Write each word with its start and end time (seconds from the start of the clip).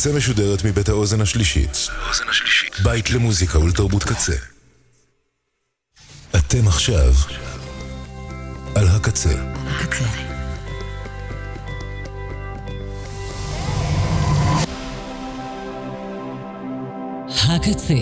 הקצה 0.00 0.12
משודרת 0.12 0.64
מבית 0.64 0.88
האוזן 0.88 1.20
השלישית. 1.20 1.88
בית 2.82 3.10
למוזיקה 3.10 3.58
ולתרבות 3.58 4.04
קצה. 4.04 4.32
אתם 6.36 6.68
עכשיו 6.68 7.14
על 8.74 8.88
הקצה. 8.88 9.34
הקצה, 17.48 17.94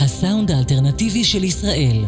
הסאונד 0.00 0.50
האלטרנטיבי 0.50 1.24
של 1.24 1.44
ישראל. 1.44 2.04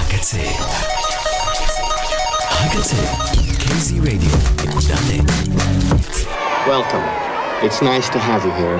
הקצה. 0.00 0.38
הקצה. 2.50 3.19
Welcome. 6.66 7.02
It's 7.64 7.80
nice 7.82 8.08
to 8.10 8.18
have 8.18 8.44
you 8.44 8.52
here. 8.52 8.78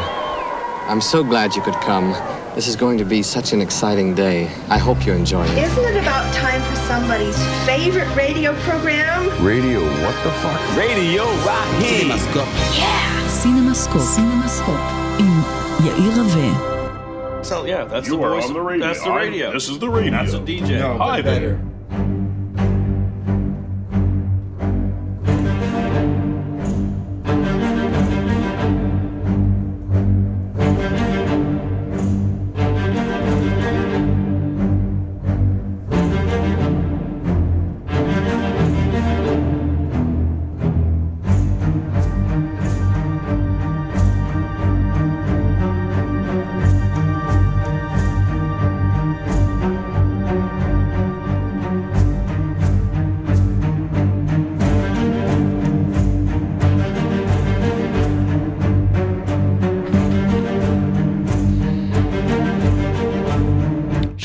I'm 0.89 1.01
so 1.01 1.23
glad 1.23 1.55
you 1.55 1.63
could 1.63 1.75
come. 1.75 2.13
This 2.55 2.66
is 2.66 2.75
going 2.75 2.99
to 2.99 3.05
be 3.05 3.23
such 3.23 3.53
an 3.53 3.61
exciting 3.61 4.15
day. 4.15 4.47
I 4.69 4.79
hope 4.79 5.07
you 5.07 5.13
enjoy 5.13 5.45
it. 5.47 5.59
Isn't 5.59 5.85
it 5.85 5.97
about 6.03 6.35
time 6.35 6.61
for 6.63 6.77
somebody's 6.87 7.37
favorite 7.65 8.13
radio 8.16 8.55
program? 8.63 9.29
Radio, 9.45 9.80
what 10.03 10.16
the 10.25 10.30
fuck? 10.43 10.77
Radio 10.77 11.25
Rocky. 11.47 11.87
CinemaScope. 11.87 12.79
Yeah. 12.79 13.29
CinemaScope. 13.29 14.02
CinemaScope. 14.16 15.21
In 15.21 15.87
Yair 15.87 16.35
Rave. 16.35 17.47
So 17.47 17.65
yeah, 17.65 17.85
that's 17.85 18.09
you 18.09 18.16
the 18.16 18.19
voice. 18.19 18.47
on 18.47 18.52
the 18.52 18.61
radio. 18.61 18.87
That's 18.87 19.02
the 19.02 19.13
radio. 19.13 19.51
I, 19.51 19.52
this 19.52 19.69
is 19.69 19.79
the 19.79 19.88
radio. 19.88 20.11
That's 20.11 20.35
a 20.35 20.41
DJ. 20.41 20.79
No, 20.80 20.99
Hi 20.99 21.23
there. 21.23 21.70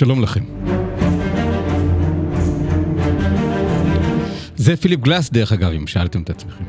שלום 0.06 0.22
לכם. 0.22 0.44
זה 4.56 4.76
פיליפ 4.76 5.00
גלאס 5.00 5.30
דרך 5.30 5.52
אגב, 5.52 5.72
אם 5.72 5.88
שאלתם 5.88 6.22
את 6.22 6.30
עצמכם. 6.30 6.64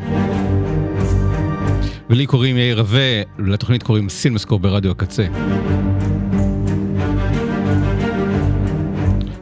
ולי 2.11 2.27
קוראים 2.27 2.57
יאיר 2.57 2.79
רווה, 2.79 3.23
לתוכנית 3.39 3.83
קוראים 3.83 4.09
סילמסקור 4.09 4.59
ברדיו 4.59 4.91
הקצה. 4.91 5.27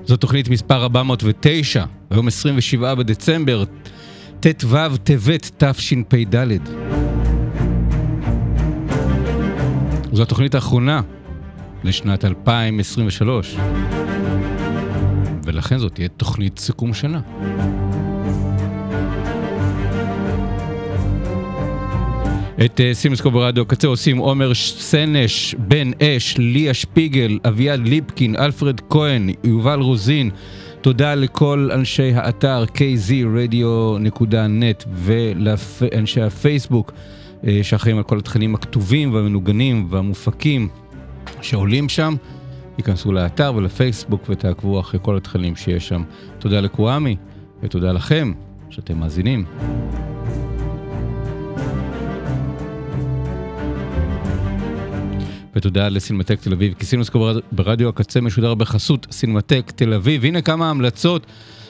זו 0.05 0.17
תוכנית 0.17 0.49
מספר 0.49 0.83
409, 0.83 1.85
היום 2.11 2.29
27 2.29 2.95
בדצמבר, 2.95 3.65
ט"ו 4.41 4.77
טבת 5.05 5.63
תשפ"ד. 5.63 6.59
זו 10.13 10.23
התוכנית 10.23 10.55
האחרונה 10.55 11.01
לשנת 11.85 12.25
2023, 12.25 13.57
ולכן 15.45 15.79
זאת 15.79 15.95
תהיה 15.95 16.09
תוכנית 16.09 16.59
סיכום 16.59 16.95
שנה. 16.95 17.21
את 22.65 22.81
אה, 22.81 22.95
סימסקו 22.95 23.31
ברדיו 23.31 23.67
קצה 23.67 23.87
עושים 23.87 24.17
עומר 24.19 24.55
סנש, 24.55 25.55
בן 25.59 25.91
אש, 26.03 26.35
ליה 26.39 26.75
שפיגל, 26.75 27.39
אביעד 27.49 27.89
ליפקין, 27.89 28.37
אלפרד 28.37 28.81
כהן, 28.91 29.31
יובל 29.45 29.81
רוזין. 29.81 30.31
תודה 30.81 31.15
לכל 31.15 31.71
אנשי 31.75 32.13
האתר 32.15 32.65
kzradio.net 32.65 34.05
ולאנשי 34.95 36.21
הפייסבוק 36.21 36.93
אה, 37.47 37.61
שאחראים 37.63 37.97
על 37.97 38.03
כל 38.03 38.19
התכנים 38.19 38.55
הכתובים 38.55 39.15
והמנוגנים 39.15 39.87
והמופקים 39.91 40.69
שעולים 41.45 41.89
שם. 41.89 42.15
ייכנסו 42.79 43.13
לאתר 43.13 43.53
ולפייסבוק 43.57 44.23
ותעקבו 44.29 44.81
אחרי 44.81 45.01
כל 45.03 45.17
התכנים 45.17 45.57
שיש 45.57 45.89
שם. 45.89 46.03
תודה 46.39 46.61
לקוואמי 46.61 47.17
ותודה 47.63 47.93
לכם 47.93 48.33
שאתם 48.71 48.99
מאזינים. 48.99 49.45
ותודה 55.57 55.89
לסינמטק 55.89 56.41
תל 56.41 56.53
אביב, 56.53 56.75
כי 56.79 56.87
סינמסקו 56.87 57.31
ברדיו 57.53 57.89
הקצה 57.89 58.21
משודר 58.21 58.55
בחסות 58.55 59.07
סינמטק 59.11 59.73
תל 59.77 59.95
אביב. 59.95 60.25
הנה 60.25 60.43
כמה 60.43 60.71
המלצות 60.71 61.27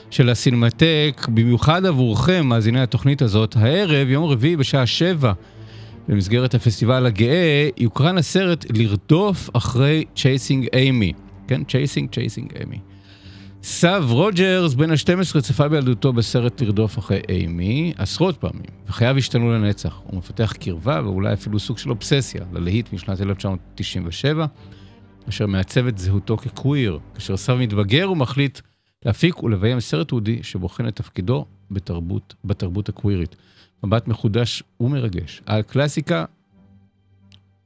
של 0.09 0.29
הסינמטק, 0.29 1.27
במיוחד 1.33 1.85
עבורכם, 1.85 2.45
מאזיני 2.47 2.81
התוכנית 2.81 3.21
הזאת. 3.21 3.55
הערב, 3.55 4.09
יום 4.09 4.23
רביעי 4.23 4.55
בשעה 4.55 4.85
שבע, 4.85 5.33
במסגרת 6.07 6.53
הפסטיבל 6.53 7.05
הגאה, 7.05 7.69
יוקרן 7.77 8.17
הסרט 8.17 8.65
לרדוף 8.69 9.49
אחרי 9.53 10.03
Chasing 10.15 10.67
Amy. 10.73 11.13
כן, 11.47 11.63
Chasing, 11.63 12.09
Chasing 12.13 12.53
Amy. 12.59 12.79
סב 13.63 14.03
רוג'רס, 14.09 14.73
בן 14.73 14.91
ה-12, 14.91 15.41
צפה 15.41 15.67
בילדותו 15.67 16.13
בסרט 16.13 16.61
לרדוף 16.61 16.99
אחרי 16.99 17.21
אימי 17.29 17.93
עשרות 17.97 18.37
פעמים, 18.37 18.65
וחייו 18.87 19.17
השתנו 19.17 19.51
לנצח. 19.51 20.01
הוא 20.03 20.17
מפתח 20.17 20.53
קרבה 20.59 21.01
ואולי 21.03 21.33
אפילו 21.33 21.59
סוג 21.59 21.77
של 21.77 21.89
אובססיה 21.89 22.41
ללהיט 22.53 22.93
משנת 22.93 23.21
1997, 23.21 24.45
אשר 25.29 25.47
מעצב 25.47 25.87
את 25.87 25.97
זהותו 25.97 26.37
כקוויר. 26.37 26.99
כאשר 27.13 27.37
סב 27.37 27.53
מתבגר 27.53 28.03
הוא 28.03 28.17
מחליט 28.17 28.59
להפיק 29.05 29.43
ולביים 29.43 29.79
סרט 29.79 30.07
תעודי 30.07 30.39
שבוחן 30.43 30.87
את 30.87 30.95
תפקידו 30.95 31.45
בתרבות, 31.71 32.35
בתרבות 32.45 32.89
הקווירית. 32.89 33.35
מבט 33.85 34.07
מחודש 34.07 34.63
ומרגש 34.79 35.41
על 35.45 35.61
קלאסיקה 35.61 36.25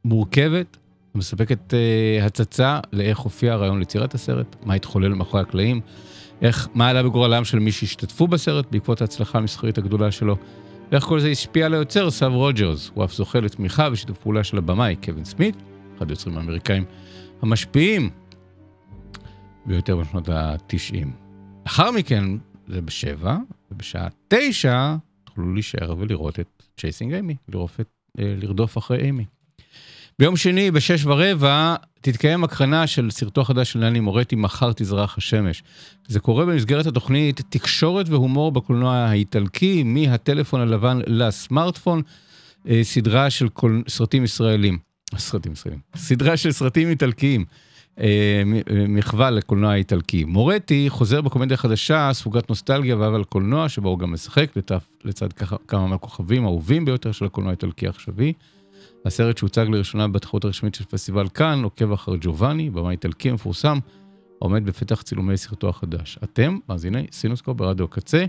מורכבת, 0.06 0.78
מספקת 1.16 1.74
uh, 1.74 2.26
הצצה 2.26 2.80
לאיך 2.94 3.20
הופיע 3.20 3.54
הרעיון 3.54 3.80
ליצירת 3.80 4.14
הסרט, 4.14 4.56
מה 4.66 4.74
התחולל 4.74 5.14
מאחורי 5.14 5.42
הקלעים, 5.42 5.82
איך, 6.42 6.68
מה 6.74 6.90
עלה 6.90 7.04
בגורלם 7.04 7.46
של 7.46 7.60
מי 7.60 7.72
שהשתתפו 7.72 8.28
בסרט 8.28 8.66
בעקבות 8.72 9.02
ההצלחה 9.02 9.38
המסחרית 9.38 9.78
הגדולה 9.78 10.12
שלו, 10.12 10.38
ואיך 10.92 11.04
כל 11.04 11.20
זה 11.20 11.30
השפיע 11.30 11.66
על 11.66 11.74
היוצר 11.74 12.12
סב 12.12 12.32
רוג'רס. 12.34 12.92
הוא 12.94 13.06
אף 13.06 13.14
זוכה 13.14 13.40
לתמיכה 13.40 13.90
ושיתוף 13.92 14.18
פעולה 14.18 14.44
של 14.44 14.58
הבמאי 14.58 14.96
קווין 15.04 15.26
סמית, 15.26 15.56
אחד 15.98 16.10
היוצרים 16.10 16.38
האמריקאים 16.38 16.86
המשפיעים 17.42 18.10
ביותר 19.66 19.96
בשנות 19.96 20.30
ה-90. 20.30 21.08
לאחר 21.66 21.92
מכן, 21.92 22.24
זה 22.68 22.82
בשבע, 22.82 23.38
ובשעה 23.72 24.08
תשע 24.28 24.96
תוכלו 25.40 25.54
להישאר 25.54 25.96
ולראות 25.98 26.40
את 26.40 26.64
Chasing 26.78 27.14
את, 27.80 27.88
אה, 28.20 28.36
לרדוף 28.42 28.78
אחרי 28.78 28.98
אימי. 28.98 29.26
ביום 30.20 30.38
שני, 30.38 30.72
בשש 30.72 31.06
ורבע, 31.06 31.76
תתקיים 32.02 32.44
הקרנה 32.44 32.88
של 32.88 33.12
סרטו 33.12 33.42
החדש 33.42 33.72
של 33.72 33.80
נני 33.80 34.00
מורטי, 34.00 34.36
מחר 34.36 34.72
תזרח 34.74 35.18
השמש. 35.18 35.64
זה 36.08 36.20
קורה 36.20 36.46
במסגרת 36.46 36.86
התוכנית 36.86 37.42
תקשורת 37.50 38.10
והומור 38.10 38.52
בקולנוע 38.52 38.96
האיטלקי, 38.96 39.84
מהטלפון 39.84 40.62
הלבן 40.62 41.00
לסמארטפון, 41.08 42.02
אה, 42.70 42.80
סדרה 42.84 43.30
של 43.30 43.50
קול... 43.50 43.84
סרטים 43.88 44.24
ישראלים. 44.24 44.78
סרטים 45.18 45.52
ישראלים. 45.52 45.80
סדרה 45.96 46.38
של 46.38 46.52
סרטים 46.52 46.90
איטלקיים. 46.90 47.46
אה, 48.00 48.06
אה, 48.06 48.86
מחווה 48.88 49.30
לקולנוע 49.30 49.72
האיטלקי. 49.72 50.24
מורטי 50.24 50.86
חוזר 50.90 51.22
בקומדיה 51.22 51.58
חדשה, 51.58 52.10
ספוגת 52.14 52.50
נוסטלגיה 52.50 52.98
ואהבה 52.98 53.18
לקולנוע, 53.18 53.70
שבו 53.70 53.90
הוא 53.90 54.00
גם 54.00 54.12
משחק 54.12 54.56
לצד, 54.56 54.78
לצד 55.04 55.28
כמה 55.68 55.88
מהכוכבים 55.88 56.44
האהובים 56.44 56.86
ביותר 56.86 57.12
של 57.12 57.26
הקולנוע 57.26 57.52
האיטלקי 57.52 57.88
העכשווי. 57.88 58.34
הסרט 59.06 59.38
שהוצג 59.38 59.66
לראשונה 59.70 60.08
בתחרות 60.08 60.46
הרשמית 60.46 60.76
של 60.76 60.86
פסטיבל 60.86 61.30
כאן, 61.30 61.64
עוקב 61.64 61.92
אחר 61.92 62.12
ג'ובאני, 62.22 62.70
במאי 62.70 62.92
איטלקי 62.92 63.32
מפורסם, 63.32 63.78
העומד 64.42 64.66
בפתח 64.66 65.02
צילומי 65.02 65.38
סרטו 65.38 65.70
החדש. 65.70 66.20
אתם, 66.24 66.58
מאזיני 66.70 67.06
סינוסקופ 67.12 67.58
ברדיו 67.58 67.86
הקצה, 67.86 68.26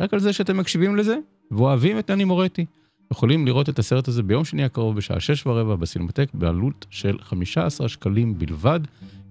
רק 0.00 0.14
על 0.14 0.20
זה 0.20 0.32
שאתם 0.32 0.56
מקשיבים 0.56 0.96
לזה, 0.96 1.16
ואוהבים 1.50 1.98
את 1.98 2.10
נני 2.10 2.24
מורטי. 2.24 2.66
יכולים 3.12 3.46
לראות 3.46 3.68
את 3.68 3.78
הסרט 3.78 4.08
הזה 4.08 4.22
ביום 4.22 4.44
שני 4.44 4.64
הקרוב 4.64 4.96
בשעה 4.96 5.20
שש 5.20 5.46
ורבע 5.46 5.76
בסינמטק 5.76 6.28
בעלות 6.34 6.86
של 6.90 7.18
15 7.22 7.88
שקלים 7.88 8.38
בלבד. 8.38 8.80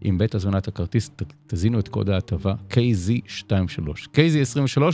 עם 0.02 0.18
בית 0.18 0.36
הזמנת 0.36 0.68
הכרטיס 0.68 1.10
ת- 1.10 1.24
תזינו 1.48 1.80
את 1.80 1.88
קוד 1.88 2.10
ההטבה 2.10 2.54
KZ23. 2.72 3.90
KZ23 4.14 4.20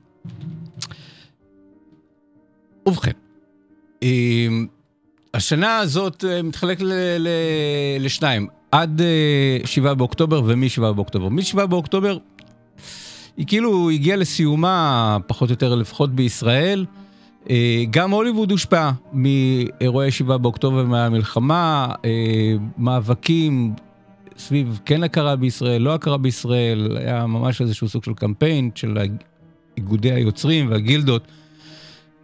ובכן, 2.88 3.12
אמ, 4.04 4.68
השנה 5.34 5.78
הזאת 5.78 6.26
אה, 6.28 6.42
מתחלק 6.42 6.80
לשניים, 8.00 8.48
עד 8.72 9.02
7 9.66 9.90
אה, 9.90 9.96
באוקטובר 9.96 10.42
ומ-7 10.46 10.92
באוקטובר. 10.92 11.30
מ-7 11.30 11.66
באוקטובר 11.66 12.18
היא 13.38 13.48
כאילו 13.48 13.90
הגיעה 13.90 14.18
לסיומה, 14.18 15.18
פחות 15.28 15.50
או 15.50 15.54
יותר 15.54 15.76
לפחות 15.76 16.16
בישראל. 16.16 16.86
אה, 17.50 17.84
גם 17.90 18.12
הוליווד 18.12 18.52
הושפע 18.52 18.92
מאירועי 19.14 20.12
7 20.12 20.38
באוקטובר 20.38 20.86
מהמלחמה, 20.86 21.88
מאבקים 22.78 23.74
סביב 24.38 24.80
כן 24.86 25.04
הכרה 25.04 25.36
בישראל, 25.36 25.82
לא 25.82 25.94
הכרה 25.94 26.18
בישראל, 26.18 26.98
היה 26.98 27.26
ממש 27.26 27.62
איזשהו 27.62 27.90
סוג 27.90 28.04
של 28.04 28.14
קמפיין 28.14 28.70
של 28.76 28.98
איגודי 29.78 30.12
היוצרים 30.12 30.72
והגילדות. 30.72 31.28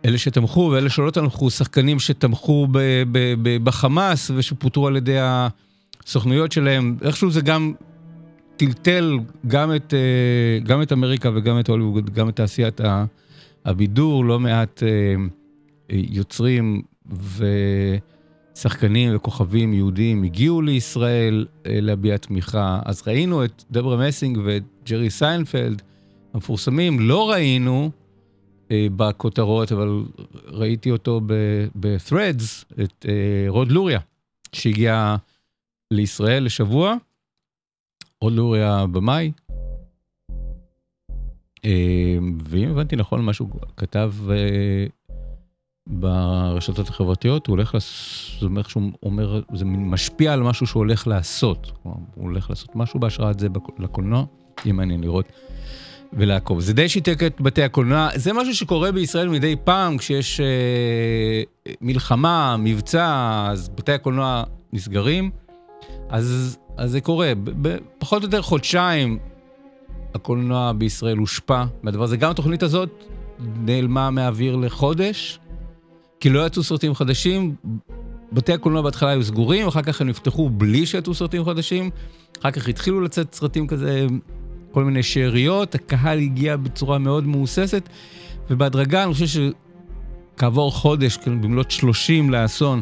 אלה 0.06 0.18
שתמכו 0.18 0.70
ואלה 0.74 0.90
שלא 0.90 1.12
תמכו, 1.12 1.50
שחקנים 1.50 2.00
שתמכו 2.00 2.68
ב- 2.72 2.78
ב- 3.12 3.34
ב- 3.44 3.64
בחמאס 3.64 4.32
ושפוטרו 4.36 4.88
על 4.88 4.96
ידי 4.96 5.18
הסוכנויות 5.20 6.52
שלהם, 6.52 6.98
איכשהו 7.02 7.32
זה 7.32 7.42
גם 7.42 7.74
טלטל 8.58 9.20
גם 9.48 9.76
את, 9.76 9.94
אה, 9.94 10.60
גם 10.64 10.82
את 10.82 10.92
אמריקה 10.92 11.30
וגם 11.36 11.60
את 11.60 11.70
הוליווד, 11.70 12.10
גם 12.10 12.30
את 12.30 12.36
תעשיית 12.36 12.82
הבידור, 13.70 14.26
לא 14.26 14.40
מעט 14.40 14.84
אה, 14.84 15.16
יוצרים 15.90 16.82
ושחקנים 18.56 19.16
וכוכבים 19.16 19.74
יהודים 19.74 20.24
הגיעו 20.24 20.62
לישראל 20.62 21.46
אה, 21.66 21.82
להביע 21.82 22.18
תמיכה. 22.18 22.80
אז 22.86 23.04
ראינו 23.08 23.46
את 23.46 23.64
דברה 23.72 24.08
מסינג 24.08 24.40
ואת 24.46 24.64
ג'רי 24.90 25.10
סיינפלד 25.10 25.82
המפורסמים, 26.34 27.00
לא 27.00 27.30
ראינו 27.30 27.92
אה, 28.72 28.88
בכותרות, 28.96 29.72
אבל 29.72 30.04
ראיתי 30.48 30.92
אותו 30.92 31.22
ב-threads, 31.76 32.74
את 32.84 33.06
אה, 33.08 33.46
רוד 33.48 33.72
לוריה, 33.72 34.00
שהגיע 34.54 35.16
לישראל 35.92 36.44
לשבוע. 36.44 36.96
רוד 38.22 38.34
לוריה 38.34 38.86
במאי. 38.92 39.32
אה, 41.66 42.18
ואם 42.50 42.70
הבנתי 42.70 42.96
נכון 42.96 43.22
מה 43.22 43.34
שהוא 43.34 43.50
כתב 43.78 44.14
ברשתות 45.88 46.90
החברתיות, 46.90 47.48
הוא 47.48 47.54
הולך, 47.54 47.74
לעשות, 47.74 48.40
זאת 48.40 48.44
אומרת 48.44 48.70
שהוא 48.70 48.92
אומר, 49.04 49.42
זה 49.54 49.66
משפיע 49.66 50.34
על 50.34 50.44
משהו 50.44 50.68
שהוא 50.68 50.80
הולך 50.80 51.08
לעשות. 51.08 51.72
הוא 51.84 51.94
הולך 52.16 52.50
לעשות 52.50 52.76
משהו 52.76 53.00
בהשראת 53.00 53.40
זה 53.40 53.48
לקולנוע, 53.80 54.26
יהיה 54.66 54.74
מעניין 54.74 55.02
לראות. 55.02 55.26
ולעקוב. 56.14 56.60
זה 56.60 56.74
די 56.74 56.90
שיתק 56.90 57.24
את 57.24 57.42
בתי 57.42 57.64
הקולנוע, 57.64 58.10
זה 58.16 58.34
משהו 58.34 58.56
שקורה 58.56 58.92
בישראל 58.92 59.30
מדי 59.30 59.56
פעם, 59.64 59.98
כשיש 59.98 60.40
אה, 60.40 61.44
מלחמה, 61.82 62.56
מבצע, 62.60 63.48
אז 63.52 63.70
בתי 63.70 63.92
הקולנוע 63.92 64.44
נסגרים, 64.74 65.32
אז, 66.10 66.58
אז 66.78 66.92
זה 66.92 67.02
קורה. 67.02 67.34
בפחות 67.36 68.24
או 68.24 68.28
יותר 68.28 68.42
חודשיים 68.42 69.20
הקולנוע 70.14 70.72
בישראל 70.72 71.18
הושפע 71.18 71.64
מהדבר 71.84 72.04
הזה. 72.04 72.18
גם 72.18 72.32
התוכנית 72.32 72.64
הזאת 72.64 72.90
נעלמה 73.40 74.10
מהאוויר 74.10 74.56
לחודש, 74.56 75.40
כי 76.20 76.30
לא 76.30 76.46
יצאו 76.46 76.64
סרטים 76.64 76.96
חדשים. 76.96 77.56
בתי 78.32 78.54
הקולנוע 78.54 78.82
בהתחלה 78.82 79.10
היו 79.10 79.24
סגורים, 79.24 79.68
אחר 79.68 79.82
כך 79.82 80.02
הם 80.02 80.08
נפתחו 80.08 80.50
בלי 80.50 80.86
שיצאו 80.86 81.14
סרטים 81.14 81.46
חדשים, 81.46 81.90
אחר 82.40 82.52
כך 82.52 82.68
התחילו 82.68 83.02
לצאת 83.02 83.34
סרטים 83.34 83.68
כזה 83.68 84.08
כל 84.72 84.84
מיני 84.84 85.04
שאריות, 85.04 85.76
הקהל 85.76 86.20
הגיע 86.20 86.58
בצורה 86.58 86.98
מאוד 86.98 87.28
מהוססת, 87.28 87.90
ובהדרגה 88.50 89.04
אני 89.04 89.14
חושב 89.14 89.52
שכעבור 90.36 90.72
חודש, 90.72 91.18
כאילו 91.18 91.42
במלאת 91.42 91.72
30 91.72 92.30
לאסון, 92.30 92.82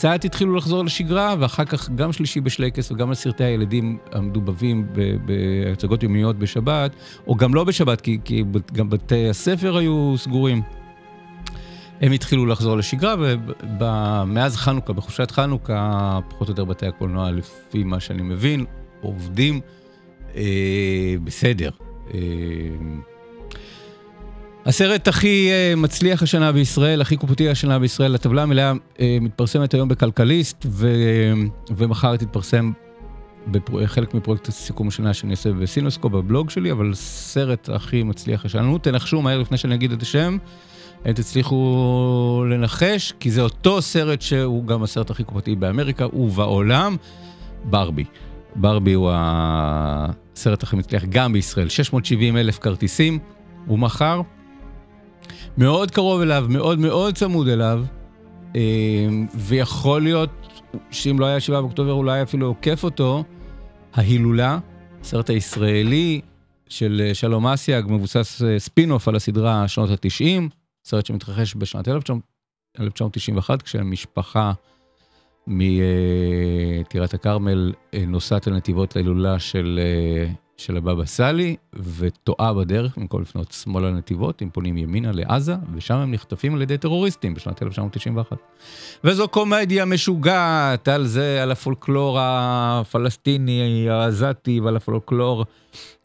קצת 0.00 0.24
התחילו 0.24 0.56
לחזור 0.56 0.84
לשגרה, 0.84 1.34
ואחר 1.38 1.64
כך 1.64 1.90
גם 1.90 2.12
שלישי 2.12 2.40
בשלייקס 2.40 2.90
וגם 2.90 3.10
לסרטי 3.10 3.44
הילדים 3.44 3.98
המדובבים 4.12 4.86
בהצגות 5.24 6.02
יומיות 6.02 6.38
בשבת, 6.38 6.96
או 7.26 7.36
גם 7.36 7.54
לא 7.54 7.64
בשבת, 7.64 8.00
כי, 8.00 8.18
כי 8.24 8.44
גם 8.72 8.90
בתי 8.90 9.28
הספר 9.28 9.76
היו 9.76 10.14
סגורים. 10.16 10.62
הם 12.00 12.12
התחילו 12.12 12.46
לחזור 12.46 12.76
לשגרה, 12.76 13.14
ומאז 13.80 14.56
חנוכה, 14.56 14.92
בחופשת 14.92 15.30
חנוכה, 15.30 16.18
פחות 16.28 16.48
או 16.48 16.52
יותר 16.52 16.64
בתי 16.64 16.86
הקולנוע, 16.86 17.30
לפי 17.30 17.84
מה 17.84 18.00
שאני 18.00 18.22
מבין, 18.22 18.64
עובדים. 19.00 19.60
אה, 20.36 21.14
בסדר. 21.24 21.70
אה, 22.14 22.20
הסרט 24.66 25.08
הכי 25.08 25.48
אה, 25.50 25.76
מצליח 25.76 26.22
השנה 26.22 26.52
בישראל, 26.52 27.00
הכי 27.00 27.16
קופותי 27.16 27.48
השנה 27.48 27.78
בישראל, 27.78 28.14
הטבלה 28.14 28.42
המלאה 28.42 28.72
אה, 29.00 29.18
מתפרסמת 29.20 29.74
היום 29.74 29.88
בכלכליסט, 29.88 30.66
ו, 30.66 30.88
ומחר 31.76 32.16
תתפרסם 32.16 32.72
בחלק 33.50 34.14
מפרויקט 34.14 34.48
הסיכום 34.48 34.88
השנה 34.88 35.14
שאני 35.14 35.30
עושה 35.30 35.52
בסינוסקו 35.52 36.08
בבלוג 36.08 36.50
שלי, 36.50 36.72
אבל 36.72 36.94
סרט 36.94 37.68
הכי 37.68 38.02
מצליח 38.02 38.44
השנה, 38.44 38.78
תנחשו 38.78 39.22
מהר 39.22 39.38
לפני 39.38 39.56
שאני 39.56 39.74
אגיד 39.74 39.92
את 39.92 40.02
השם, 40.02 40.36
אם 41.06 41.12
תצליחו 41.12 42.44
לנחש, 42.50 43.12
כי 43.20 43.30
זה 43.30 43.42
אותו 43.42 43.82
סרט 43.82 44.22
שהוא 44.22 44.64
גם 44.66 44.82
הסרט 44.82 45.10
הכי 45.10 45.24
קופתי 45.24 45.54
באמריקה 45.54 46.06
ובעולם, 46.06 46.96
ברבי. 47.64 48.04
ברבי 48.56 48.92
הוא 48.92 49.10
הסרט 49.14 50.62
הכי 50.62 50.76
מצליח 50.76 51.04
גם 51.08 51.32
בישראל, 51.32 51.68
670 51.68 52.36
אלף 52.36 52.58
כרטיסים, 52.58 53.18
הוא 53.66 53.78
מכר. 53.78 54.22
מאוד 55.58 55.90
קרוב 55.90 56.20
אליו, 56.20 56.46
מאוד 56.48 56.78
מאוד 56.78 57.14
צמוד 57.14 57.48
אליו, 57.48 57.84
אה, 58.56 58.60
ויכול 59.34 60.02
להיות 60.02 60.30
שאם 60.90 61.20
לא 61.20 61.26
היה 61.26 61.40
7 61.40 61.60
באוקטובר 61.60 61.92
אולי 61.92 62.22
אפילו 62.22 62.46
עוקף 62.46 62.84
אותו, 62.84 63.24
ההילולה, 63.94 64.58
הסרט 65.00 65.30
הישראלי 65.30 66.20
של 66.68 67.10
שלום 67.12 67.46
אסייג, 67.46 67.84
מבוסס 67.88 68.42
אה, 68.42 68.58
ספין-אוף 68.58 69.08
על 69.08 69.16
הסדרה 69.16 69.68
שנות 69.68 69.90
ה-90, 69.90 70.42
סרט 70.84 71.06
שמתרחש 71.06 71.54
בשנת 71.56 71.88
1991, 71.88 73.62
כשהמשפחה 73.62 74.52
מטירת 75.46 77.14
הכרמל 77.14 77.72
אה, 77.94 78.04
נוסעת 78.06 78.46
לנתיבות 78.46 78.96
להילולה 78.96 79.38
של, 79.38 79.80
אה, 79.82 80.32
של 80.60 80.76
הבבא 80.76 81.04
סאלי 81.04 81.56
וטועה 81.72 82.54
בדרך 82.54 82.98
במקום 82.98 83.22
לפנות 83.22 83.52
שמאלה 83.52 83.90
לנתיבות, 83.90 84.42
הם 84.42 84.50
פונים 84.50 84.78
ימינה 84.78 85.12
לעזה 85.12 85.54
ושם 85.74 85.94
הם 85.94 86.12
נחטפים 86.12 86.54
על 86.54 86.62
ידי 86.62 86.78
טרוריסטים 86.78 87.34
בשנת 87.34 87.62
1991. 87.62 88.36
וזו 89.04 89.28
קומדיה 89.28 89.84
משוגעת 89.84 90.88
על 90.88 91.06
זה, 91.06 91.42
על 91.42 91.50
הפולקלור 91.50 92.18
הפלסטיני, 92.20 93.86
העזתי 93.90 94.60
ועל 94.60 94.76
הפולקלור 94.76 95.44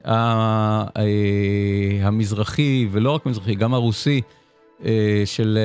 אה, 0.06 0.84
המזרחי 2.02 2.88
ולא 2.92 3.12
רק 3.12 3.26
מזרחי, 3.26 3.56
גם 3.56 3.74
הרוסי 3.74 4.22
של 5.26 5.58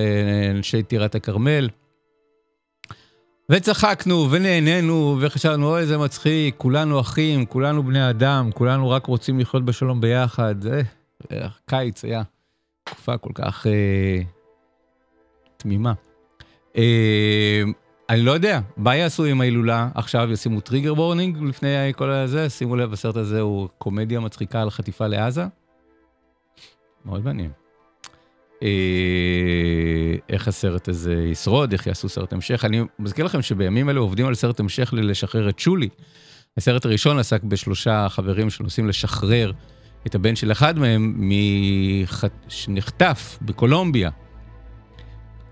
אנשי 0.51 0.83
טירת 0.83 1.15
הכרמל. 1.15 1.69
וצחקנו 3.51 4.29
ונהנינו 4.31 5.19
וחשבנו, 5.21 5.69
אוי, 5.69 5.87
זה 5.87 5.99
מצחיק, 5.99 6.55
כולנו 6.59 7.01
אחים, 7.01 7.47
כולנו 7.47 7.83
בני 7.83 8.11
אדם, 8.11 8.51
כולנו 8.55 8.91
רק 8.91 9.07
רוצים 9.07 9.39
לחיות 9.41 9.65
בשלום 9.65 10.01
ביחד. 10.01 10.55
זה, 10.61 10.83
אה, 11.33 11.49
קיץ 11.67 12.05
היה 12.05 12.23
תקופה 12.85 13.19
כל 13.19 13.31
כך 13.35 13.67
אה, 13.67 14.23
תמימה. 15.57 15.93
אה, 16.77 17.63
אני 18.11 18.23
לא 18.23 18.33
יודע, 18.33 18.61
מה 18.77 18.97
יעשו 18.97 19.25
עם 19.25 19.41
ההילולה? 19.41 19.89
עכשיו 19.95 20.33
ישימו 20.33 20.61
טריגר 20.61 20.95
וורנינג 20.95 21.43
לפני 21.43 21.93
כל 21.97 22.11
הזה? 22.11 22.51
שימו 22.51 22.77
לב, 22.77 22.93
הסרט 22.93 23.17
הזה 23.17 23.41
הוא 23.41 23.69
קומדיה 23.79 24.21
מצחיקה 24.21 24.63
על 24.63 24.71
חטיפה 24.71 25.07
לעזה? 25.07 25.45
מאוד 27.05 27.25
מעניין. 27.25 27.60
אה, 28.63 28.69
איך 30.29 30.49
הסרט 30.49 30.89
הזה 30.89 31.15
ישרוד, 31.15 31.73
איך 31.73 31.87
יעשו 31.87 32.09
סרט 32.09 32.33
המשך. 32.33 32.65
אני 32.65 32.83
מזכיר 32.99 33.25
לכם 33.25 33.43
שבימים 33.43 33.91
אלה 33.91 34.01
עובדים 34.01 34.27
על 34.27 34.35
סרט 34.35 34.61
המשך 34.61 34.93
ללשחרר 34.93 35.49
את 35.49 35.59
שולי. 35.59 35.89
הסרט 36.57 36.85
הראשון 36.85 37.19
עסק 37.19 37.43
בשלושה 37.43 38.07
חברים 38.09 38.51
שנוסעים 38.51 38.89
לשחרר 38.89 39.53
את 40.07 40.15
הבן 40.15 40.37
של 40.37 40.53
אחד 40.53 40.79
מהם 40.79 41.15
מח... 41.19 42.25
שנחטף 42.49 43.39
בקולומביה. 43.43 44.11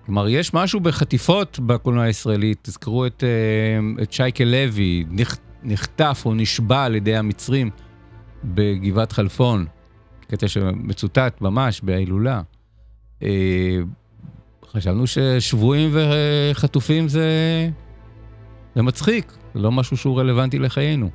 כלומר, 0.06 0.28
יש 0.28 0.54
משהו 0.54 0.80
בחטיפות 0.80 1.58
בקולנוע 1.58 2.04
הישראלי, 2.04 2.54
תזכרו 2.62 3.06
את, 3.06 3.24
אה, 3.24 4.02
את 4.02 4.12
שייקה 4.12 4.44
לוי, 4.44 5.04
נכ, 5.10 5.36
נחטף 5.62 6.22
או 6.24 6.34
נשבע 6.34 6.84
על 6.84 6.94
ידי 6.94 7.16
המצרים 7.16 7.70
בגבעת 8.44 9.12
חלפון, 9.12 9.66
קטע 10.28 10.48
שמצוטט 10.48 11.40
ממש 11.40 11.80
בהילולה. 11.80 12.40
אה, 13.22 13.78
חשבנו 14.72 15.06
ששבויים 15.06 15.90
וחטופים 15.92 17.08
זה, 17.08 17.28
זה 18.74 18.82
מצחיק, 18.82 19.32
זה 19.54 19.60
לא 19.60 19.72
משהו 19.72 19.96
שהוא 19.96 20.20
רלוונטי 20.20 20.58
לחיינו. 20.58 21.10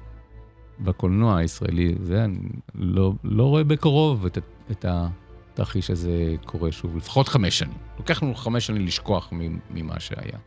בקולנוע 0.80 1.38
הישראלי, 1.38 1.96
זה 2.02 2.24
אני 2.24 2.40
לא, 2.76 3.14
לא 3.24 3.44
רואה 3.44 3.64
בקרוב 3.64 4.26
את, 4.26 4.38
את 4.72 4.86
התרחיש 4.88 5.90
הזה 5.90 6.36
קורה 6.46 6.72
שוב, 6.72 6.98
לפחות 6.98 7.28
חמש 7.28 7.60
שנים. 7.60 7.78
לוקח 7.98 8.24
לנו 8.24 8.36
חמש 8.36 8.68
שנים 8.68 8.86
לשכוח 8.86 9.34
ממה 9.70 10.00
שהיה. 10.00 10.40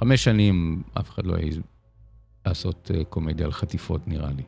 חמש 0.00 0.24
שנים 0.24 0.82
אף 0.98 1.10
אחד 1.10 1.26
לא 1.26 1.36
יעז 1.36 1.58
לעשות 2.46 2.90
אה, 2.94 3.04
קומדיה 3.04 3.46
על 3.46 3.52
חטיפות, 3.52 4.08
נראה 4.08 4.30
לי. 4.36 4.42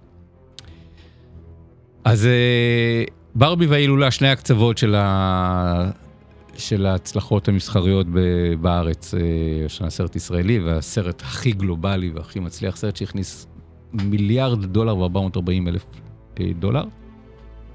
אז 2.05 2.27
אה, 2.27 3.05
ברבי 3.35 3.67
וההילולה, 3.67 4.11
שני 4.11 4.29
הקצוות 4.29 4.79
של, 4.79 4.95
ה... 4.95 5.91
של 6.69 6.87
ההצלחות 6.87 7.49
המסחריות 7.49 8.07
בארץ, 8.61 9.15
אה, 9.15 9.21
השנה 9.67 9.91
סרט 9.91 10.17
ישראלי, 10.17 10.59
והסרט 10.59 11.23
הכי 11.23 11.53
גלובלי 11.53 12.11
והכי 12.11 12.41
מצליח, 12.41 12.77
סרט 12.77 12.97
שהכניס 12.97 13.47
מיליארד 13.93 14.65
דולר 14.65 14.97
ו-440 14.97 15.69
אלף 15.69 15.85
דולר. 16.59 16.85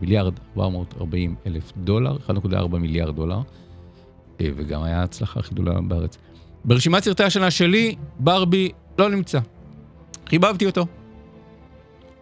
מיליארד 0.02 0.34
440 0.58 1.36
אלף 1.48 1.74
דולר, 1.78 2.18
1.4 2.28 2.78
מיליארד 2.78 3.16
דולר, 3.16 3.40
וגם 4.42 4.84
היה 4.84 5.00
ההצלחה 5.00 5.40
הכי 5.40 5.54
גדולה 5.54 5.82
בארץ. 5.82 6.18
ברשימת 6.66 7.04
סרטי 7.04 7.24
השנה 7.24 7.52
שלי, 7.52 7.96
ברבי 8.20 8.72
לא 9.00 9.10
נמצא. 9.10 9.40
חיבבתי 10.30 10.66
אותו. 10.66 10.86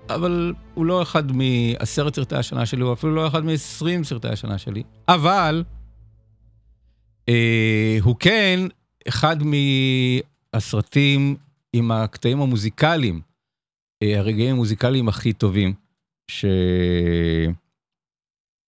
אבל 0.10 0.54
הוא 0.74 0.86
לא 0.86 1.02
אחד 1.02 1.24
מעשרת 1.32 2.16
סרטי 2.16 2.36
השנה 2.36 2.66
שלי, 2.66 2.84
הוא 2.84 2.94
אפילו 2.94 3.16
לא 3.16 3.28
אחד 3.28 3.46
מעשרים 3.46 4.04
סרטי 4.04 4.28
השנה 4.28 4.58
שלי. 4.58 4.84
אבל 5.08 5.64
אה, 5.68 5.75
הוא 8.02 8.16
כן 8.20 8.60
אחד 9.08 9.38
מהסרטים 10.54 11.36
עם 11.74 11.92
הקטעים 11.92 12.42
המוזיקליים, 12.42 13.22
אה, 14.04 14.20
הרגעים 14.20 14.56
המוזיקליים 14.56 15.08
הכי 15.08 15.34
טובים 15.34 15.74
ש... 16.32 16.46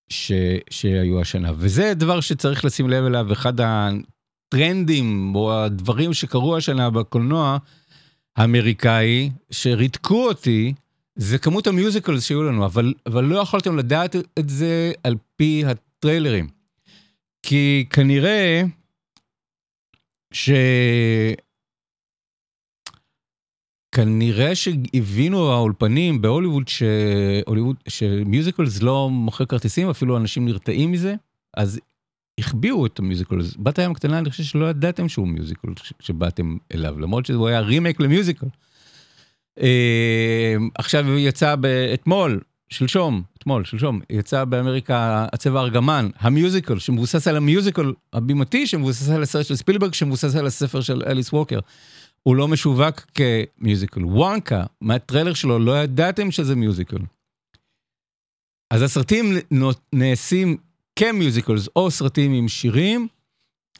ש... 0.09 0.33
שהיו 0.71 1.21
השנה. 1.21 1.53
וזה 1.57 1.95
דבר 1.95 2.21
שצריך 2.21 2.65
לשים 2.65 2.91
לב 2.91 3.05
אליו, 3.05 3.33
אחד 3.33 3.55
הטרנדים 3.61 5.33
או 5.35 5.55
הדברים 5.55 6.15
שקרו 6.15 6.57
השנה 6.57 6.91
בקולנוע 6.91 7.59
האמריקאי, 8.37 9.31
שריתקו 9.51 10.29
אותי, 10.29 10.75
זה 11.17 11.39
כמות 11.39 11.67
ה 11.67 11.73
musicals 11.73 12.25
שהיו 12.25 12.43
לנו, 12.43 12.65
אבל, 12.65 12.95
אבל 13.07 13.25
לא 13.25 13.39
יכולתם 13.39 13.77
לדעת 13.77 14.17
את 14.39 14.49
זה 14.49 14.93
על 15.05 15.17
פי 15.37 15.65
הטריילרים. 15.67 16.56
כי 17.49 17.87
כנראה 17.91 18.63
ש... 20.33 20.51
כנראה 23.95 24.55
שהבינו 24.55 25.53
האולפנים 25.53 26.23
בהוליווד 26.23 26.69
שהוליווד, 26.69 27.77
ש 27.89 28.08
musicals 28.08 28.83
לא 28.83 29.11
מוכר 29.11 29.45
כרטיסים, 29.45 29.91
אפילו 29.91 30.17
אנשים 30.17 30.45
נרתעים 30.45 30.93
מזה, 30.93 31.15
אז 31.57 31.81
החביאו 32.41 32.87
את 32.87 32.99
ה 32.99 33.05
musicals. 33.05 33.57
בת 33.59 33.79
הים 33.79 33.91
הקטנה, 33.91 34.19
אני 34.19 34.31
חושב 34.31 34.43
שלא 34.43 34.71
ידעתם 34.71 35.09
שהוא 35.09 35.29
musical 35.29 35.69
כשבאתם 35.99 36.57
אליו, 36.75 37.01
למרות 37.01 37.27
שהוא 37.27 37.49
היה 37.49 37.61
רימייק 37.61 38.01
ל 38.01 38.06
musical. 38.06 38.47
אה, 39.61 40.55
עכשיו 40.75 41.19
יצא 41.19 41.55
אתמול, 41.95 42.41
שלשום, 42.69 43.23
אתמול, 43.39 43.65
שלשום, 43.65 44.01
יצא 44.11 44.45
באמריקה 44.45 45.27
הצבע 45.33 45.61
ארגמן, 45.61 46.09
ה 46.19 46.25
musical, 46.25 46.79
שמבוסס 46.79 47.29
על 47.29 47.37
ה 47.37 47.44
musical 47.44 47.93
הבימתי, 48.13 48.67
שמבוסס 48.67 49.09
על 49.09 49.23
הסרט 49.23 49.47
של 49.47 49.57
ספילברג, 49.57 49.95
שמבוסס 49.95 50.37
על 50.37 50.47
הספר 50.47 50.81
של 50.81 51.03
אליס 51.07 51.33
ווקר. 51.33 51.59
הוא 52.23 52.37
לא 52.37 52.49
משווק 52.49 53.07
כ 53.15 53.33
musical. 53.33 54.05
וונקה, 54.05 54.65
מהטריילר 54.81 55.35
שלו, 55.35 55.59
לא 55.59 55.83
ידעתם 55.83 56.31
שזה 56.31 56.57
musical. 56.57 56.99
אז 58.71 58.83
הסרטים 58.83 59.33
נעשים 59.93 60.57
כ 60.97 61.11
musicals 61.11 61.69
או 61.77 61.91
סרטים 61.91 62.33
עם 62.33 62.49
שירים, 62.49 63.09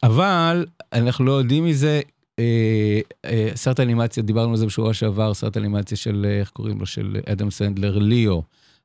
אבל 0.03 0.67
אנחנו 0.93 1.25
לא 1.25 1.33
יודעים 1.33 1.65
מזה. 1.65 2.01
אה, 2.39 3.01
אה, 3.25 3.49
סרט 3.55 3.81
אנימציה, 3.81 4.23
דיברנו 4.23 4.51
על 4.51 4.57
זה 4.57 4.67
בשבוע 4.67 4.95
שעבר, 4.95 5.35
סרט 5.35 5.57
אנימציה 5.57 5.97
של, 5.97 6.27
אה, 6.29 6.41
איך 6.41 6.51
קוראים 6.51 6.81
לו? 6.81 6.87
של 6.87 7.17
אדם 7.27 7.51
סנדלר, 7.51 7.99
ליאו. 7.99 8.43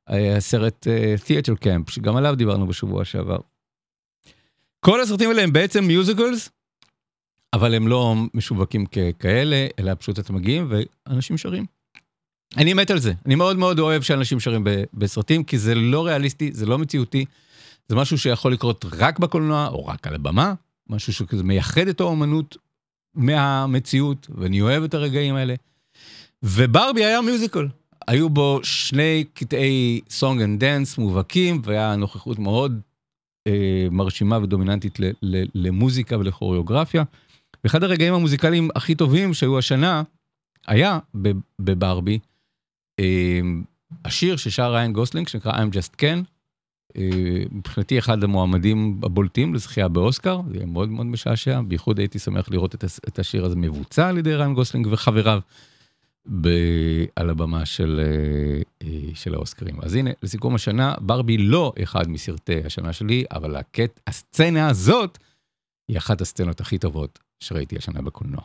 הסרט 0.07 0.87
Theater 1.25 1.55
Camp, 1.55 1.89
שגם 1.89 2.15
עליו 2.15 2.35
דיברנו 2.35 2.67
בשבוע 2.67 3.05
שעבר. 3.05 3.37
כל 4.79 5.01
הסרטים 5.01 5.29
האלה 5.29 5.41
הם 5.43 5.53
בעצם 5.53 5.83
musicals, 5.83 6.49
אבל 7.53 7.73
הם 7.73 7.87
לא 7.87 8.15
משווקים 8.33 8.85
ככאלה, 8.85 9.67
אלא 9.79 9.93
פשוט 9.99 10.19
אתם 10.19 10.35
מגיעים 10.35 10.71
ואנשים 11.07 11.37
שרים. 11.37 11.65
אני 12.57 12.73
מת 12.73 12.91
על 12.91 12.99
זה, 12.99 13.13
אני 13.25 13.35
מאוד 13.35 13.57
מאוד 13.57 13.79
אוהב 13.79 14.01
שאנשים 14.01 14.39
שרים 14.39 14.63
בסרטים, 14.93 15.43
כי 15.43 15.57
זה 15.57 15.75
לא 15.75 16.05
ריאליסטי, 16.05 16.51
זה 16.53 16.65
לא 16.65 16.77
מציאותי, 16.77 17.25
זה 17.89 17.95
משהו 17.95 18.17
שיכול 18.17 18.53
לקרות 18.53 18.85
רק 18.91 19.19
בקולנוע 19.19 19.67
או 19.67 19.85
רק 19.85 20.07
על 20.07 20.15
הבמה, 20.15 20.53
משהו 20.89 21.13
שכזה 21.13 21.43
מייחד 21.43 21.87
את 21.87 21.99
האומנות 21.99 22.57
מהמציאות, 23.15 24.27
ואני 24.35 24.61
אוהב 24.61 24.83
את 24.83 24.93
הרגעים 24.93 25.35
האלה. 25.35 25.55
וברבי 26.43 27.05
היה 27.05 27.21
musical. 27.21 27.67
היו 28.07 28.29
בו 28.29 28.59
שני 28.63 29.23
קטעי 29.33 30.01
song 30.09 30.41
and 30.41 30.63
dance 30.63 30.97
מובהקים, 30.97 31.61
והיה 31.63 31.95
נוכחות 31.95 32.39
מאוד 32.39 32.81
אה, 33.47 33.87
מרשימה 33.91 34.37
ודומיננטית 34.37 34.99
ל, 34.99 35.03
ל, 35.21 35.43
למוזיקה 35.55 36.17
ולכוריאוגרפיה. 36.17 37.03
ואחד 37.63 37.83
הרגעים 37.83 38.13
המוזיקליים 38.13 38.69
הכי 38.75 38.95
טובים 38.95 39.33
שהיו 39.33 39.57
השנה, 39.57 40.03
היה 40.67 40.99
בברבי, 41.59 42.19
אה, 42.99 43.39
השיר 44.05 44.37
ששר 44.37 44.73
ריין 44.73 44.93
גוסלינג, 44.93 45.27
שנקרא 45.27 45.51
I'm 45.51 45.73
Just 45.73 45.95
Ken, 46.01 46.25
אה, 46.97 47.43
מבחינתי 47.51 47.99
אחד 47.99 48.23
המועמדים 48.23 48.99
הבולטים 49.03 49.53
לזכייה 49.53 49.87
באוסקר, 49.87 50.41
זה 50.49 50.55
יהיה 50.55 50.65
מאוד 50.65 50.89
מאוד 50.89 51.05
משעשע, 51.05 51.61
בייחוד 51.61 51.99
הייתי 51.99 52.19
שמח 52.19 52.49
לראות 52.51 52.75
את 53.07 53.19
השיר 53.19 53.45
הזה 53.45 53.55
מבוצע 53.55 54.07
על 54.07 54.17
ידי 54.17 54.35
ריין 54.35 54.53
גוסלינג 54.53 54.87
וחבריו. 54.91 55.39
על 57.15 57.29
הבמה 57.29 57.65
של, 57.65 58.01
אה, 58.83 58.87
של 59.13 59.33
האוסקרים. 59.33 59.75
אז 59.81 59.95
הנה, 59.95 60.09
לסיכום 60.23 60.55
השנה, 60.55 60.93
ברבי 61.01 61.37
לא 61.37 61.73
אחד 61.83 62.09
מסרטי 62.09 62.61
השנה 62.65 62.93
שלי, 62.93 63.23
אבל 63.31 63.55
הקט, 63.55 63.99
הסצנה 64.07 64.69
הזאת 64.69 65.17
היא 65.87 65.97
אחת 65.97 66.21
הסצנות 66.21 66.61
הכי 66.61 66.77
טובות 66.77 67.19
שראיתי 67.39 67.77
השנה 67.77 68.01
בקולנוע. 68.01 68.41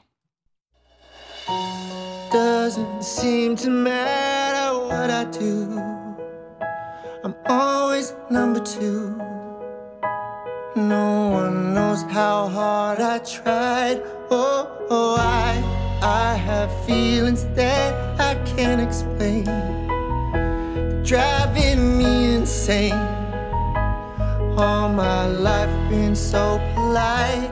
No 10.76 11.30
one 11.40 11.72
knows 11.74 12.02
how 12.02 12.48
hard 12.48 13.00
I 13.00 13.18
tried. 13.18 13.98
Oh, 14.30 14.60
oh, 14.90 15.16
I, 15.18 15.75
I 16.02 16.34
have 16.34 16.70
feelings 16.84 17.44
that 17.54 18.20
I 18.20 18.34
can't 18.44 18.80
explain. 18.80 19.44
Driving 21.02 21.98
me 21.98 22.34
insane. 22.34 22.92
All 24.58 24.88
my 24.88 25.26
life 25.26 25.70
been 25.90 26.14
so 26.14 26.60
polite, 26.74 27.50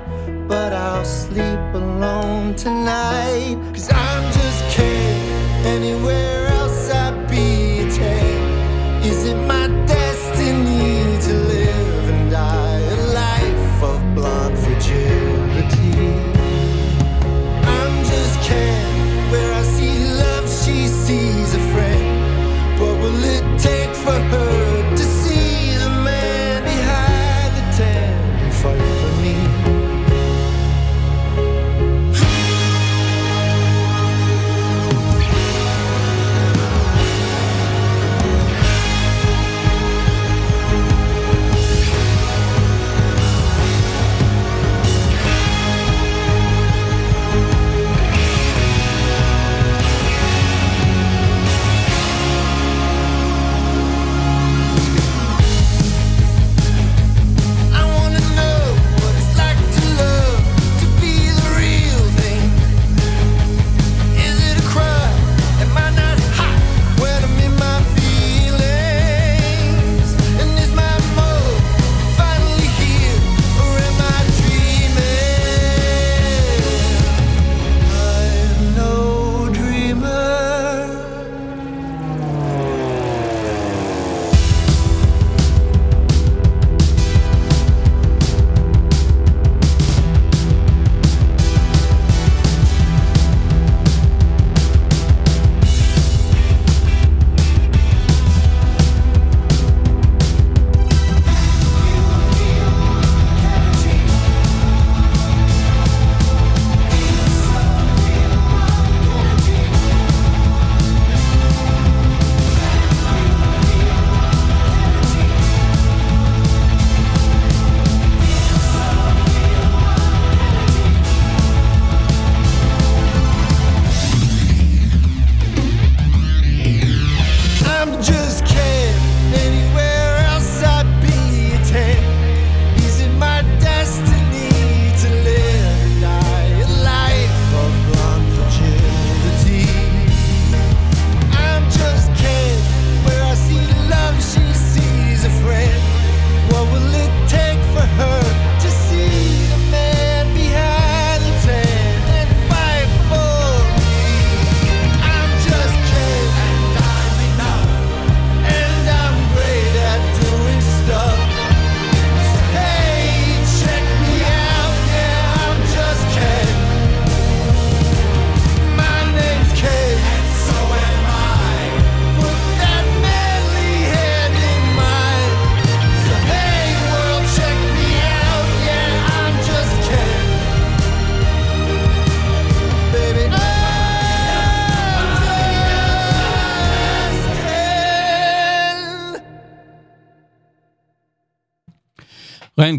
but 0.49 0.73
I'll 0.73 1.05
sleep 1.05 1.61
alone 1.75 2.55
tonight. 2.55 3.57
Cause 3.73 3.91
I'm 3.93 4.25
just 4.33 4.77
kidding 4.77 5.67
anywhere 5.67 6.54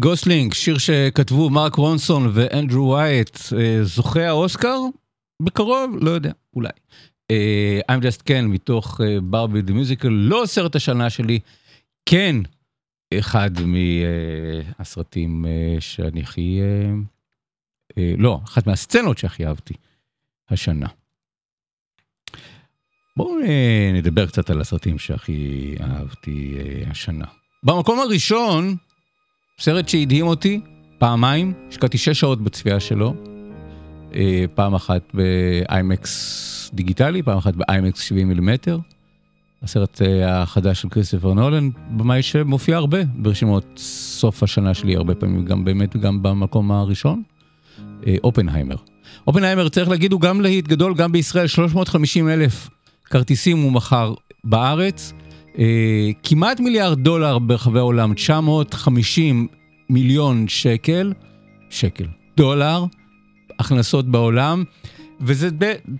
גוסלינג, 0.06 0.54
שיר 0.54 0.78
שכתבו 0.78 1.50
מרק 1.50 1.74
רונסון 1.74 2.30
ואנדרו 2.34 2.90
וייט, 2.90 3.38
אה, 3.58 3.84
זוכה 3.84 4.28
האוסקר? 4.28 4.78
בקרוב, 5.42 5.96
לא 6.00 6.10
יודע, 6.10 6.32
אולי. 6.56 6.70
אה, 7.30 7.80
I'm 7.92 8.00
Just 8.00 8.22
Ken 8.28 8.42
מתוך 8.48 9.00
ברבי 9.22 9.62
the 9.62 9.72
musical, 9.72 10.08
לא 10.08 10.42
סרט 10.46 10.76
השנה 10.76 11.10
שלי, 11.10 11.38
כן 12.08 12.36
אחד 13.18 13.50
מהסרטים 14.78 15.44
שאני 15.80 16.20
הכי, 16.20 16.60
לא, 18.18 18.40
אחת 18.44 18.66
מהסצנות 18.66 19.18
שהכי 19.18 19.46
אהבתי 19.46 19.74
השנה. 20.48 20.88
בואו 23.16 23.34
נדבר 23.94 24.26
קצת 24.26 24.50
על 24.50 24.60
הסרטים 24.60 24.98
שהכי 24.98 25.74
אהבתי 25.80 26.54
השנה. 26.90 27.26
במקום 27.62 27.98
הראשון, 28.00 28.76
סרט 29.60 29.88
שהדהים 29.88 30.26
אותי 30.26 30.60
פעמיים, 30.98 31.52
השקעתי 31.68 31.98
שש 31.98 32.20
שעות 32.20 32.42
בצפייה 32.42 32.80
שלו, 32.80 33.14
פעם 34.54 34.74
אחת 34.74 35.02
באיימקס 35.14 36.70
דיגיטלי, 36.74 37.22
פעם 37.22 37.38
אחת 37.38 37.54
באיימקס 37.56 38.00
70 38.00 38.28
מילימטר. 38.28 38.78
הסרט 39.62 40.00
החדש 40.26 40.82
של 40.82 40.88
כריסטופר 40.88 41.32
נולן, 41.32 41.70
במאי 41.96 42.22
שמופיע 42.22 42.76
הרבה 42.76 42.98
ברשימות 43.04 43.64
סוף 43.76 44.42
השנה 44.42 44.74
שלי, 44.74 44.96
הרבה 44.96 45.14
פעמים 45.14 45.44
גם 45.44 45.64
באמת 45.64 45.96
גם 45.96 46.22
במקום 46.22 46.72
הראשון, 46.72 47.22
אופנהיימר. 48.24 48.76
אופנהיימר, 49.26 49.68
צריך 49.68 49.88
להגיד, 49.88 50.12
הוא 50.12 50.20
גם 50.20 50.40
להיט 50.40 50.68
גדול, 50.68 50.94
גם 50.94 51.12
בישראל, 51.12 51.46
350 51.46 52.28
אלף 52.28 52.68
כרטיסים 53.04 53.58
הוא 53.58 53.72
מכר 53.72 54.14
בארץ. 54.44 55.12
כמעט 56.22 56.60
מיליארד 56.60 56.98
דולר 56.98 57.38
ברחבי 57.38 57.78
העולם, 57.78 58.14
950 58.14 59.46
מיליון 59.90 60.48
שקל, 60.48 61.12
שקל, 61.70 62.06
דולר, 62.36 62.84
הכנסות 63.58 64.08
בעולם, 64.08 64.64
וזה, 65.20 65.48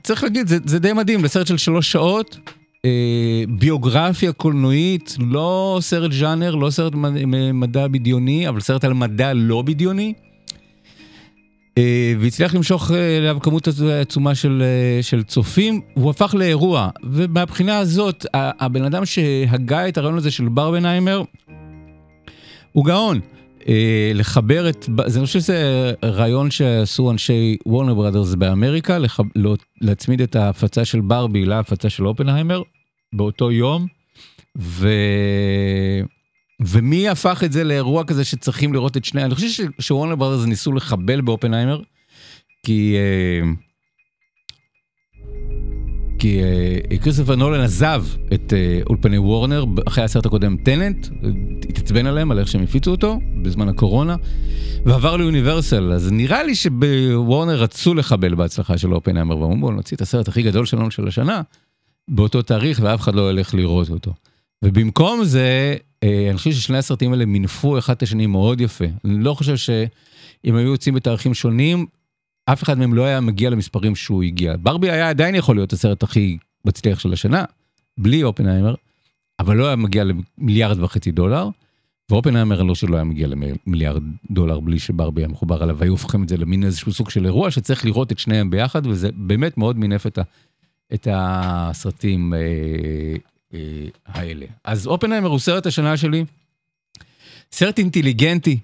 צריך 0.03 0.23
להגיד, 0.23 0.49
זה, 0.49 0.59
זה 0.65 0.79
די 0.79 0.93
מדהים, 0.93 1.25
לסרט 1.25 1.47
של 1.47 1.57
שלוש 1.57 1.93
שעות, 1.93 2.39
אה, 2.85 3.45
ביוגרפיה 3.49 4.33
קולנועית, 4.33 5.17
לא 5.21 5.79
סרט 5.81 6.13
ז'אנר, 6.13 6.55
לא 6.55 6.71
סרט 6.71 6.93
מדע 7.55 7.89
בדיוני, 7.89 8.49
אבל 8.49 8.61
סרט 8.61 8.85
על 8.85 8.93
מדע 8.93 9.33
לא 9.35 9.63
בדיוני. 9.63 10.13
והצליח 12.21 12.55
למשוך 12.55 12.91
אליו 12.91 13.39
כמות 13.43 13.69
עצומה 14.01 14.35
של, 14.35 14.63
של 15.03 15.23
צופים, 15.23 15.81
הוא 15.95 16.11
הפך 16.11 16.35
לאירוע, 16.39 16.89
ומהבחינה 17.05 17.79
הזאת, 17.79 18.27
הבן 18.35 18.85
אדם 18.85 19.07
שהגה 19.07 19.89
את 19.89 19.99
הרעיון 19.99 20.19
הזה 20.19 20.31
של 20.31 20.49
ברבנהיימר, 20.49 21.23
הוא 22.73 22.85
גאון. 22.85 23.21
לחבר 24.15 24.69
את, 24.69 24.89
אני 25.17 25.27
חושב 25.27 25.41
שזה 25.41 25.93
רעיון 26.05 26.51
שעשו 26.51 27.11
אנשי 27.11 27.57
וורנר 27.67 27.95
ברדרס 27.95 28.35
באמריקה, 28.35 28.99
לח, 28.99 29.21
להצמיד 29.81 30.21
את 30.21 30.37
ההפצה 30.37 30.85
של 30.85 31.01
ברבי 31.01 31.45
להפצה 31.45 31.91
של 31.91 32.07
אופנהיימר 32.07 32.63
באותו 33.13 33.53
יום, 33.53 33.87
ו... 34.59 34.89
ומי 36.61 37.09
הפך 37.09 37.43
את 37.45 37.53
זה 37.53 37.65
לאירוע 37.65 38.05
כזה 38.05 38.25
שצריכים 38.25 38.75
לראות 38.75 38.97
את 38.97 39.05
שני, 39.05 39.25
אני 39.25 39.35
חושב 39.35 39.65
שוורנר 39.79 40.17
ברדרס 40.17 40.47
ניסו 40.47 40.73
לחבל 40.73 41.21
באופנהיימר, 41.21 41.81
כי 42.67 42.97
כי 46.19 46.41
כריסטופר 47.03 47.37
נולן 47.37 47.61
עזב 47.61 48.05
את 48.35 48.53
אולפני 48.87 49.19
וורנר 49.19 49.65
אחרי 49.89 50.05
הסרט 50.05 50.27
הקודם 50.27 50.57
טננט, 50.57 51.07
התעצבן 51.69 52.07
עליהם 52.07 52.31
על 52.31 52.39
איך 52.39 52.49
שהם 52.49 52.63
הפיצו 52.63 52.91
אותו 52.91 53.21
בזמן 53.43 53.69
הקורונה, 53.69 54.17
ועבר 54.85 55.17
לאוניברסל, 55.17 55.93
אז 55.93 56.13
נראה 56.13 56.43
לי 56.43 56.55
שבוורנר 56.55 57.63
רצו 57.63 57.95
לחבל 57.95 58.35
בהצלחה 58.35 58.79
של 58.79 58.95
אופנהיימר, 58.95 59.39
ואמרו 59.39 59.57
בואו 59.57 59.73
נוציא 59.73 59.97
את 59.97 60.03
הסרט 60.03 60.29
הכי 60.29 60.43
גדול 60.43 60.67
שלנו 60.67 60.91
של 60.91 61.09
השנה 61.09 61.43
באותו 62.09 62.43
תאריך 62.43 62.81
ואף 62.83 63.01
אחד 63.01 63.15
לא 63.15 63.31
ילך 63.31 63.55
לראות 63.55 63.91
אותו. 63.91 64.13
ובמקום 64.65 65.25
זה, 65.25 65.77
אני 66.03 66.37
חושב 66.37 66.53
ששני 66.53 66.79
הסרטים 66.79 67.13
האלה 67.13 67.27
מינפו 67.27 67.79
אחד 67.79 67.95
את 67.95 68.03
השני 68.03 68.27
מאוד 68.27 68.61
יפה. 68.61 68.85
אני 69.05 69.25
לא 69.25 69.35
חושב 69.35 69.57
שאם 69.57 70.57
היו 70.57 70.69
יוצאים 70.69 70.95
בתאריכים 70.95 71.35
שונים, 71.35 71.87
אף 72.47 72.63
אחד 72.63 72.79
מהם 72.79 72.95
לא 72.95 73.05
היה 73.05 73.21
מגיע 73.21 73.51
למספרים 73.51 73.97
שהוא 73.97 74.23
הגיע. 74.23 74.55
ברבי 74.63 74.91
היה 74.91 75.09
עדיין 75.09 75.35
יכול 75.35 75.57
להיות 75.57 75.73
הסרט 75.73 76.03
הכי 76.03 76.39
מצליח 76.65 76.99
של 76.99 77.13
השנה, 77.13 77.45
בלי 77.99 78.23
אופנהיימר, 78.23 78.75
אבל 79.41 79.57
לא 79.57 79.67
היה 79.67 79.77
מגיע 79.77 80.05
למיליארד 80.05 80.81
וחצי 80.81 81.11
דולר, 81.11 81.49
ואופנהיימר 82.11 82.63
לא 82.63 82.75
שלא 82.75 82.97
היה 82.97 83.05
מגיע 83.05 83.27
למיליארד 83.27 84.03
דולר 84.31 84.61
בלי 84.61 84.79
שברבי 84.79 85.21
היה 85.21 85.29
מחובר 85.29 85.63
עליו, 85.63 85.79
והיו 85.79 85.93
הופכים 85.93 86.23
את 86.23 86.29
זה 86.29 86.37
למין 86.37 86.65
איזשהו 86.65 86.93
סוג 86.93 87.11
של 87.11 87.25
אירוע 87.25 87.51
שצריך 87.51 87.85
לראות 87.85 88.13
את 88.13 88.19
שניהם 88.19 88.51
ביחד, 88.51 88.87
וזה 88.87 89.09
באמת 89.15 89.59
מאוד 89.59 89.79
מינף 89.79 90.07
את, 90.07 90.19
ה, 90.19 90.23
את 90.95 91.09
הסרטים 91.11 92.35
אה, 92.35 92.39
אה, 93.55 93.87
האלה. 94.07 94.47
אז 94.65 94.87
אופנהיימר 94.87 95.29
הוא 95.29 95.39
סרט 95.39 95.67
השנה 95.67 95.97
שלי, 95.97 96.25
סרט 97.53 97.79
אינטליגנטי, 97.79 98.59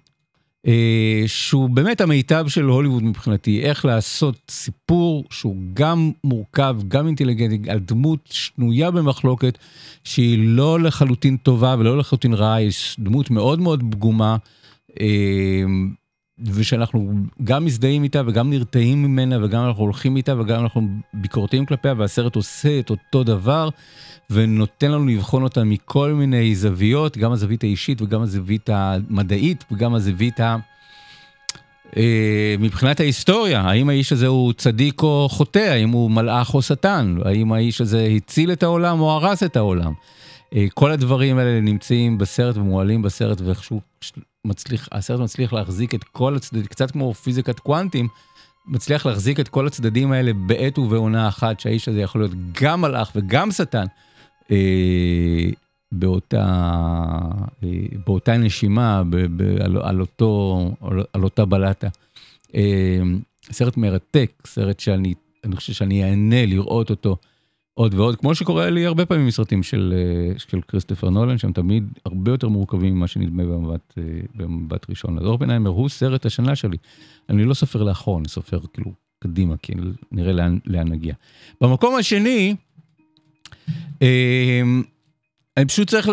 שהוא 1.27 1.71
באמת 1.71 2.01
המיטב 2.01 2.45
של 2.49 2.65
הוליווד 2.65 3.03
מבחינתי, 3.03 3.63
איך 3.63 3.85
לעשות 3.85 4.37
סיפור 4.51 5.25
שהוא 5.31 5.57
גם 5.75 6.11
מורכב, 6.25 6.77
גם 6.89 7.07
אינטליגנטי, 7.07 7.71
על 7.71 7.79
דמות 7.79 8.21
שנויה 8.31 8.91
במחלוקת, 8.91 9.59
שהיא 10.05 10.39
לא 10.43 10.81
לחלוטין 10.81 11.37
טובה 11.37 11.77
ולא 11.79 11.99
לחלוטין 11.99 12.35
רעה, 12.35 12.55
היא 12.55 12.71
דמות 12.99 13.31
מאוד 13.31 13.61
מאוד 13.61 13.85
פגומה, 13.91 14.37
אה, 15.01 15.65
ושאנחנו 16.45 17.13
גם 17.45 17.65
מזדהים 17.65 18.03
איתה 18.03 18.23
וגם 18.27 18.51
נרתעים 18.51 19.03
ממנה 19.03 19.45
וגם 19.45 19.65
אנחנו 19.65 19.83
הולכים 19.83 20.17
איתה 20.17 20.41
וגם 20.41 20.63
אנחנו 20.63 20.89
ביקורתיים 21.15 21.67
כלפיה, 21.67 21.95
והסרט 21.99 22.37
עושה 22.37 22.79
את 22.79 22.91
אותו 22.91 23.25
דבר. 23.25 23.69
ונותן 24.33 24.91
לנו 24.91 25.07
לבחון 25.07 25.43
אותה 25.43 25.65
מכל 25.65 26.13
מיני 26.13 26.55
זוויות, 26.55 27.19
גם 27.19 27.33
הזווית 27.33 27.65
האישית 27.65 28.03
וגם 28.03 28.23
הזווית 28.23 28.71
המדעית 28.73 29.65
וגם 29.73 29.95
הזווית 29.95 30.41
ה... 30.41 30.57
מבחינת 32.59 33.01
ההיסטוריה, 33.01 33.61
האם 33.61 33.89
האיש 33.89 34.13
הזה 34.13 34.27
הוא 34.27 34.53
צדיק 34.53 35.03
או 35.03 35.29
חוטא, 35.31 35.59
האם 35.59 35.91
הוא 35.91 36.11
מלאך 36.11 36.55
או 36.55 36.63
שטן, 36.63 37.17
האם 37.25 37.53
האיש 37.53 37.81
הזה 37.81 38.09
הציל 38.17 38.53
את 38.53 38.63
העולם 38.63 39.01
או 39.01 39.11
הרס 39.11 39.43
את 39.43 39.57
העולם. 39.57 39.93
כל 40.75 40.91
הדברים 40.91 41.39
האלה 41.39 41.61
נמצאים 41.61 42.19
בסרט 42.19 42.57
ומועלים 42.57 43.03
בסרט 43.03 43.41
ואיכשהו 43.41 43.81
מצליח, 44.45 44.89
הסרט 44.93 45.21
מצליח 45.21 45.53
להחזיק 45.53 45.95
את 45.95 46.05
כל 46.05 46.37
הצדדים, 46.37 46.67
קצת 46.67 46.91
כמו 46.91 47.15
פיזיקת 47.15 47.59
קוונטים, 47.59 48.09
מצליח 48.67 49.07
להחזיק 49.07 49.41
את 49.41 49.49
כל 49.49 49.67
הצדדים 49.67 50.13
האלה 50.13 50.33
בעת 50.33 50.79
ובעונה 50.79 51.29
אחת, 51.29 51.61
שהאיש 51.61 51.89
הזה 51.89 52.01
יכול 52.01 52.21
להיות 52.21 52.33
גם 52.63 52.81
מלאך 52.81 53.13
וגם 53.17 53.51
שטן. 53.51 53.87
אה, 54.51 55.51
באותה, 55.93 56.45
אה, 57.65 57.69
באותה 58.07 58.37
נשימה, 58.37 59.03
ב, 59.11 59.17
ב, 59.17 59.61
על, 59.61 59.77
על, 59.83 60.01
אותו, 60.01 60.61
על, 60.81 61.03
על 61.13 61.25
אותה 61.25 61.45
בלטה. 61.45 61.89
אה, 62.55 63.01
סרט 63.53 63.77
מרתק, 63.77 64.31
סרט 64.47 64.81
שאני 64.81 65.15
אני 65.45 65.57
חושב 65.57 65.73
שאני 65.73 66.05
אהנה 66.05 66.47
לראות 66.47 66.91
אותו 66.91 67.17
עוד 67.75 67.95
ועוד, 67.95 68.17
כמו 68.17 68.35
שקורה 68.35 68.71
לי 68.71 68.87
הרבה 68.87 69.07
פעמים 69.07 69.27
מסרטים 69.27 69.63
של, 69.63 69.95
של 70.39 70.61
כריסטופר 70.61 71.11
נולן, 71.11 71.39
שהם 71.39 71.53
תמיד 71.53 71.85
הרבה 72.05 72.31
יותר 72.31 72.49
מורכבים 72.49 72.95
ממה 72.95 73.07
שנדמה 73.07 73.45
במבט, 73.45 73.95
במבט 74.35 74.91
ראשון. 74.91 75.19
אז 75.19 75.25
אורפנהיימר 75.25 75.71
הוא 75.71 75.89
סרט 75.89 76.27
השנה 76.27 76.57
שלי. 76.57 76.77
אני 77.29 77.45
לא 77.45 77.55
סופר 77.55 77.83
לאחור, 77.83 78.19
אני 78.19 78.29
סופר 78.29 78.59
כאילו 78.73 78.93
קדימה, 79.23 79.57
כי 79.57 79.73
נראה 80.13 80.33
לאן, 80.33 80.59
לאן 80.67 80.89
נגיע. 80.89 81.15
במקום 81.61 81.95
השני, 81.95 82.55
אני 85.57 85.67
פשוט 85.67 85.91
צריך 85.91 86.09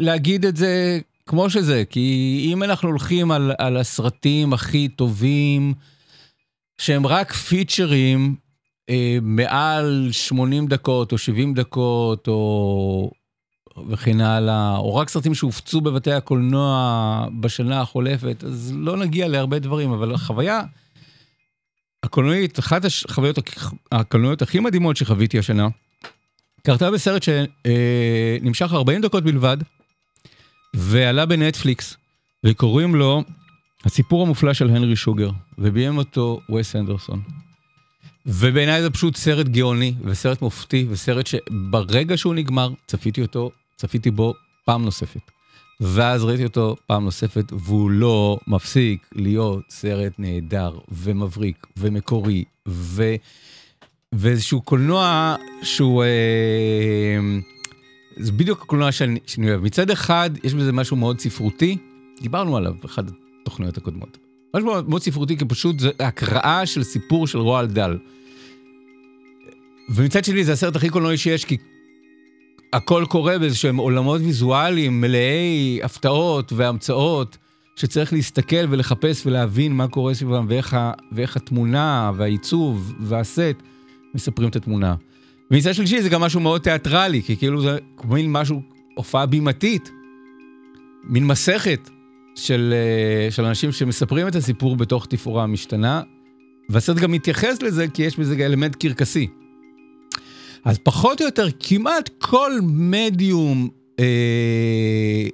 להגיד 0.00 0.44
את 0.44 0.56
זה 0.56 0.98
כמו 1.26 1.50
שזה, 1.50 1.84
כי 1.90 2.48
אם 2.52 2.62
אנחנו 2.62 2.88
הולכים 2.88 3.30
על, 3.30 3.52
על 3.58 3.76
הסרטים 3.76 4.52
הכי 4.52 4.88
טובים, 4.88 5.74
שהם 6.78 7.06
רק 7.06 7.32
פיצ'רים 7.32 8.36
אה, 8.90 9.18
מעל 9.22 10.08
80 10.12 10.66
דקות 10.66 11.12
או 11.12 11.18
70 11.18 11.54
דקות 11.54 12.28
או 12.28 13.10
וכן 13.88 14.20
הלאה, 14.20 14.76
או 14.76 14.96
רק 14.96 15.08
סרטים 15.08 15.34
שהופצו 15.34 15.80
בבתי 15.80 16.12
הקולנוע 16.12 17.28
בשנה 17.40 17.80
החולפת, 17.80 18.44
אז 18.44 18.72
לא 18.76 18.96
נגיע 18.96 19.28
להרבה 19.28 19.58
דברים, 19.58 19.92
אבל 19.92 20.14
החוויה 20.14 20.62
הקולנועית, 22.02 22.58
אחת 22.58 22.82
החוויות 22.84 23.38
הקולנועיות 23.92 24.42
הכי 24.42 24.60
מדהימות 24.60 24.96
שחוויתי 24.96 25.38
השנה, 25.38 25.68
קרתה 26.66 26.90
בסרט 26.90 27.22
שנמשך 27.22 28.72
40 28.72 29.00
דקות 29.00 29.24
בלבד, 29.24 29.56
ועלה 30.74 31.26
בנטפליקס, 31.26 31.96
וקוראים 32.44 32.94
לו 32.94 33.22
הסיפור 33.84 34.22
המופלא 34.22 34.52
של 34.52 34.70
הנרי 34.70 34.96
שוגר, 34.96 35.30
וביים 35.58 35.98
אותו 35.98 36.40
וס 36.54 36.76
אנדרסון. 36.76 37.22
ובעיניי 38.26 38.82
זה 38.82 38.90
פשוט 38.90 39.16
סרט 39.16 39.46
גאוני, 39.46 39.94
וסרט 40.04 40.42
מופתי, 40.42 40.86
וסרט 40.90 41.26
שברגע 41.26 42.16
שהוא 42.16 42.34
נגמר, 42.34 42.70
צפיתי 42.86 43.22
אותו, 43.22 43.50
צפיתי 43.76 44.10
בו 44.10 44.34
פעם 44.64 44.84
נוספת. 44.84 45.30
ואז 45.80 46.24
ראיתי 46.24 46.44
אותו 46.44 46.76
פעם 46.86 47.04
נוספת, 47.04 47.52
והוא 47.52 47.90
לא 47.90 48.38
מפסיק 48.46 49.06
להיות 49.12 49.64
סרט 49.70 50.12
נהדר 50.18 50.78
ומבריק 50.88 51.66
ומקורי, 51.76 52.44
ו... 52.68 53.14
ואיזשהו 54.14 54.60
קולנוע 54.60 55.36
שהוא... 55.62 56.04
אה, 56.04 56.08
זה 58.16 58.32
בדיוק 58.32 58.62
הקולנוע 58.62 58.92
שאני, 58.92 59.20
שאני 59.26 59.50
אוהב. 59.50 59.62
מצד 59.62 59.90
אחד, 59.90 60.30
יש 60.44 60.54
בזה 60.54 60.72
משהו 60.72 60.96
מאוד 60.96 61.20
ספרותי, 61.20 61.76
דיברנו 62.22 62.56
עליו 62.56 62.74
באחת 62.82 63.04
התוכניות 63.42 63.76
הקודמות. 63.76 64.18
משהו 64.54 64.66
מאוד, 64.66 64.88
מאוד 64.88 65.02
ספרותי, 65.02 65.36
כי 65.36 65.44
פשוט 65.44 65.78
זה 65.78 65.90
הקראה 66.00 66.66
של 66.66 66.82
סיפור 66.82 67.26
של 67.26 67.38
רועל 67.38 67.66
דל. 67.66 67.98
ומצד 69.88 70.24
שני, 70.24 70.44
זה 70.44 70.52
הסרט 70.52 70.76
הכי 70.76 70.90
קולנועי 70.90 71.16
שיש, 71.16 71.44
כי 71.44 71.56
הכל 72.72 73.04
קורה 73.08 73.38
באיזשהם 73.38 73.76
עולמות 73.76 74.20
ויזואליים 74.20 75.00
מלאי 75.00 75.80
הפתעות 75.82 76.52
והמצאות, 76.52 77.36
שצריך 77.76 78.12
להסתכל 78.12 78.66
ולחפש 78.70 79.26
ולהבין 79.26 79.72
מה 79.72 79.88
קורה 79.88 80.14
סביבם, 80.14 80.46
ואיך, 80.48 80.76
ואיך 81.12 81.36
התמונה 81.36 82.12
והעיצוב 82.16 82.94
והסט 83.00 83.56
מספרים 84.14 84.48
את 84.48 84.56
התמונה. 84.56 84.94
ומצד 85.50 85.74
שלישי 85.74 86.02
זה 86.02 86.08
גם 86.08 86.20
משהו 86.20 86.40
מאוד 86.40 86.60
תיאטרלי, 86.60 87.22
כי 87.22 87.36
כאילו 87.36 87.62
זה 87.62 87.78
מין 88.04 88.32
משהו, 88.32 88.62
הופעה 88.94 89.26
בימתית, 89.26 89.90
מין 91.04 91.26
מסכת 91.26 91.90
של, 92.34 92.74
אה, 92.76 93.30
של 93.30 93.44
אנשים 93.44 93.72
שמספרים 93.72 94.28
את 94.28 94.34
הסיפור 94.34 94.76
בתוך 94.76 95.06
תפאורה 95.06 95.42
המשתנה, 95.42 96.02
והסרט 96.70 96.96
גם 96.96 97.12
מתייחס 97.12 97.62
לזה 97.62 97.88
כי 97.88 98.02
יש 98.02 98.18
בזה 98.18 98.46
אלמנט 98.46 98.76
קרקסי. 98.76 99.26
אז 100.64 100.78
פחות 100.78 101.20
או 101.20 101.26
יותר 101.26 101.46
כמעט 101.60 102.10
כל 102.18 102.52
מדיום 102.62 103.68
אה, 104.00 105.28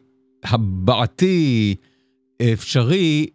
הבעתי 0.45 1.75
אפשרי 2.53 3.27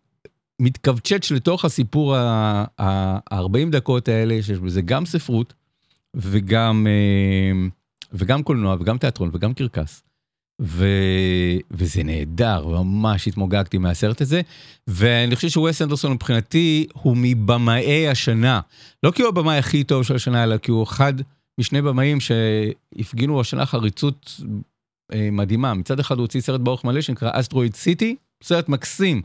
מתכווצ'ץ' 0.61 1.31
לתוך 1.31 1.65
הסיפור 1.65 2.15
ה-40 2.15 3.69
דקות 3.71 4.07
האלה, 4.07 4.43
שיש 4.43 4.59
בזה 4.59 4.81
גם 4.81 5.05
ספרות 5.05 5.53
וגם, 6.15 6.87
אה, 6.89 7.67
וגם 8.13 8.43
קולנוע 8.43 8.75
וגם 8.79 8.97
תיאטרון 8.97 9.29
וגם 9.33 9.53
קרקס. 9.53 10.01
ו... 10.61 10.87
וזה 11.71 12.03
נהדר, 12.03 12.67
ממש 12.67 13.27
התמוגגתי 13.27 13.77
מהסרט 13.77 14.21
הזה, 14.21 14.41
ואני 14.87 15.35
חושב 15.35 15.49
שווסט 15.49 15.81
אנדרסון 15.81 16.11
מבחינתי 16.11 16.87
הוא 16.93 17.17
מבמאי 17.19 18.07
השנה. 18.07 18.61
לא 19.03 19.11
כי 19.11 19.21
הוא 19.21 19.29
הבמאי 19.29 19.57
הכי 19.57 19.83
טוב 19.83 20.03
של 20.03 20.15
השנה, 20.15 20.43
אלא 20.43 20.57
כי 20.57 20.71
הוא 20.71 20.83
אחד 20.83 21.13
משני 21.59 21.81
במאים 21.81 22.17
שהפגינו 22.19 23.41
השנה 23.41 23.65
חריצות 23.65 24.41
אה, 25.13 25.29
מדהימה. 25.31 25.73
מצד 25.73 25.99
אחד 25.99 26.15
הוא 26.15 26.23
הוציא 26.23 26.41
סרט 26.41 26.61
באורך 26.61 26.83
מלא 26.83 27.01
שנקרא 27.01 27.29
אסטרואיד 27.33 27.75
סיטי, 27.75 28.15
סרט 28.43 28.69
מקסים. 28.69 29.21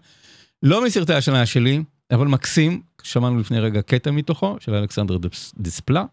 לא 0.63 0.85
מסרטי 0.85 1.15
השנה 1.15 1.47
שלי, 1.47 1.83
אבל 2.11 2.27
מקסים, 2.27 2.83
שמענו 3.03 3.39
לפני 3.39 3.61
רגע 3.61 3.83
קטע 3.83 4.11
מתוכו, 4.11 4.57
של 4.61 4.75
אלכסנדר 4.75 5.17
דיספלה. 5.59 6.05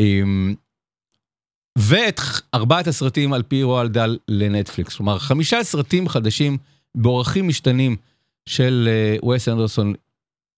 אמ, 0.00 0.54
ואת 1.78 2.20
ארבעת 2.54 2.86
הסרטים 2.86 3.32
על 3.32 3.42
פי 3.42 3.62
רועל 3.62 3.88
דל 3.88 4.18
לנטפליקס. 4.28 4.96
כלומר, 4.96 5.18
חמישה 5.18 5.64
סרטים 5.64 6.08
חדשים 6.08 6.58
באורחים 6.94 7.48
משתנים 7.48 7.96
של 8.48 8.88
uh, 9.20 9.26
וס 9.26 9.48
אנדרסון 9.48 9.94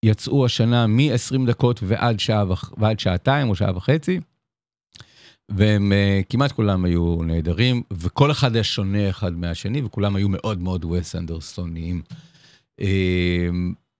יצאו 0.04 0.44
השנה 0.44 0.86
מ-20 0.86 1.46
דקות 1.46 1.80
ועד 1.82 2.20
שעה 2.20 2.44
ועד 2.76 3.00
שעתיים 3.00 3.50
או 3.50 3.54
שעה 3.54 3.76
וחצי. 3.76 4.20
והם 5.48 5.92
uh, 5.92 6.24
כמעט 6.28 6.52
כולם 6.52 6.84
היו 6.84 7.16
נהדרים, 7.22 7.82
וכל 7.92 8.30
אחד 8.30 8.54
היה 8.54 8.64
שונה 8.64 9.10
אחד 9.10 9.32
מהשני, 9.32 9.82
וכולם 9.82 10.16
היו 10.16 10.28
מאוד 10.28 10.60
מאוד 10.60 10.84
וס 10.84 11.16
אנדרסוניים. 11.16 12.02
Uh, 12.80 12.84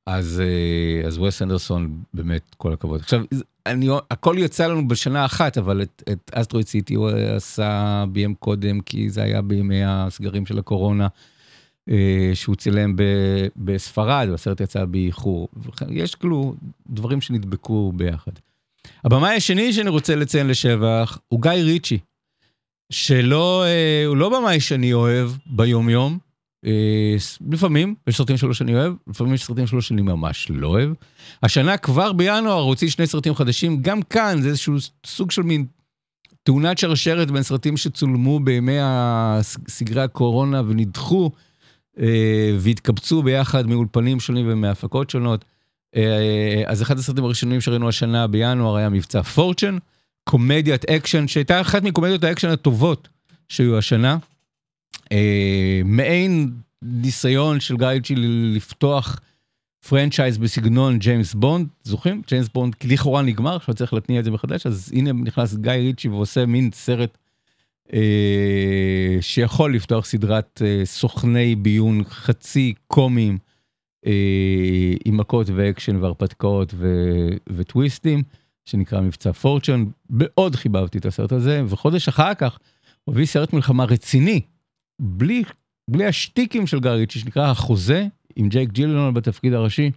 אז, 0.07 0.43
uh, 0.43 1.07
אז 1.07 1.19
וס 1.19 1.43
אנדרסון, 1.43 2.03
באמת, 2.15 2.43
כל 2.57 2.73
הכבוד. 2.73 3.01
עכשיו, 3.01 3.25
אני, 3.67 3.89
הכל 4.11 4.37
יצא 4.39 4.67
לנו 4.67 4.89
בשנה 4.89 5.25
אחת, 5.25 5.59
אבל 5.59 5.83
את, 5.83 6.03
את 6.13 6.31
אסטרואיד 6.35 6.67
סיטי 6.67 6.95
הוא 6.95 7.09
עשה 7.37 8.05
ביים 8.13 8.35
קודם, 8.35 8.81
כי 8.81 9.11
זה 9.11 9.23
היה 9.23 9.43
בימי 9.43 9.85
הסגרים 9.85 10.47
של 10.47 10.59
הקורונה, 10.59 11.09
אה, 11.91 12.31
שהוא 12.35 12.57
צילם 12.57 12.97
ב, 12.97 13.03
בספרד, 13.57 14.29
והסרט 14.31 14.61
יצא 14.61 14.85
באיחור. 14.85 15.49
יש 15.91 16.15
כאילו 16.15 16.55
דברים 16.91 17.21
שנדבקו 17.21 17.93
ביחד. 17.97 18.33
הבמאי 19.05 19.37
השני 19.37 19.73
שאני 19.73 19.91
רוצה 19.91 20.17
לציין 20.17 20.47
לשבח 20.47 21.19
הוא 21.29 21.43
גיא 21.43 21.51
ריצ'י, 21.51 21.99
שלא, 22.93 23.65
אה, 23.65 24.05
הוא 24.07 24.17
לא 24.17 24.39
במאי 24.39 24.61
שאני 24.61 24.93
אוהב 24.93 25.31
ביום-יום, 25.47 26.13
אה, 26.13 26.19
לפעמים 27.51 27.95
יש 28.07 28.17
סרטים 28.17 28.37
שלו 28.37 28.55
שאני 28.55 28.75
אוהב, 28.75 28.95
לפעמים 29.07 29.35
יש 29.35 29.45
סרטים 29.45 29.67
שלו 29.67 29.83
שאני 29.83 30.03
ממש 30.03 30.47
לא 30.51 30.69
אוהב. 30.69 30.91
השנה 31.43 31.77
כבר 31.77 32.13
בינואר 32.13 32.63
הוציא 32.63 32.89
שני 32.89 33.07
סרטים 33.07 33.35
חדשים, 33.35 33.83
גם 33.83 34.03
כאן 34.03 34.43
זה 34.43 34.49
איזשהו 34.49 34.75
סוג 35.07 35.31
של 35.31 35.43
מין 35.43 35.67
תאונת 36.43 36.79
שרשרת 36.79 37.31
בין 37.31 37.43
סרטים 37.43 37.77
שצולמו 37.77 38.41
בימי 38.41 38.77
סגרי 39.69 40.03
הקורונה 40.03 40.63
ונדחו 40.67 41.31
אה, 42.01 42.57
והתקבצו 42.59 43.23
ביחד 43.23 43.67
מאולפנים 43.67 44.21
שונים 44.21 44.47
ומהפקות 44.49 45.11
שונות. 45.11 45.45
אה, 45.97 46.63
אז 46.67 46.83
אחד 46.83 46.99
הסרטים 46.99 47.25
הראשונים 47.25 47.61
שראינו 47.61 47.89
השנה 47.89 48.27
בינואר 48.27 48.77
היה 48.77 48.89
מבצע 48.89 49.23
פורצ'ן, 49.23 49.79
קומדיית 50.25 50.85
אקשן 50.85 51.29
שהייתה 51.29 51.61
אחת 51.61 51.83
מקומדיות 51.83 52.25
האקשן 52.25 52.49
הטובות 52.49 53.09
שהיו 53.49 53.79
השנה. 53.79 54.17
אה, 55.13 55.81
מעין 55.85 56.51
ניסיון 56.83 57.61
של 57.61 57.77
גיא 57.77 57.87
ריצ'י 57.87 58.15
לפתוח 58.55 59.21
franchise 59.89 60.39
בסגנון 60.39 60.99
ג'יימס 60.99 61.35
בונד, 61.35 61.69
זוכרים? 61.83 62.23
ג'יימס 62.27 62.49
בונד 62.49 62.75
לכאורה 62.85 63.23
נגמר, 63.23 63.57
עכשיו 63.57 63.75
צריך 63.75 63.93
להתניע 63.93 64.21
את 64.21 64.25
זה 64.25 64.31
מחדש, 64.31 64.67
אז 64.67 64.93
הנה 64.95 65.13
נכנס 65.13 65.55
גיא 65.55 65.73
ריצ'י 65.73 66.09
ועושה 66.09 66.47
מין 66.47 66.71
סרט 66.75 67.19
אה, 67.93 69.19
שיכול 69.21 69.75
לפתוח 69.75 70.05
סדרת 70.05 70.63
אה, 70.65 70.83
סוכני 70.85 71.55
ביון 71.55 72.05
חצי 72.05 72.75
קומיים 72.87 73.39
אה, 74.07 74.13
עם 75.05 75.17
מכות 75.17 75.47
ואקשן 75.55 75.97
והרפתקאות 75.97 76.75
ו- 76.77 77.37
וטוויסטים, 77.57 78.23
שנקרא 78.65 79.01
מבצע 79.01 79.33
פורצ'ן. 79.33 79.85
מאוד 80.11 80.57
חיבבתי 80.57 80.99
את 80.99 81.07
הסרט 81.07 81.33
הזה, 81.33 81.63
וחודש 81.69 82.09
אחר 82.09 82.35
כך 82.35 82.59
הוא 83.05 83.15
הביא 83.15 83.27
סרט 83.27 83.53
מלחמה 83.53 83.85
רציני. 83.85 84.41
בלי, 85.01 85.43
בלי 85.91 86.07
השטיקים 86.07 86.67
של 86.67 86.81
גריצ'י, 86.81 87.19
שנקרא 87.19 87.51
החוזה, 87.51 88.07
עם 88.37 88.49
ג'ייק 88.49 88.71
ג'ילנון 88.71 89.15
בתפקיד 89.15 89.53
הראשי, 89.53 89.91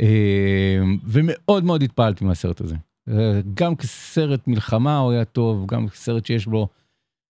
אה, 0.00 0.78
ומאוד 1.04 1.64
מאוד 1.64 1.82
התפעלתי 1.82 2.24
מהסרט 2.24 2.60
הזה. 2.60 2.76
אה, 3.08 3.40
גם 3.54 3.76
כסרט 3.76 4.48
מלחמה 4.48 4.98
הוא 4.98 5.12
היה 5.12 5.24
טוב, 5.24 5.66
גם 5.66 5.88
כסרט 5.88 6.26
שיש 6.26 6.46
בו 6.46 6.68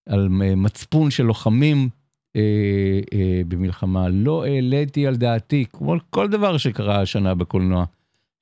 על 0.08 0.28
מצפון 0.56 1.10
של 1.10 1.22
לוחמים 1.22 1.88
אה, 2.36 3.00
אה, 3.12 3.42
במלחמה. 3.48 4.08
לא 4.08 4.44
העליתי 4.44 5.06
על 5.06 5.16
דעתי, 5.16 5.64
כמו 5.72 5.94
כל 6.10 6.28
דבר 6.28 6.56
שקרה 6.56 7.00
השנה 7.00 7.34
בקולנוע. 7.34 7.84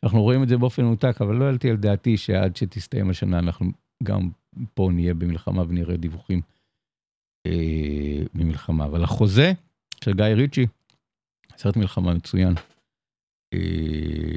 אנחנו 0.05 0.23
רואים 0.23 0.43
את 0.43 0.49
זה 0.49 0.57
באופן 0.57 0.85
מנותק, 0.85 1.17
אבל 1.21 1.37
לא 1.37 1.45
העליתי 1.45 1.71
על 1.71 1.77
דעתי 1.77 2.17
שעד 2.17 2.57
שתסתיים 2.57 3.11
השנה 3.11 3.39
אנחנו 3.39 3.67
גם 4.03 4.31
פה 4.75 4.91
נהיה 4.93 5.15
במלחמה 5.15 5.63
ונראה 5.69 5.97
דיווחים 5.97 6.41
אה, 7.47 8.23
ממלחמה. 8.35 8.85
אבל 8.85 9.05
החוזה 9.05 9.53
של 10.05 10.15
גיא 10.15 10.25
ריצ'י, 10.25 10.67
סרט 11.57 11.77
מלחמה 11.77 12.15
מצוין, 12.15 12.55
אה, 13.55 13.59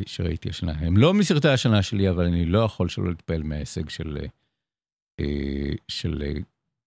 שראיתי 0.05 0.49
השנה. 0.49 0.71
הם 0.71 0.97
לא 0.97 1.13
מסרטי 1.13 1.47
השנה 1.47 1.83
שלי, 1.83 2.09
אבל 2.09 2.25
אני 2.25 2.45
לא 2.45 2.59
יכול 2.59 2.89
שלא 2.89 3.09
להתפעל 3.09 3.43
מההישג 3.43 3.89
של, 3.89 4.17
אה, 5.19 5.71
של 5.87 6.23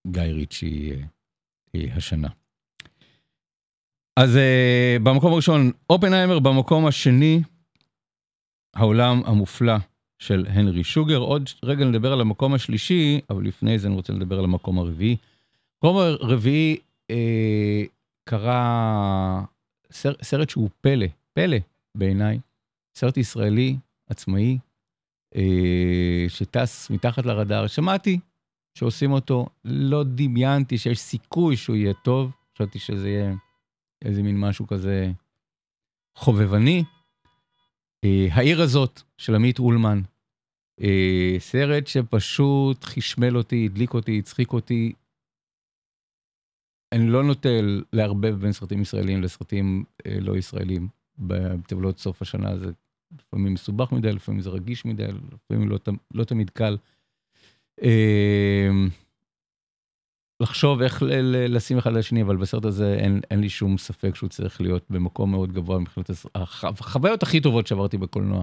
גיא 0.06 0.22
ריצ'י 0.22 0.92
השנה. 1.74 2.28
אז 4.16 4.38
במקום 5.02 5.32
הראשון, 5.32 5.70
אופנהיימר, 5.90 6.38
במקום 6.38 6.86
השני, 6.86 7.42
העולם 8.74 9.22
המופלא 9.26 9.76
של 10.18 10.46
הנרי 10.48 10.84
שוגר. 10.84 11.16
עוד 11.16 11.50
רגע 11.62 11.84
נדבר 11.84 12.12
על 12.12 12.20
המקום 12.20 12.54
השלישי, 12.54 13.20
אבל 13.30 13.44
לפני 13.44 13.78
זה 13.78 13.88
אני 13.88 13.96
רוצה 13.96 14.12
לדבר 14.12 14.38
על 14.38 14.44
המקום 14.44 14.78
הרביעי. 14.78 15.16
המקום 15.82 15.96
הרביעי 15.96 16.76
אה, 17.10 17.82
קרה 18.28 19.44
סר, 19.92 20.12
סרט 20.22 20.50
שהוא 20.50 20.70
פלא, 20.80 21.06
פלא 21.32 21.56
בעיניי, 21.96 22.38
סרט 22.94 23.16
ישראלי, 23.16 23.76
עצמאי, 24.10 24.58
אה, 25.36 26.24
שטס 26.28 26.90
מתחת 26.90 27.26
לרדאר. 27.26 27.66
שמעתי 27.66 28.18
שעושים 28.78 29.12
אותו, 29.12 29.46
לא 29.64 30.04
דמיינתי 30.04 30.78
שיש 30.78 30.98
סיכוי 30.98 31.56
שהוא 31.56 31.76
יהיה 31.76 31.94
טוב, 32.04 32.30
חשבתי 32.54 32.78
שזה 32.78 33.08
יהיה 33.08 33.34
איזה 34.04 34.22
מין 34.22 34.40
משהו 34.40 34.66
כזה 34.66 35.12
חובבני. 36.18 36.84
אה, 38.04 38.26
העיר 38.30 38.62
הזאת 38.62 39.02
של 39.18 39.34
עמית 39.34 39.58
אולמן, 39.58 40.00
אה, 40.80 41.36
סרט 41.38 41.86
שפשוט 41.86 42.84
חשמל 42.84 43.36
אותי, 43.36 43.66
הדליק 43.66 43.94
אותי, 43.94 44.18
הצחיק 44.18 44.52
אותי, 44.52 44.92
אני 46.92 47.06
לא 47.06 47.22
נוטה 47.22 47.48
לערבב 47.92 48.34
בין 48.40 48.52
סרטים 48.52 48.82
ישראלים 48.82 49.22
לסרטים 49.22 49.84
אה, 50.06 50.16
לא 50.20 50.36
ישראלים 50.36 50.88
בטבלות 51.18 51.98
סוף 51.98 52.22
השנה, 52.22 52.58
זה 52.58 52.70
לפעמים 53.18 53.54
מסובך 53.54 53.92
מדי, 53.92 54.12
לפעמים 54.12 54.40
זה 54.40 54.50
רגיש 54.50 54.84
מדי, 54.84 55.06
לפעמים 55.32 55.68
לא, 55.68 55.78
לא 56.14 56.24
תמיד 56.24 56.50
קל. 56.50 56.76
אה, 57.82 58.68
לחשוב 60.40 60.82
איך 60.82 61.02
לשים 61.48 61.78
אחד 61.78 61.92
לשני, 61.92 62.22
אבל 62.22 62.36
בסרט 62.36 62.64
הזה 62.64 62.94
אין, 62.94 63.20
אין 63.30 63.40
לי 63.40 63.48
שום 63.48 63.78
ספק 63.78 64.14
שהוא 64.14 64.28
צריך 64.28 64.60
להיות 64.60 64.84
במקום 64.90 65.30
מאוד 65.30 65.52
גבוה 65.52 65.78
מבחינת 65.78 66.10
החוויות 66.34 67.22
הכי 67.22 67.40
טובות 67.40 67.66
שעברתי 67.66 67.98
בקולנוע 67.98 68.42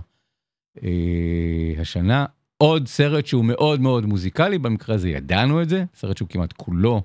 אה, 0.84 1.74
השנה. 1.78 2.26
עוד 2.58 2.88
סרט 2.88 3.26
שהוא 3.26 3.46
מאוד 3.46 3.82
מאוד 3.82 4.06
מוזיקלי, 4.06 4.58
במקרה 4.58 4.96
הזה 4.96 5.10
ידענו 5.10 5.62
את 5.62 5.70
זה, 5.70 5.84
סרט 5.96 6.18
שהוא 6.18 6.30
כמעט 6.30 6.54
כולו 6.54 7.02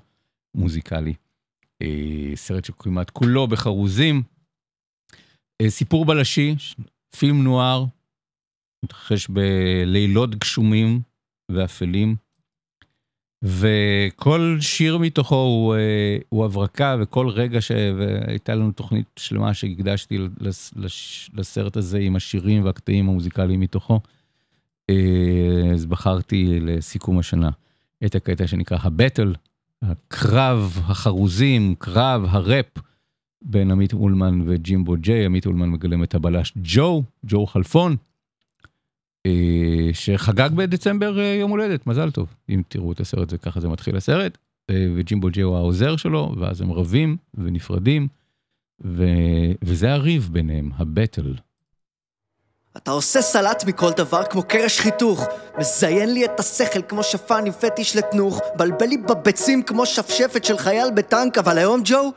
מוזיקלי. 0.55 1.13
אה, 1.81 2.31
סרט 2.35 2.65
שכמעט 2.65 3.09
כולו 3.09 3.47
בחרוזים. 3.47 4.23
אה, 5.61 5.69
סיפור 5.69 6.05
בלשי, 6.05 6.55
פילם 7.17 7.43
נוער, 7.43 7.85
מתרחש 8.85 9.27
בלילות 9.27 10.35
גשומים 10.35 11.01
ואפלים. 11.51 12.15
וכל 13.43 14.57
שיר 14.61 14.97
מתוכו 14.97 15.35
הוא, 15.35 15.75
אה, 15.75 16.17
הוא 16.29 16.45
הברקה, 16.45 16.97
וכל 17.01 17.29
רגע 17.29 17.61
שהייתה 17.61 18.55
לנו 18.55 18.71
תוכנית 18.71 19.05
שלמה 19.19 19.53
שהקדשתי 19.53 20.17
לסרט 21.33 21.77
הזה 21.77 21.97
עם 21.97 22.15
השירים 22.15 22.65
והקטעים 22.65 23.09
המוזיקליים 23.09 23.59
מתוכו, 23.59 23.99
אז 25.73 25.85
בחרתי 25.85 26.59
לסיכום 26.59 27.19
השנה 27.19 27.49
את 28.05 28.15
הקטע 28.15 28.47
שנקרא 28.47 28.77
הבטל, 28.81 29.33
הקרב 29.83 30.79
החרוזים, 30.85 31.75
קרב 31.77 32.25
הראפ 32.27 32.65
בין 33.41 33.71
עמית 33.71 33.93
אולמן 33.93 34.41
וג'ימבו 34.45 34.95
ג'יי, 34.97 35.25
עמית 35.25 35.45
אולמן 35.45 35.69
מגלם 35.69 36.03
את 36.03 36.15
הבלש 36.15 36.53
ג'ו, 36.63 37.03
ג'ו 37.25 37.45
חלפון. 37.45 37.95
אה, 39.25 39.89
שחגג 39.93 40.49
בדצמבר 40.55 41.19
אה, 41.19 41.35
יום 41.39 41.51
הולדת, 41.51 41.87
מזל 41.87 42.11
טוב. 42.11 42.33
אם 42.49 42.61
תראו 42.67 42.91
את 42.91 42.99
הסרט 42.99 43.29
זה 43.29 43.37
ככה 43.37 43.59
זה 43.59 43.69
מתחיל 43.69 43.95
הסרט, 43.95 44.37
אה, 44.69 44.87
וג'ימבו 44.95 45.29
ג'י 45.29 45.41
הוא 45.41 45.55
העוזר 45.55 45.95
שלו, 45.95 46.35
ואז 46.39 46.61
הם 46.61 46.71
רבים 46.71 47.17
ונפרדים, 47.33 48.07
ו... 48.85 49.05
וזה 49.61 49.93
הריב 49.93 50.29
ביניהם, 50.31 50.71
הבטל. 50.75 51.33
אתה 52.77 52.91
עושה 52.91 53.21
סלט 53.21 53.63
מכל 53.67 53.91
דבר 53.91 54.23
כמו 54.23 54.43
קרש 54.43 54.79
חיתוך. 54.79 55.27
מזיין 55.57 56.13
לי 56.13 56.25
את 56.25 56.39
השכל 56.39 56.81
כמו 56.81 57.03
שפן 57.03 57.45
עם 57.45 57.51
פטיש 57.51 57.95
לתנוך. 57.95 58.39
בלבל 58.55 58.85
לי 58.85 58.97
בביצים 58.97 59.63
כמו 59.63 59.85
שפשפת 59.85 60.43
של 60.43 60.57
חייל 60.57 60.91
בטנק 60.91 61.37
אבל 61.37 61.57
היום 61.57 61.81
ג'ו 61.85 62.11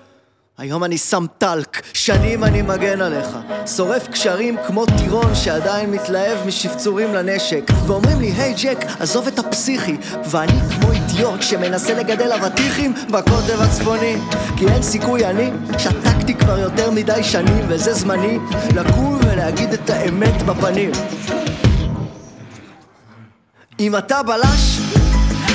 היום 0.58 0.84
אני 0.84 0.98
שם 0.98 1.26
טלק, 1.38 1.82
שנים 1.92 2.44
אני 2.44 2.62
מגן 2.62 3.00
עליך. 3.00 3.28
שורף 3.76 4.08
קשרים 4.08 4.56
כמו 4.66 4.86
טירון 4.98 5.34
שעדיין 5.34 5.90
מתלהב 5.90 6.46
משפצורים 6.46 7.14
לנשק. 7.14 7.62
ואומרים 7.86 8.20
לי, 8.20 8.26
היי 8.26 8.54
hey, 8.54 8.62
ג'ק, 8.62 8.84
עזוב 9.00 9.26
את 9.26 9.38
הפסיכי. 9.38 9.96
ואני 10.30 10.52
כמו 10.70 10.92
אידיוט 10.92 11.42
שמנסה 11.42 11.94
לגדל 11.94 12.32
אבטיחים 12.32 12.94
בקוטב 13.10 13.60
הצפוני. 13.60 14.16
כי 14.56 14.68
אין 14.68 14.82
סיכוי 14.82 15.26
אני 15.26 15.50
שתקתי 15.78 16.34
כבר 16.34 16.58
יותר 16.58 16.90
מדי 16.90 17.22
שנים 17.22 17.64
וזה 17.68 17.92
זמני 17.92 18.38
לקום 18.74 19.18
ולהגיד 19.24 19.72
את 19.72 19.90
האמת 19.90 20.42
בפנים. 20.42 20.90
אם 23.80 23.96
אתה 23.96 24.22
בלש 24.22 24.85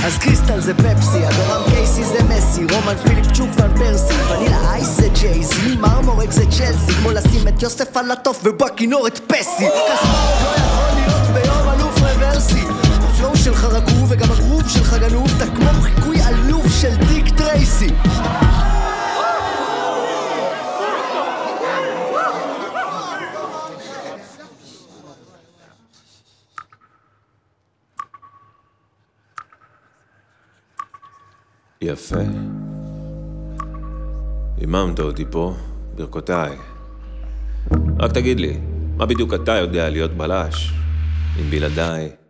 אז 0.06 0.18
קריסטל 0.18 0.60
זה 0.60 0.74
פפסי, 0.74 1.28
אדורם 1.28 1.62
קייסי 1.70 2.04
זה 2.04 2.24
מסי, 2.24 2.62
רומן 2.74 2.96
פיליפ 3.08 3.26
צ'וק 3.34 3.50
ון 3.58 3.78
פרסי, 3.78 4.14
ונילה 4.14 4.72
אייס 4.72 4.88
זה 4.88 5.08
ג'ייזי, 5.22 5.76
מרמורק 5.76 6.32
זה 6.32 6.46
צ'לסי, 6.46 6.92
כמו 6.92 7.12
לשים 7.12 7.48
את 7.48 7.62
יוסף 7.62 7.98
על 7.98 8.12
הטוף 8.12 8.42
ובכינור 8.44 9.08
את 9.08 9.20
פסי. 9.28 9.68
כספרוב 9.68 10.44
לא 10.44 10.50
יכול 10.56 10.90
להיות 10.96 11.28
ביום 11.34 11.70
אלוף 11.70 12.02
רוורסי. 12.02 12.64
ה 13.04 13.11
flow 13.11 13.38
שלך 13.38 13.64
רקוב 13.64 14.06
וגם 14.10 14.32
הגרוב 14.32 14.70
שלך 14.70 14.94
גנוב, 14.94 15.28
אתה 15.38 15.46
כמו 15.46 15.82
חיקוי 15.82 16.22
עלוב 16.22 16.66
של 16.82 16.96
דיק 16.96 17.38
טרייסי. 17.38 17.90
יפה. 31.84 32.16
היממת 34.58 35.00
אותי 35.00 35.26
פה, 35.32 35.56
ברכותיי. 35.96 36.58
רק 38.00 38.12
תגיד 38.12 38.40
לי, 38.40 38.58
מה 38.98 39.06
בדיוק 39.06 39.34
אתה 39.34 39.52
יודע 39.52 39.90
להיות 39.90 40.12
בלש? 40.12 40.74
אם 41.40 41.50
בלעדיי. 41.50 42.21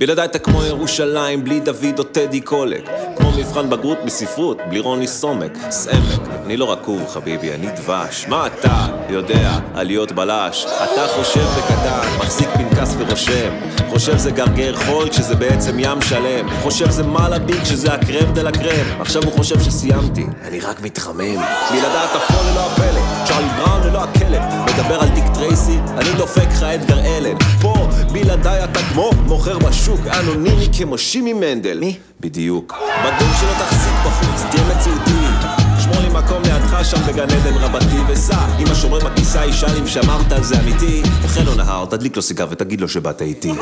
בלעדיי 0.00 0.24
אתה 0.24 0.38
כמו 0.38 0.64
ירושלים, 0.64 1.44
בלי 1.44 1.60
דוד 1.60 1.98
או 1.98 2.04
טדי 2.04 2.40
קולק. 2.40 2.90
כמו 3.16 3.30
מבחן 3.38 3.70
בגרות 3.70 3.98
בספרות, 4.04 4.58
בלי 4.68 4.80
רוני 4.80 5.06
סומק. 5.06 5.52
סמק, 5.70 6.20
אני 6.46 6.56
לא 6.56 6.72
רקוב 6.72 7.08
חביבי, 7.08 7.52
אני 7.52 7.66
דבש. 7.76 8.26
מה 8.28 8.46
אתה 8.46 8.86
יודע 9.08 9.58
על 9.74 9.86
להיות 9.86 10.12
בלש? 10.12 10.66
אתה 10.66 11.06
חושב 11.14 11.44
בקטן, 11.58 12.08
מחזיק 12.18 12.48
פנקס 12.48 12.94
ורושם. 12.98 13.50
חושב 13.90 14.16
זה 14.16 14.30
גרגר 14.30 14.76
חול 14.76 15.08
כשזה 15.08 15.34
בעצם 15.34 15.78
ים 15.78 16.02
שלם. 16.02 16.48
חושב 16.62 16.90
זה 16.90 17.02
מלאבי 17.02 17.60
כשזה 17.62 17.92
הקרם 17.92 18.32
דה 18.34 18.42
לה 18.42 18.52
קרם. 18.52 19.00
עכשיו 19.00 19.22
הוא 19.24 19.32
חושב 19.32 19.60
שסיימתי, 19.60 20.26
אני 20.44 20.60
רק 20.60 20.80
מתחמם. 20.82 21.40
בלעדיי 21.70 22.04
אתה 22.10 22.18
פול 22.18 22.46
ללא 22.50 22.66
הפלא, 22.66 23.00
צ'רלי 23.26 23.48
בראון 23.58 23.80
ללא 23.86 24.04
הכלב. 24.04 24.42
מדבר 24.66 25.00
על 25.00 25.08
דיק 25.08 25.24
טרייסי, 25.34 25.78
אני 25.96 26.12
דופק 26.16 26.46
לך 26.50 26.62
אדגר 26.62 27.00
אלן. 27.00 27.36
פה, 27.62 27.74
בלעדיי 28.12 28.64
אתה 28.64 28.80
כמו 28.92 29.10
מוכר 29.26 29.58
בשוק, 29.58 29.89
אנונימי 30.20 30.68
כמו 30.78 30.98
שימי 30.98 31.32
מנדל. 31.32 31.78
מי? 31.80 31.98
בדיוק. 32.20 32.74
בדום 33.04 33.30
שלא 33.40 33.52
תחזיק 33.58 33.94
בחוץ, 34.04 34.42
תהיה 34.50 34.76
מציאותי. 34.76 35.50
שמור 35.82 36.00
לי 36.00 36.08
מקום 36.08 36.42
לידך 36.42 36.78
שם 36.84 36.96
בגן 37.08 37.30
עדן 37.30 37.54
רבתי 37.54 38.12
וסע 38.12 38.46
אם 38.58 38.66
השומר 38.72 38.98
בכיסא 38.98 39.44
ישאל 39.48 39.76
אם 39.80 39.86
שמרת 39.86 40.32
על 40.32 40.42
זה 40.42 40.60
אמיתי 40.60 41.02
החל 41.24 41.42
לו 41.42 41.54
נהר, 41.54 41.86
תדליק 41.86 42.16
לו 42.16 42.22
סיגר 42.22 42.46
ותגיד 42.50 42.80
לו 42.80 42.88
שבאת 42.88 43.22
איתי 43.22 43.52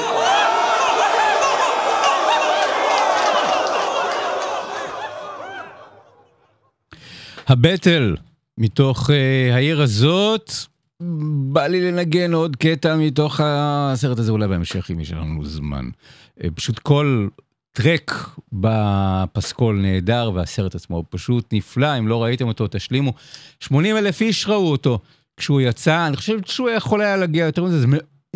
הבטל 7.48 8.16
מתוך 8.58 9.10
uh, 9.10 9.54
העיר 9.54 9.82
הזאת, 9.82 10.52
בא 11.52 11.66
לי 11.66 11.90
לנגן 11.90 12.32
עוד 12.32 12.56
קטע 12.56 12.96
מתוך 12.96 13.40
הסרט 13.44 14.18
הזה, 14.18 14.32
אולי 14.32 14.48
בהמשך 14.48 14.90
אם 14.90 15.00
יש 15.00 15.12
לנו 15.12 15.44
זמן. 15.44 15.88
Uh, 16.40 16.50
פשוט 16.54 16.78
כל 16.78 17.28
טרק 17.72 18.30
בפסקול 18.52 19.80
נהדר, 19.80 20.30
והסרט 20.34 20.74
עצמו 20.74 21.04
פשוט 21.10 21.52
נפלא, 21.52 21.98
אם 21.98 22.08
לא 22.08 22.22
ראיתם 22.22 22.48
אותו 22.48 22.66
תשלימו. 22.70 23.12
80 23.60 23.96
אלף 23.96 24.20
איש 24.20 24.46
ראו 24.46 24.70
אותו 24.70 24.98
כשהוא 25.36 25.60
יצא, 25.60 26.06
אני 26.06 26.16
חושב 26.16 26.38
שהוא 26.46 26.70
יכול 26.70 27.00
היה 27.00 27.16
להגיע 27.16 27.44
יותר 27.46 27.64
מזה, 27.64 27.80
זה 27.80 27.86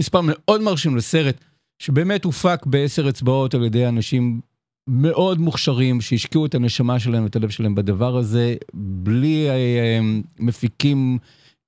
מספר 0.01 0.20
מאוד 0.25 0.62
מרשים 0.62 0.96
לסרט, 0.96 1.44
שבאמת 1.79 2.25
הופק 2.25 2.66
בעשר 2.66 3.09
אצבעות 3.09 3.55
על 3.55 3.64
ידי 3.64 3.87
אנשים 3.87 4.40
מאוד 4.88 5.40
מוכשרים, 5.40 6.01
שהשקיעו 6.01 6.46
את 6.46 6.55
הנשמה 6.55 6.98
שלהם 6.98 7.25
ואת 7.25 7.37
הלב 7.37 7.51
שלהם 7.51 7.75
בדבר 7.75 8.16
הזה, 8.16 8.55
בלי 8.75 9.48
אה, 9.48 10.01
מפיקים 10.38 11.18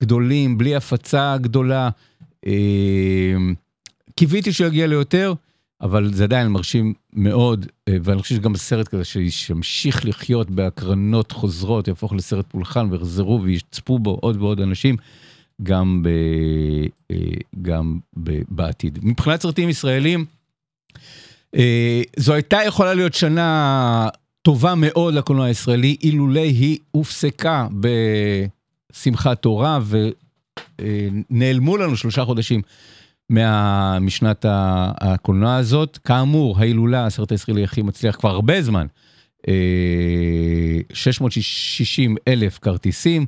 גדולים, 0.04 0.58
בלי 0.58 0.76
הפצה 0.76 1.36
גדולה. 1.40 1.90
אה, 2.46 3.36
קיוויתי 4.14 4.52
שהוא 4.52 4.66
יגיע 4.66 4.86
ליותר. 4.86 5.34
אבל 5.80 6.12
זה 6.12 6.24
עדיין 6.24 6.48
מרשים 6.48 6.94
מאוד, 7.12 7.66
אה, 7.88 7.96
ואני 8.02 8.22
חושב 8.22 8.34
שגם 8.34 8.56
סרט 8.56 8.88
כזה 8.88 9.04
שימשיך 9.30 10.06
לחיות 10.06 10.50
בהקרנות 10.50 11.32
חוזרות, 11.32 11.88
יהפוך 11.88 12.12
לסרט 12.12 12.46
פולחן 12.48 12.88
ויחזרו 12.90 13.42
ויצפו 13.42 13.98
בו 13.98 14.18
עוד 14.20 14.42
ועוד 14.42 14.60
אנשים, 14.60 14.96
גם, 15.62 16.02
ב, 16.02 16.08
אה, 17.10 17.16
גם 17.62 17.98
ב, 18.22 18.38
בעתיד. 18.48 18.98
מבחינת 19.02 19.42
סרטים 19.42 19.68
ישראלים, 19.68 20.24
זו 22.16 22.32
הייתה 22.34 22.58
יכולה 22.66 22.94
להיות 22.94 23.14
שנה 23.14 24.08
טובה 24.42 24.74
מאוד 24.76 25.14
לקולנוע 25.14 25.46
הישראלי, 25.46 25.96
אילולא 26.02 26.40
היא 26.40 26.78
הופסקה 26.90 27.66
בשמחת 28.94 29.42
תורה 29.42 29.78
ונעלמו 30.80 31.76
לנו 31.76 31.96
שלושה 31.96 32.24
חודשים. 32.24 32.62
מה, 33.30 33.98
משנת 34.00 34.44
הקולנוע 34.48 35.56
הזאת. 35.56 35.98
כאמור, 36.04 36.58
ההילולה, 36.58 37.06
הסרט 37.06 37.32
הישראלי 37.32 37.64
הכי 37.64 37.82
מצליח 37.82 38.16
כבר 38.16 38.30
הרבה 38.30 38.62
זמן. 38.62 38.86
660 40.92 42.16
אה, 42.16 42.32
אלף 42.32 42.58
כרטיסים 42.58 43.26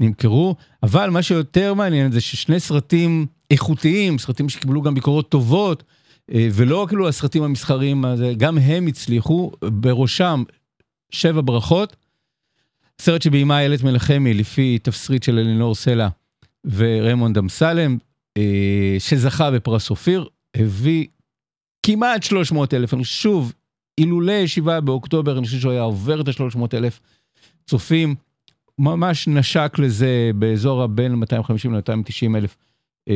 נמכרו, 0.00 0.54
אבל 0.82 1.10
מה 1.10 1.22
שיותר 1.22 1.74
מעניין 1.74 2.12
זה 2.12 2.20
ששני 2.20 2.60
סרטים 2.60 3.26
איכותיים, 3.50 4.18
סרטים 4.18 4.48
שקיבלו 4.48 4.82
גם 4.82 4.94
ביקורות 4.94 5.28
טובות, 5.28 5.82
אה, 6.34 6.48
ולא 6.52 6.86
כאילו 6.88 7.08
הסרטים 7.08 7.42
המסחריים, 7.42 8.04
גם 8.36 8.58
הם 8.58 8.86
הצליחו, 8.86 9.52
בראשם 9.64 10.42
שבע 11.10 11.40
ברכות. 11.44 11.96
סרט 13.00 13.22
שביימה 13.22 13.58
איילת 13.58 13.82
מנחמי 13.82 14.34
לפי 14.34 14.78
תפסריט 14.78 15.22
של 15.22 15.38
אלינור 15.38 15.74
סלע 15.74 16.08
וריימונד 16.64 17.38
אמסלם, 17.38 17.96
אה, 18.36 18.96
שזכה 18.98 19.50
בפרס 19.50 19.90
אופיר, 19.90 20.28
הביא 20.56 21.06
כמעט 21.82 22.22
300 22.22 22.74
אלף, 22.74 22.94
שוב, 23.02 23.52
אילולא 23.98 24.46
7 24.46 24.80
באוקטובר, 24.80 25.38
אני 25.38 25.46
חושב 25.46 25.58
שהוא 25.58 25.72
היה 25.72 25.82
עובר 25.82 26.20
את 26.20 26.28
ה-300 26.28 26.74
אלף 26.74 27.00
צופים, 27.66 28.14
ממש 28.78 29.28
נשק 29.28 29.76
לזה 29.78 30.30
באזור 30.34 30.82
הבין 30.82 31.14
250 31.14 31.74
ל-290 31.74 32.36
אלף 32.36 32.56
אה, 33.08 33.14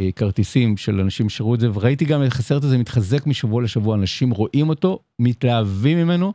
אה, 0.00 0.12
כרטיסים 0.12 0.76
של 0.76 1.00
אנשים 1.00 1.28
שראו 1.28 1.54
את 1.54 1.60
זה, 1.60 1.70
וראיתי 1.74 2.04
גם 2.04 2.22
איך 2.22 2.38
הסרט 2.38 2.64
הזה 2.64 2.78
מתחזק 2.78 3.26
משבוע 3.26 3.62
לשבוע, 3.62 3.96
אנשים 3.96 4.30
רואים 4.30 4.68
אותו, 4.68 4.98
מתלהבים 5.18 5.98
ממנו, 5.98 6.32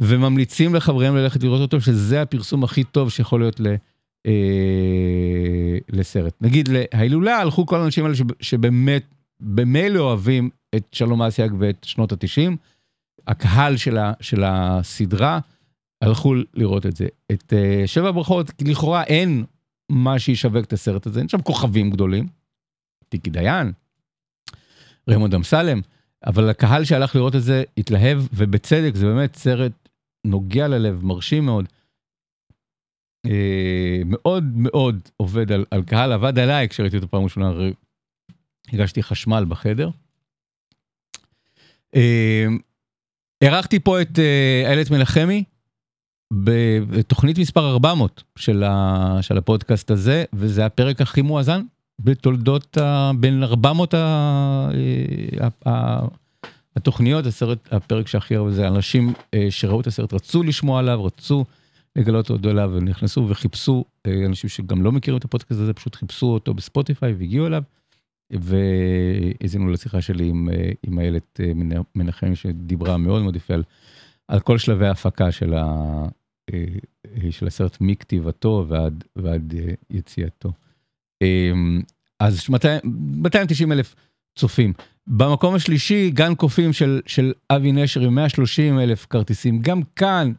וממליצים 0.00 0.74
לחבריהם 0.74 1.16
ללכת 1.16 1.42
לראות 1.42 1.60
אותו, 1.60 1.80
שזה 1.80 2.22
הפרסום 2.22 2.64
הכי 2.64 2.84
טוב 2.84 3.10
שיכול 3.10 3.40
להיות 3.40 3.60
ל... 3.60 3.66
אה, 4.26 5.78
לסרט. 5.88 6.34
נגיד 6.40 6.68
להילולה 6.68 7.38
הלכו 7.38 7.66
כל 7.66 7.80
האנשים 7.80 8.04
האלה 8.04 8.16
שבאמת, 8.40 9.02
במילא 9.40 9.98
אוהבים 10.00 10.50
את 10.74 10.86
שלום 10.92 11.22
אסיאג 11.22 11.54
ואת 11.58 11.84
שנות 11.84 12.12
התשעים, 12.12 12.56
הקהל 13.26 13.76
של, 13.76 13.98
ה, 13.98 14.12
של 14.20 14.44
הסדרה 14.44 15.38
הלכו 16.02 16.34
לראות 16.54 16.86
את 16.86 16.96
זה. 16.96 17.06
את 17.32 17.52
uh, 17.52 17.86
שבע 17.86 18.10
ברכות, 18.10 18.50
לכאורה 18.64 19.04
אין 19.04 19.44
מה 19.88 20.18
שישווק 20.18 20.64
את 20.64 20.72
הסרט 20.72 21.06
הזה, 21.06 21.20
אין 21.20 21.28
שם 21.28 21.42
כוכבים 21.42 21.90
גדולים. 21.90 22.28
טיקי 23.08 23.30
דיין, 23.30 23.72
רמוד 25.10 25.34
אמסלם, 25.34 25.80
אבל 26.26 26.50
הקהל 26.50 26.84
שהלך 26.84 27.16
לראות 27.16 27.36
את 27.36 27.42
זה 27.42 27.64
התלהב, 27.78 28.18
ובצדק, 28.32 28.94
זה 28.94 29.06
באמת 29.06 29.36
סרט 29.36 29.85
נוגע 30.26 30.68
ללב, 30.68 31.04
מרשים 31.04 31.44
מאוד. 31.46 31.68
אה, 33.26 34.02
מאוד 34.06 34.44
מאוד 34.56 35.00
עובד 35.16 35.52
על, 35.52 35.64
על 35.70 35.82
קהל, 35.82 36.12
עבד 36.12 36.38
עליי 36.38 36.68
כשראיתי 36.68 36.96
אותו 36.96 37.08
פעם 37.08 37.24
ראשונה, 37.24 37.52
הרגשתי 38.72 39.02
חשמל 39.02 39.44
בחדר. 39.48 39.90
אה, 41.96 42.46
אירחתי 43.42 43.80
פה 43.80 44.02
את 44.02 44.18
אה, 44.18 44.62
איילת 44.66 44.90
מנחמי 44.90 45.44
בתוכנית 46.90 47.38
מספר 47.38 47.70
400 47.70 48.22
של, 48.38 48.62
ה, 48.64 49.18
של 49.20 49.38
הפודקאסט 49.38 49.90
הזה, 49.90 50.24
וזה 50.32 50.66
הפרק 50.66 51.00
הכי 51.00 51.22
מואזן 51.22 51.62
בתולדות 52.00 52.76
ה, 52.76 53.10
בין 53.20 53.42
400 53.42 53.94
ה, 53.94 53.98
ה, 55.40 55.68
ה, 55.68 56.00
התוכניות, 56.76 57.26
הסרט, 57.26 57.72
הפרק 57.72 58.08
שהכי 58.08 58.36
הרבה 58.36 58.50
זה 58.50 58.68
אנשים 58.68 59.12
שראו 59.50 59.80
את 59.80 59.86
הסרט 59.86 60.12
רצו 60.12 60.42
לשמוע 60.42 60.78
עליו, 60.78 61.04
רצו 61.04 61.44
לגלות 61.96 62.30
אותו 62.30 62.50
אליו, 62.50 62.70
ונכנסו 62.74 63.26
וחיפשו, 63.28 63.84
אנשים 64.26 64.50
שגם 64.50 64.82
לא 64.82 64.92
מכירים 64.92 65.18
את 65.18 65.24
הפודקאסט 65.24 65.60
הזה, 65.60 65.74
פשוט 65.74 65.94
חיפשו 65.94 66.26
אותו 66.26 66.54
בספוטיפיי 66.54 67.12
והגיעו 67.12 67.46
אליו. 67.46 67.62
והאזינו 68.30 69.70
לשיחה 69.70 70.00
שלי 70.00 70.28
עם, 70.28 70.48
עם 70.82 70.98
איילת 70.98 71.40
מנחם 71.94 72.34
שדיברה 72.34 72.96
מאוד 72.96 73.22
מאוד 73.22 73.36
יפה 73.36 73.54
על, 73.54 73.62
על 74.28 74.40
כל 74.40 74.58
שלבי 74.58 74.86
ההפקה 74.86 75.32
של, 75.32 75.54
ה, 75.54 76.04
של 77.30 77.46
הסרט 77.46 77.76
מכתיבתו 77.80 78.64
ועד, 78.68 79.04
ועד 79.16 79.54
יציאתו. 79.90 80.52
אז 82.20 82.48
200, 82.48 82.80
290 82.84 83.72
אלף 83.72 83.94
צופים. 84.38 84.72
במקום 85.06 85.54
השלישי, 85.54 86.10
גן 86.10 86.34
קופים 86.34 86.72
של, 86.72 87.00
של 87.06 87.32
אבי 87.50 87.72
נשר 87.72 88.00
עם 88.00 88.14
130 88.14 88.78
אלף 88.78 89.06
כרטיסים. 89.06 89.62
גם 89.62 89.82
כאן, 89.96 90.32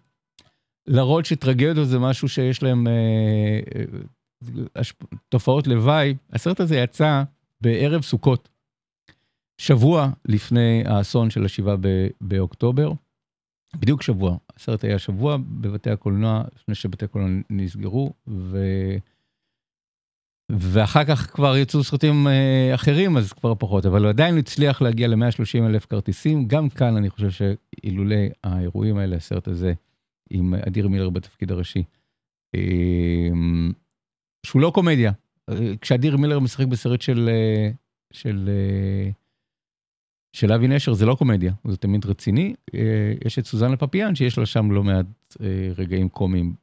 להראות 0.88 1.26
שטרגדיות 1.26 1.88
זה 1.88 2.00
משהו 2.00 2.30
שיש 2.30 2.64
להם 2.64 2.88
אה, 2.88 3.60
אה, 4.76 4.82
תופעות 5.30 5.68
לוואי. 5.68 6.16
הסרט 6.34 6.60
הזה 6.60 6.78
יצא 6.78 7.24
בערב 7.62 8.02
סוכות, 8.02 8.50
שבוע 9.62 10.10
לפני 10.26 10.84
האסון 10.86 11.30
של 11.30 11.46
השבעה 11.46 11.76
באוקטובר, 12.22 12.92
בדיוק 13.76 14.02
שבוע, 14.02 14.38
הסרט 14.56 14.84
היה 14.84 15.00
שבוע 15.00 15.38
בבתי 15.38 15.90
הקולנוע, 15.90 16.44
לפני 16.56 16.76
שבתי 16.76 17.06
הקולנוע 17.06 17.42
נסגרו, 17.50 18.14
ו... 18.28 18.58
ואחר 20.52 21.04
כך 21.04 21.32
כבר 21.34 21.58
יצאו 21.58 21.84
סרטים 21.84 22.28
אה, 22.28 22.76
אחרים, 22.76 23.18
אז 23.18 23.34
כבר 23.34 23.56
פחות, 23.56 23.86
אבל 23.86 24.02
הוא 24.02 24.10
עדיין 24.10 24.38
הצליח 24.38 24.82
להגיע 24.82 25.08
ל-130 25.08 25.66
אלף 25.66 25.86
כרטיסים. 25.86 26.48
גם 26.48 26.70
כאן 26.70 26.96
אני 26.96 27.10
חושב 27.10 27.30
שאילולא 27.32 28.16
האירועים 28.44 28.98
האלה, 28.98 29.16
הסרט 29.16 29.48
הזה, 29.48 29.74
עם 30.30 30.54
אדיר 30.54 30.88
מילר 30.88 31.10
בתפקיד 31.10 31.52
הראשי, 31.52 31.84
אה, 32.56 33.30
שהוא 34.46 34.62
לא 34.62 34.72
קומדיה, 34.76 35.12
כשאדיר 35.82 36.18
מילר 36.18 36.40
משחק 36.40 36.68
בסרט 36.68 37.02
של, 37.02 37.30
אה, 37.32 37.72
של, 38.14 38.50
אה, 38.50 39.10
של 40.34 40.52
אבי 40.54 40.68
נשר, 40.68 40.94
זה 40.94 41.06
לא 41.06 41.16
קומדיה, 41.16 41.54
זה 41.68 41.78
תמיד 41.78 42.06
רציני. 42.06 42.54
אה, 42.76 43.14
יש 43.26 43.40
את 43.40 43.46
סוזנה 43.46 43.78
פפיאן, 43.78 44.16
שיש 44.16 44.38
לה 44.38 44.46
שם 44.46 44.72
לא 44.72 44.84
מעט 44.84 45.06
רגעים 45.78 46.10
קומיים 46.10 46.56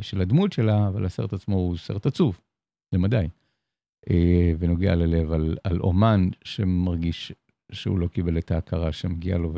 של 0.00 0.20
הדמות 0.20 0.52
שלה, 0.52 0.88
אבל 0.88 1.04
הסרט 1.04 1.32
עצמו 1.32 1.56
הוא 1.56 1.76
סרט 1.76 2.06
עצוב, 2.06 2.40
למדי. 2.92 3.28
ונוגע 4.58 4.94
ללב 4.94 5.32
על, 5.32 5.56
על 5.64 5.80
אומן 5.80 6.28
שמרגיש 6.44 7.32
שהוא 7.72 7.98
לא 7.98 8.06
קיבל 8.06 8.38
את 8.38 8.50
ההכרה 8.50 8.92
שמגיעה 8.92 9.38
לו 9.38 9.52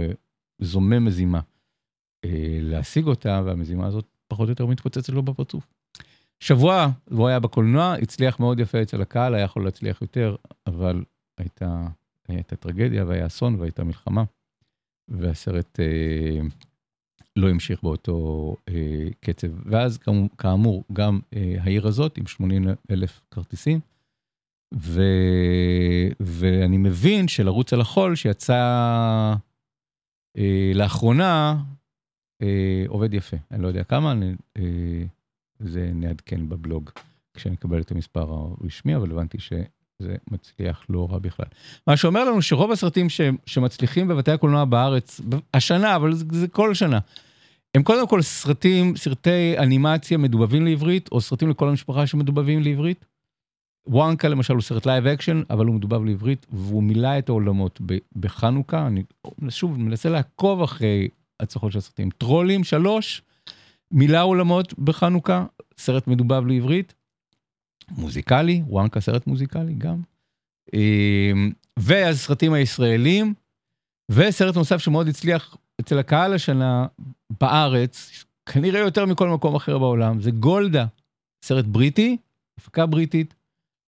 וזומם 0.61 1.05
מזימה 1.05 1.41
להשיג 2.61 3.07
אותה, 3.07 3.43
והמזימה 3.45 3.87
הזאת 3.87 4.07
פחות 4.29 4.47
או 4.47 4.51
יותר 4.51 4.67
מתפוצצת 4.67 5.13
לו 5.13 5.23
בפרצוף. 5.23 5.67
שבוע 6.41 6.87
הוא 7.11 7.29
היה 7.29 7.41
בקולנוע, 7.41 7.95
הצליח 8.03 8.41
מאוד 8.41 8.61
יפה 8.61 8.83
אצל 8.83 9.03
הקהל, 9.03 9.35
היה 9.35 9.45
יכול 9.45 9.65
להצליח 9.65 10.03
יותר, 10.03 10.37
אבל 10.67 11.05
הייתה, 11.39 11.87
הייתה 12.29 12.57
טרגדיה 12.57 13.05
והיה 13.05 13.27
אסון 13.27 13.55
והייתה 13.55 13.85
מלחמה, 13.85 14.25
והסרט 15.09 15.81
אה, 15.81 16.41
לא 17.37 17.49
המשיך 17.49 17.83
באותו 17.83 18.57
אה, 18.69 19.09
קצב. 19.21 19.49
ואז 19.65 19.99
כאמור, 20.39 20.85
גם 20.93 21.21
אה, 21.37 21.57
העיר 21.61 21.87
הזאת 21.87 22.19
עם 22.19 22.27
80 22.27 22.69
אלף 22.91 23.21
כרטיסים, 23.31 23.81
ו, 24.75 25.03
ואני 26.21 26.77
מבין 26.77 27.29
שלרוץ 27.29 27.73
על 27.73 27.81
החול 27.81 28.15
שיצא 28.15 28.55
אה, 30.39 30.73
לאחרונה, 30.75 31.57
אה, 32.43 32.85
עובד 32.89 33.15
יפה, 33.15 33.37
אני 33.51 33.63
לא 33.63 33.69
יודע 33.69 33.85
כמה, 33.85 34.13
אני, 34.13 34.35
אה, 34.57 34.63
זה 35.59 35.91
נעדכן 35.95 36.49
בבלוג 36.49 36.91
כשנקבל 37.35 37.81
את 37.81 37.91
המספר 37.91 38.33
הרשמי, 38.33 38.97
אבל 38.97 39.11
הבנתי 39.11 39.39
שזה 39.39 40.17
מצליח 40.31 40.85
לא 40.89 41.09
רע 41.11 41.19
בכלל. 41.19 41.47
מה 41.87 41.97
שאומר 41.97 42.25
לנו 42.25 42.43
שרוב 42.43 42.73
הסרטים 42.73 43.09
ש, 43.09 43.21
שמצליחים 43.47 44.09
בבתי 44.09 44.31
הקולנוע 44.31 44.65
בארץ, 44.65 45.21
השנה, 45.55 45.97
אבל 45.97 46.13
זה, 46.13 46.25
זה 46.31 46.49
כל 46.49 46.75
שנה, 46.75 46.99
הם 47.77 47.83
קודם 47.83 48.09
כל 48.09 48.23
סרטים, 48.23 48.97
סרטי 48.97 49.59
אנימציה 49.59 50.19
מדובבים 50.19 50.65
לעברית, 50.65 51.09
או 51.13 51.21
סרטים 51.21 51.51
לכל 51.51 51.69
המשפחה 51.69 52.07
שמדובבים 52.07 52.63
לעברית. 52.63 53.05
וואנקה 53.87 54.29
למשל 54.29 54.55
הוא 54.55 54.63
סרט 54.63 54.87
live 54.87 55.07
action, 55.07 55.43
אבל 55.51 55.67
הוא 55.67 55.75
מדובב 55.75 56.05
לעברית, 56.05 56.47
והוא 56.53 56.83
מילא 56.83 57.19
את 57.19 57.29
האולמות 57.29 57.81
בחנוכה. 58.17 58.87
אני 58.87 59.03
שוב 59.49 59.79
מנסה 59.81 60.09
לעקוב 60.09 60.63
אחרי 60.63 61.09
הצלחות 61.41 61.73
של 61.73 61.79
הסרטים. 61.79 62.11
טרולים 62.11 62.65
שלוש, 62.65 63.23
מילה 63.91 64.21
עולמות 64.21 64.79
בחנוכה, 64.79 65.47
סרט 65.79 66.07
מדובב 66.07 66.47
לעברית, 66.47 66.95
מוזיקלי, 67.91 68.63
וואנקה 68.67 69.01
סרט 69.01 69.27
מוזיקלי 69.27 69.75
גם. 69.75 70.01
אמ, 70.75 71.53
והסרטים 71.79 72.53
הישראלים, 72.53 73.35
וסרט 74.11 74.57
נוסף 74.57 74.79
שמאוד 74.79 75.09
הצליח 75.09 75.57
אצל 75.81 75.99
הקהל 75.99 76.35
השנה 76.35 76.87
בארץ, 77.41 78.25
כנראה 78.47 78.81
יותר 78.81 79.07
מכל 79.07 79.29
מקום 79.29 79.55
אחר 79.55 79.79
בעולם, 79.79 80.21
זה 80.21 80.31
גולדה, 80.31 80.87
סרט 81.45 81.65
בריטי, 81.65 82.17
הפקה 82.59 82.87
בריטית, 82.87 83.35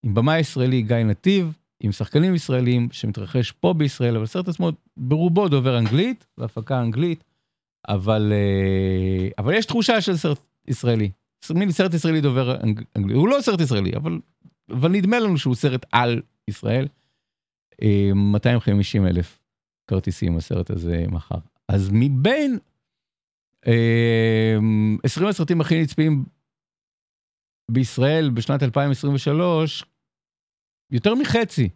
עם 0.02 0.14
במאי 0.14 0.38
ישראלי 0.38 0.82
גיא 0.82 0.96
נתיב, 0.96 1.58
עם 1.82 1.92
שחקנים 1.92 2.34
ישראלים 2.34 2.88
שמתרחש 2.92 3.52
פה 3.52 3.72
בישראל, 3.72 4.14
אבל 4.14 4.24
הסרט 4.24 4.48
עצמו 4.48 4.70
ברובו 4.96 5.48
דובר 5.48 5.78
אנגלית, 5.78 6.26
והפקה 6.38 6.80
אנגלית, 6.80 7.24
אבל, 7.88 8.32
אה, 8.32 9.28
אבל 9.38 9.54
יש 9.54 9.66
תחושה 9.66 10.00
של 10.00 10.16
סרט 10.16 10.38
ישראלי. 10.68 11.10
מין 11.54 11.70
סרט 11.70 11.94
ישראלי 11.94 12.20
דובר 12.20 12.60
אנגלית. 12.62 13.16
הוא 13.16 13.28
לא 13.28 13.40
סרט 13.40 13.60
ישראלי, 13.60 13.96
אבל, 13.96 14.20
אבל 14.70 14.90
נדמה 14.90 15.18
לנו 15.18 15.38
שהוא 15.38 15.54
סרט 15.54 15.86
על 15.92 16.22
ישראל. 16.48 16.88
250 18.14 19.04
אה, 19.04 19.10
אלף 19.10 19.38
כרטיסים 19.90 20.36
הסרט 20.36 20.70
הזה 20.70 21.04
מחר. 21.08 21.38
אז 21.68 21.90
מבין 21.92 22.58
20 23.62 25.24
אה, 25.24 25.30
הסרטים 25.30 25.60
הכי 25.60 25.82
נצפים 25.82 26.24
בישראל 27.70 28.30
בשנת 28.30 28.62
2023, 28.62 29.84
יותר 30.90 31.14
מחצי 31.14 31.68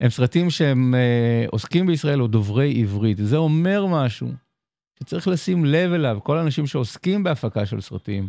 הם 0.00 0.10
סרטים 0.10 0.50
שהם 0.50 0.94
עוסקים 1.52 1.86
בישראל 1.86 2.22
או 2.22 2.26
דוברי 2.26 2.80
עברית. 2.80 3.18
זה 3.18 3.36
אומר 3.36 3.86
משהו. 3.86 4.28
שצריך 4.98 5.28
לשים 5.28 5.64
לב 5.64 5.92
אליו, 5.92 6.18
כל 6.22 6.38
האנשים 6.38 6.66
שעוסקים 6.66 7.22
בהפקה 7.22 7.66
של 7.66 7.80
סרטים, 7.80 8.28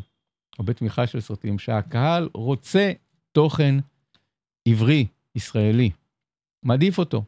הרבה 0.60 0.74
תמיכה 0.74 1.08
של 1.08 1.22
סרטים, 1.22 1.60
שהקהל 1.60 2.30
רוצה 2.34 2.92
תוכן 3.32 3.76
עברי, 4.68 5.08
ישראלי, 5.36 5.90
מעדיף 6.64 6.98
אותו. 6.98 7.24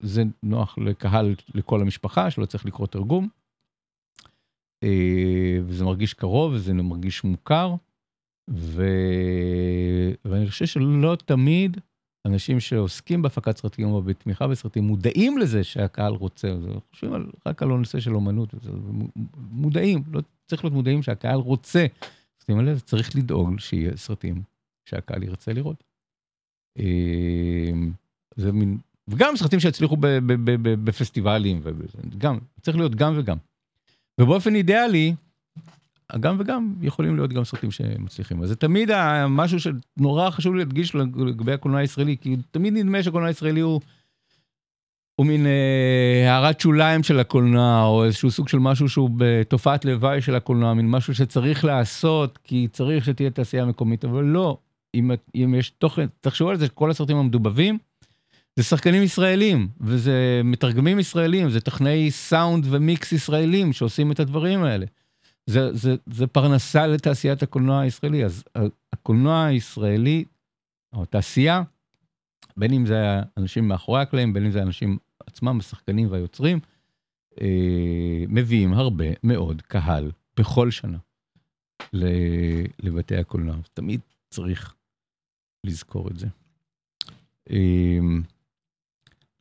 זה 0.00 0.22
נוח 0.42 0.78
לקהל, 0.78 1.34
לכל 1.54 1.80
המשפחה, 1.80 2.30
שלא 2.30 2.46
צריך 2.46 2.66
לקרוא 2.66 2.86
תרגום. 2.86 3.28
אה, 4.82 5.58
וזה 5.66 5.84
מרגיש 5.84 6.14
קרוב, 6.14 6.52
וזה 6.52 6.72
מרגיש 6.72 7.24
מוכר, 7.24 7.74
ו... 8.50 8.86
ואני 10.24 10.50
חושב 10.50 10.66
שלא 10.66 11.16
תמיד 11.24 11.80
אנשים 12.26 12.60
שעוסקים 12.60 13.22
בהפקת 13.22 13.56
סרטים 13.56 13.88
או 13.88 14.02
בתמיכה 14.02 14.48
בסרטים 14.48 14.84
מודעים 14.84 15.38
לזה 15.38 15.64
שהקהל 15.64 16.12
רוצה, 16.12 16.54
חושבים 16.90 17.12
על, 17.12 17.26
רק 17.46 17.62
על 17.62 17.70
הנושא 17.70 18.00
של 18.00 18.14
אומנות, 18.14 18.54
מודעים, 19.36 20.02
לא 20.12 20.20
צריך 20.46 20.64
להיות 20.64 20.74
מודעים 20.74 21.02
שהקהל 21.02 21.38
רוצה. 21.38 21.86
זאת 22.38 22.50
אומרת, 22.50 22.76
צריך 22.76 23.16
לדאוג 23.16 23.60
שיהיה 23.60 23.96
סרטים 23.96 24.42
שהקהל 24.84 25.22
ירצה 25.22 25.52
לראות. 25.52 25.84
אה, 26.78 27.72
זה 28.36 28.52
מין, 28.52 28.78
וגם 29.08 29.36
סרטים 29.36 29.60
שהצליחו 29.60 29.96
בפסטיבלים, 30.84 31.60
וגם, 31.64 32.38
צריך 32.62 32.76
להיות 32.76 32.94
גם 32.94 33.14
וגם. 33.16 33.36
ובאופן 34.20 34.54
אידיאלי, 34.54 35.14
גם 36.20 36.36
וגם 36.38 36.74
יכולים 36.80 37.16
להיות 37.16 37.32
גם 37.32 37.44
סרטים 37.44 37.70
שמצליחים. 37.70 38.42
אז 38.42 38.48
זה 38.48 38.56
תמיד 38.56 38.90
משהו 39.28 39.58
שנורא 39.60 40.30
חשוב 40.30 40.54
להדגיש 40.54 40.94
לגבי 40.94 41.52
הקולנוע 41.52 41.80
הישראלי, 41.80 42.16
כי 42.20 42.36
תמיד 42.50 42.72
נדמה 42.72 43.02
שהקולנוע 43.02 43.28
הישראלי 43.28 43.60
הוא, 43.60 43.80
הוא 45.16 45.26
מין 45.26 45.46
אה, 45.46 46.32
הערת 46.32 46.60
שוליים 46.60 47.02
של 47.02 47.20
הקולנוע, 47.20 47.84
או 47.84 48.04
איזשהו 48.04 48.30
סוג 48.30 48.48
של 48.48 48.58
משהו 48.58 48.88
שהוא 48.88 49.10
בתופעת 49.16 49.84
לוואי 49.84 50.20
של 50.20 50.34
הקולנוע, 50.34 50.74
מין 50.74 50.90
משהו 50.90 51.14
שצריך 51.14 51.64
לעשות, 51.64 52.38
כי 52.44 52.68
צריך 52.72 53.04
שתהיה 53.04 53.30
תעשייה 53.30 53.64
מקומית, 53.64 54.04
אבל 54.04 54.24
לא. 54.24 54.58
אם, 54.94 55.10
אם 55.34 55.54
יש 55.58 55.70
תוכן, 55.70 56.06
תחשבו 56.20 56.50
על 56.50 56.56
זה, 56.56 56.68
כל 56.68 56.90
הסרטים 56.90 57.16
המדובבים, 57.16 57.78
זה 58.56 58.62
שחקנים 58.62 59.02
ישראלים, 59.02 59.68
וזה 59.80 60.40
מתרגמים 60.44 60.98
ישראלים, 60.98 61.50
זה 61.50 61.60
טכנאי 61.60 62.10
סאונד 62.10 62.66
ומיקס 62.70 63.12
ישראלים 63.12 63.72
שעושים 63.72 64.12
את 64.12 64.20
הדברים 64.20 64.64
האלה. 64.64 64.86
זה, 65.46 65.72
זה, 65.72 65.96
זה 66.06 66.26
פרנסה 66.26 66.86
לתעשיית 66.86 67.42
הקולנוע 67.42 67.80
הישראלי, 67.80 68.24
אז 68.24 68.44
הקולנוע 68.92 69.44
הישראלי, 69.44 70.24
או 70.92 71.02
התעשייה, 71.02 71.62
בין 72.56 72.72
אם 72.72 72.86
זה 72.86 73.20
אנשים 73.36 73.68
מאחורי 73.68 74.00
הקלעים, 74.00 74.32
בין 74.32 74.44
אם 74.44 74.50
זה 74.50 74.62
אנשים 74.62 74.98
עצמם, 75.26 75.58
השחקנים 75.60 76.10
והיוצרים, 76.10 76.60
אה, 77.40 78.24
מביאים 78.28 78.72
הרבה 78.72 79.04
מאוד 79.22 79.62
קהל 79.62 80.10
בכל 80.36 80.70
שנה 80.70 80.98
לבתי 82.82 83.16
הקולנוע. 83.16 83.56
תמיד 83.74 84.00
צריך 84.30 84.74
לזכור 85.64 86.10
את 86.10 86.18
זה. 86.18 86.26
אה, 87.50 87.98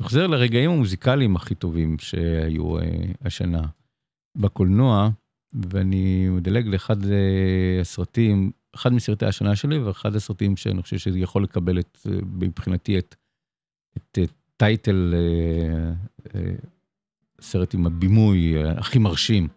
נחזר 0.01 0.27
לרגעים 0.27 0.71
המוזיקליים 0.71 1.35
הכי 1.35 1.55
טובים 1.55 1.99
שהיו 1.99 2.79
אה, 2.79 2.83
השנה 3.21 3.61
בקולנוע, 4.37 5.09
ואני 5.53 6.29
מדלג 6.29 6.67
לאחד 6.67 7.05
אה, 7.05 7.77
הסרטים, 7.81 8.51
אחד 8.75 8.93
מסרטי 8.93 9.25
השנה 9.25 9.55
שלי, 9.55 9.77
ואחד 9.77 10.15
הסרטים 10.15 10.57
שאני 10.57 10.81
חושב 10.81 10.97
שזה 10.97 11.19
יכול 11.19 11.43
לקבל 11.43 11.79
את, 11.79 11.97
אה, 12.05 12.17
מבחינתי 12.39 12.99
את, 12.99 13.15
את 13.97 14.19
טייטל 14.57 15.13
סרט 17.41 17.73
עם 17.73 17.85
הבימוי 17.85 18.63
הכי 18.63 18.99
מרשים 18.99 19.47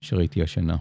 שראיתי 0.00 0.42
השנה. 0.42 0.76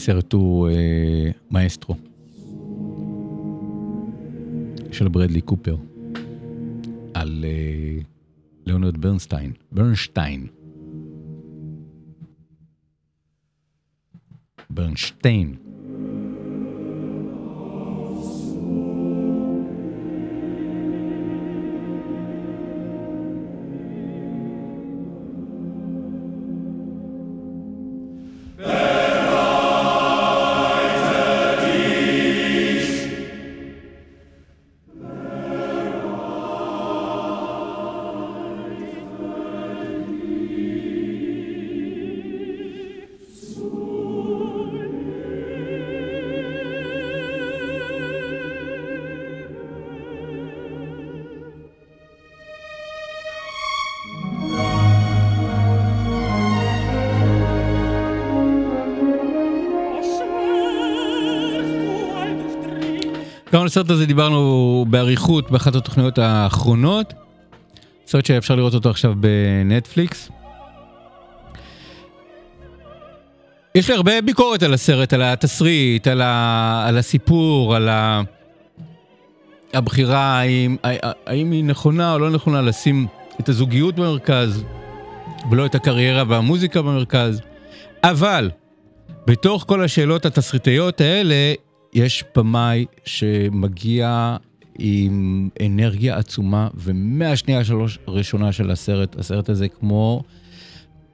הסרט 0.00 0.32
הוא 0.32 0.68
אה, 0.68 1.30
מאסטרו, 1.50 1.94
של 4.92 5.08
ברדלי 5.08 5.40
קופר, 5.40 5.76
על 7.14 7.44
אה, 7.44 8.02
ליאונרד 8.66 8.96
ברנסטיין, 8.96 9.52
ברנשטיין. 9.72 10.46
ברנשטיין. 14.70 15.69
הסרט 63.70 63.90
הזה 63.90 64.06
דיברנו 64.06 64.84
באריכות 64.88 65.50
באחת 65.50 65.74
התוכניות 65.74 66.18
האחרונות. 66.18 67.14
סרט 68.06 68.26
שאפשר 68.26 68.54
לראות 68.54 68.74
אותו 68.74 68.90
עכשיו 68.90 69.14
בנטפליקס. 69.16 70.30
יש 73.74 73.90
לי 73.90 73.96
הרבה 73.96 74.20
ביקורת 74.20 74.62
על 74.62 74.74
הסרט, 74.74 75.12
על 75.12 75.22
התסריט, 75.22 76.06
על, 76.06 76.20
ה... 76.20 76.84
על 76.88 76.98
הסיפור, 76.98 77.76
על 77.76 77.88
ה... 77.88 78.22
הבחירה, 79.74 80.38
האם... 80.40 80.76
האם 81.26 81.50
היא 81.50 81.64
נכונה 81.64 82.12
או 82.12 82.18
לא 82.18 82.30
נכונה 82.30 82.62
לשים 82.62 83.06
את 83.40 83.48
הזוגיות 83.48 83.94
במרכז, 83.94 84.64
ולא 85.50 85.66
את 85.66 85.74
הקריירה 85.74 86.24
והמוזיקה 86.28 86.82
במרכז. 86.82 87.40
אבל, 88.04 88.50
בתוך 89.26 89.64
כל 89.68 89.84
השאלות 89.84 90.26
התסריטאיות 90.26 91.00
האלה, 91.00 91.54
יש 91.92 92.24
במאי 92.36 92.86
שמגיע 93.04 94.36
עם 94.78 95.48
אנרגיה 95.66 96.16
עצומה, 96.16 96.68
ומהשנייה 96.74 97.60
הראשונה 98.06 98.52
של 98.52 98.70
הסרט, 98.70 99.18
הסרט 99.18 99.48
הזה 99.48 99.68
כמו 99.68 100.22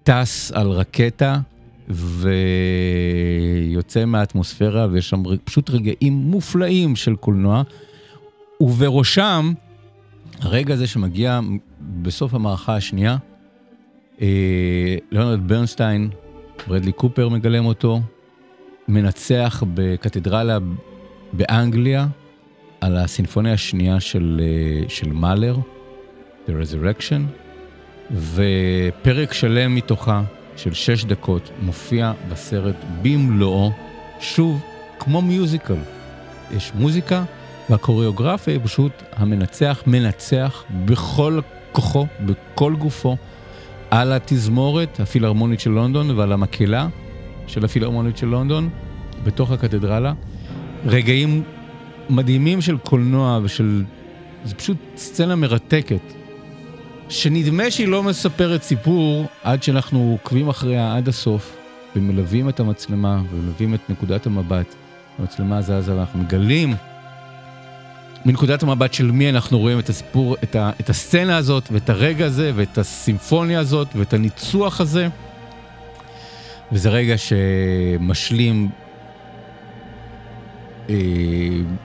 טס 0.03 0.53
על 0.55 0.71
רקטה, 0.71 1.41
ויוצא 1.89 4.05
מהאטמוספירה, 4.05 4.87
ויש 4.91 5.09
שם 5.09 5.23
פשוט 5.45 5.71
רגעים 5.71 6.13
מופלאים 6.13 6.97
של 6.97 7.17
קולנוע, 7.17 7.63
ובראשם, 8.61 9.53
הרגע 10.41 10.75
הזה 10.75 10.87
שמגיע 10.87 11.41
בסוף 12.03 12.35
המערכה 12.35 12.77
השנייה, 12.77 13.17
אה, 14.21 14.97
ליאונרד 15.11 15.49
ברנסטיין, 15.49 16.11
ברדלי 16.69 16.93
קופר 16.93 17.29
מגלם 17.29 17.67
אותו, 17.67 18.01
מנצח 18.89 19.63
בקתדרלה 19.75 20.59
באנגליה 21.33 22.07
על 22.81 22.97
הסימפוניה 22.97 23.53
השנייה 23.53 24.01
של, 24.01 24.41
אה, 24.43 24.89
של 24.89 25.13
מאלר, 25.13 25.57
The 26.47 26.51
Resurrection, 26.51 27.21
ופרק 28.15 29.33
שלם 29.33 29.75
מתוכה, 29.75 30.23
של 30.57 30.73
שש 30.73 31.05
דקות, 31.05 31.51
מופיע 31.63 32.13
בסרט 32.29 32.77
במלואו, 33.03 33.71
שוב, 34.21 34.61
כמו 34.99 35.23
מיוזיקל. 35.23 35.77
יש 36.57 36.73
מוזיקה, 36.75 37.25
והקוריאוגרפיה 37.71 38.55
היא 38.55 38.61
פשוט 38.65 38.93
המנצח 39.13 39.83
מנצח 39.87 40.65
בכל 40.85 41.41
כוחו, 41.73 42.07
בכל 42.27 42.75
גופו, 42.75 43.17
על 43.91 44.13
התזמורת 44.13 45.01
הפילהרמונית 45.01 45.61
של 45.61 45.71
לונדון 45.71 46.11
ועל 46.11 46.33
המקהלה 46.33 46.89
של 47.47 47.65
הפילהרמונית 47.65 48.17
של 48.17 48.27
לונדון, 48.27 48.69
בתוך 49.25 49.51
הקתדרלה. 49.51 50.13
רגעים 50.87 51.43
מדהימים 52.11 52.61
של 52.61 52.79
קולנוע 52.79 53.41
ושל... 53.43 53.85
זה 54.45 54.55
פשוט 54.55 54.77
סצנה 54.97 55.37
מרתקת, 55.37 56.13
שנדמה 57.09 57.71
שהיא 57.71 57.89
לא 57.89 58.03
מספרת 58.03 58.63
סיפור 58.63 59.27
עד 59.43 59.63
שאנחנו 59.63 60.11
עוקבים 60.13 60.49
אחריה 60.49 60.97
עד 60.97 61.09
הסוף, 61.09 61.57
ומלווים 61.97 62.49
את 62.49 62.61
המצלמה 62.61 63.23
ומלווים 63.33 63.75
את 63.75 63.91
נקודת 63.91 64.27
המבט, 64.27 64.75
המצלמה 65.19 65.63
זזה 65.63 65.97
ואנחנו 65.97 66.19
מגלים 66.19 66.75
מנקודת 68.27 68.63
המבט 68.63 68.93
של 68.93 69.11
מי 69.11 69.31
אנחנו 69.31 69.59
רואים 69.59 69.79
את 69.79 69.89
הסיפור, 69.89 70.37
את, 70.43 70.57
ה, 70.57 70.71
את 70.81 70.91
הסצנה 70.91 71.37
הזאת 71.37 71.69
ואת 71.73 71.91
הרגע 71.91 72.27
הזה 72.27 72.53
ואת 72.55 72.79
הסימפוניה 72.79 73.61
הזאת 73.61 73.89
ואת 73.97 74.13
הניצוח 74.13 74.81
הזה. 74.81 75.09
וזה 76.73 76.91
רגע 76.91 77.15
שמשלים 77.19 78.69
אה, 80.91 80.95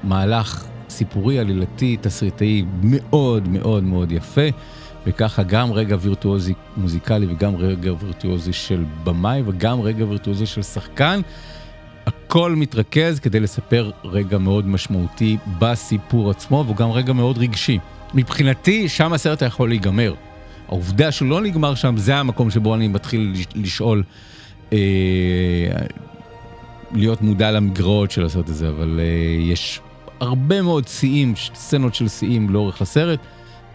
מהלך 0.04 0.66
סיפורי, 0.90 1.40
עלילתי, 1.40 1.98
תסריטאי 2.02 2.64
מאוד 2.84 3.48
מאוד 3.48 3.84
מאוד 3.84 4.12
יפה, 4.12 4.48
וככה 5.08 5.44
גם 5.44 5.72
רגע 5.72 5.96
וירטואוזי 6.00 6.54
מוזיקלי 6.78 7.26
וגם 7.26 7.56
רגע 7.56 7.92
וירטואוזי 8.00 8.54
של 8.54 8.84
במאי 9.04 9.42
וגם 9.46 9.82
רגע 9.82 10.06
וירטואוזי 10.06 10.46
של 10.46 10.64
שחקן. 10.64 11.22
הכל 12.06 12.56
מתרכז 12.56 13.20
כדי 13.20 13.40
לספר 13.40 13.92
רגע 14.04 14.38
מאוד 14.38 14.68
משמעותי 14.68 15.38
בסיפור 15.60 16.30
עצמו, 16.30 16.64
והוא 16.66 16.76
גם 16.76 16.92
רגע 16.92 17.14
מאוד 17.14 17.38
רגשי. 17.38 17.80
מבחינתי, 18.14 18.90
שם 18.90 19.14
הסרט 19.14 19.42
יכול 19.42 19.70
להיגמר. 19.70 20.14
העובדה 20.68 21.12
שהוא 21.12 21.30
לא 21.30 21.42
נגמר 21.42 21.76
שם, 21.76 21.98
זה 21.98 22.16
המקום 22.16 22.52
שבו 22.52 22.76
אני 22.76 22.88
מתחיל 22.88 23.34
לשאול, 23.56 24.04
להיות 26.94 27.22
מודע 27.22 27.52
למגרעות 27.52 28.12
של 28.12 28.26
הסרט 28.26 28.50
הזה, 28.50 28.70
אבל 28.70 29.00
אה, 29.00 29.42
יש 29.42 29.82
הרבה 30.20 30.62
מאוד 30.62 30.88
שיאים, 30.88 31.34
סצנות 31.36 31.96
של 31.96 32.08
שיאים 32.08 32.50
לאורך 32.50 32.82
הסרט, 32.82 33.20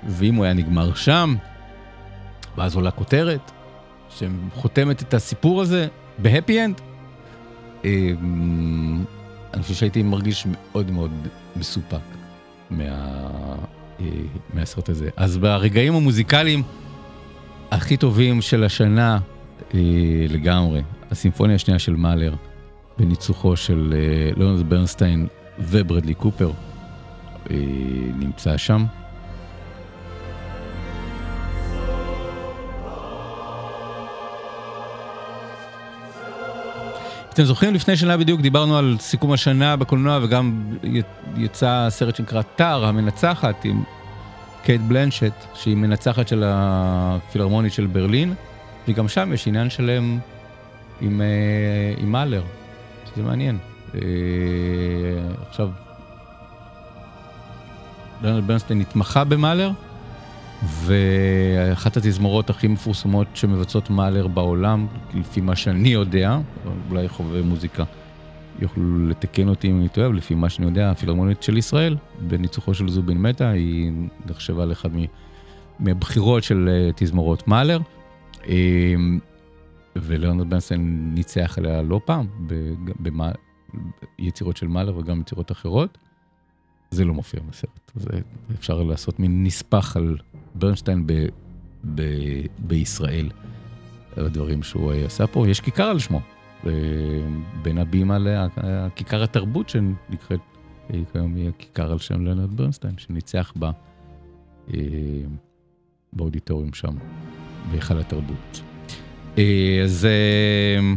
ואם 0.08 0.34
הוא 0.34 0.44
היה 0.44 0.54
נגמר 0.54 0.94
שם, 0.94 1.34
ואז 2.56 2.76
עולה 2.76 2.90
כותרת, 2.90 3.52
שחותמת 4.10 5.02
את 5.02 5.14
הסיפור 5.14 5.62
הזה 5.62 5.88
ב 6.18 6.26
happy 6.26 6.64
end, 6.64 6.80
אמ, 7.84 9.04
אני 9.54 9.62
חושב 9.62 9.74
שהייתי 9.74 10.02
מרגיש 10.02 10.46
מאוד 10.46 10.90
מאוד 10.90 11.10
מסופק 11.56 11.96
מה, 12.70 12.84
אה, 14.00 14.06
מהסרט 14.54 14.88
הזה. 14.88 15.08
אז 15.16 15.36
ברגעים 15.36 15.94
המוזיקליים 15.94 16.62
הכי 17.70 17.96
טובים 17.96 18.42
של 18.42 18.64
השנה 18.64 19.12
אה, 19.14 19.35
לגמרי, 20.28 20.82
הסימפוניה 21.10 21.56
השנייה 21.56 21.78
של 21.78 21.96
מאלר, 21.96 22.34
בניצוחו 22.98 23.56
של 23.56 23.94
אה, 23.96 24.30
ליאונרד 24.36 24.68
ברנסטיין 24.68 25.26
וברדלי 25.58 26.14
קופר, 26.14 26.50
נמצא 28.18 28.56
שם. 28.56 28.84
אתם 37.36 37.44
זוכרים 37.44 37.74
לפני 37.74 37.96
שנה 37.96 38.16
בדיוק 38.16 38.40
דיברנו 38.40 38.78
על 38.78 38.96
סיכום 39.00 39.32
השנה 39.32 39.76
בקולנוע 39.76 40.18
וגם 40.22 40.64
יצא 41.36 41.86
סרט 41.90 42.16
שנקרא 42.16 42.42
טאר 42.42 42.84
המנצחת 42.84 43.64
עם 43.64 43.82
קייט 44.62 44.80
בלנשט 44.80 45.32
שהיא 45.54 45.76
מנצחת 45.76 46.28
של 46.28 46.42
הפילהרמונית 46.46 47.72
של 47.72 47.86
ברלין 47.86 48.34
וגם 48.88 49.08
שם 49.08 49.30
יש 49.32 49.48
עניין 49.48 49.70
שלם 49.70 50.18
עם, 51.00 51.20
אה, 51.20 51.94
עם 51.98 52.12
מאלר, 52.12 52.42
שזה 53.06 53.22
מעניין. 53.22 53.58
אה, 53.94 54.00
עכשיו, 55.48 55.70
דונלד 58.22 58.46
ברנסטיין 58.46 58.80
התמחה 58.80 59.24
במאלר 59.24 59.70
ואחת 60.62 61.96
התזמורות 61.96 62.50
הכי 62.50 62.68
מפורסמות 62.68 63.26
שמבצעות 63.34 63.90
מאלר 63.90 64.26
בעולם, 64.26 64.86
לפי 65.14 65.40
מה 65.40 65.56
שאני 65.56 65.88
יודע, 65.88 66.38
אולי 66.90 67.08
חובבי 67.08 67.42
מוזיקה 67.42 67.84
יוכלו 68.58 69.08
לתקן 69.08 69.48
אותי 69.48 69.70
אם 69.70 69.80
אני 69.80 69.88
טועה, 69.88 70.08
לפי 70.08 70.34
מה 70.34 70.48
שאני 70.48 70.66
יודע, 70.66 70.90
הפילהרמונית 70.90 71.42
של 71.42 71.56
ישראל, 71.56 71.96
בניצוחו 72.20 72.74
של 72.74 72.88
זובין 72.88 73.18
מטה, 73.18 73.50
היא 73.50 73.92
נחשבה 74.26 74.64
לאחד 74.64 74.88
מהבחירות 75.78 76.42
של 76.42 76.68
אה, 76.72 76.90
תזמורות 76.96 77.48
מאלר. 77.48 77.78
אמ, 78.46 79.18
ולאונרד 79.96 80.50
בנסן 80.50 80.80
ניצח 81.14 81.58
עליה 81.58 81.82
לא 81.82 82.00
פעם 82.04 82.26
ביצירות 84.18 84.56
של 84.56 84.66
מאלר 84.66 84.98
וגם 84.98 85.20
יצירות 85.20 85.52
אחרות. 85.52 85.98
זה 86.90 87.04
לא 87.04 87.14
מופיע 87.14 87.40
בסרט. 87.50 87.90
זה 87.94 88.20
אפשר 88.54 88.82
לעשות 88.82 89.18
מין 89.20 89.44
נספח 89.44 89.96
על 89.96 90.16
ברנשטיין 90.54 91.06
ב, 91.06 91.12
ב, 91.94 92.02
בישראל, 92.58 93.30
על 94.16 94.26
הדברים 94.26 94.62
שהוא 94.62 94.92
עשה 94.92 95.26
פה. 95.26 95.48
יש 95.48 95.60
כיכר 95.60 95.84
על 95.84 95.98
שמו, 95.98 96.20
בין 97.62 97.78
הבימה 97.78 98.18
לכיכר 98.18 99.22
התרבות 99.22 99.68
שנקראת, 99.68 100.40
כיום 101.12 101.34
היא 101.34 101.48
הכיכר 101.48 101.92
על 101.92 101.98
שם 101.98 102.24
לנרד 102.24 102.56
ברנסטיין, 102.56 102.98
שניצח 102.98 103.52
בה 103.56 103.70
אה, 104.74 104.78
באודיטוריום 106.12 106.74
שם, 106.74 106.96
בהיכל 107.70 107.98
התרבות. 107.98 108.62
אה, 109.38 109.80
אז... 109.84 110.04
אה, 110.04 110.94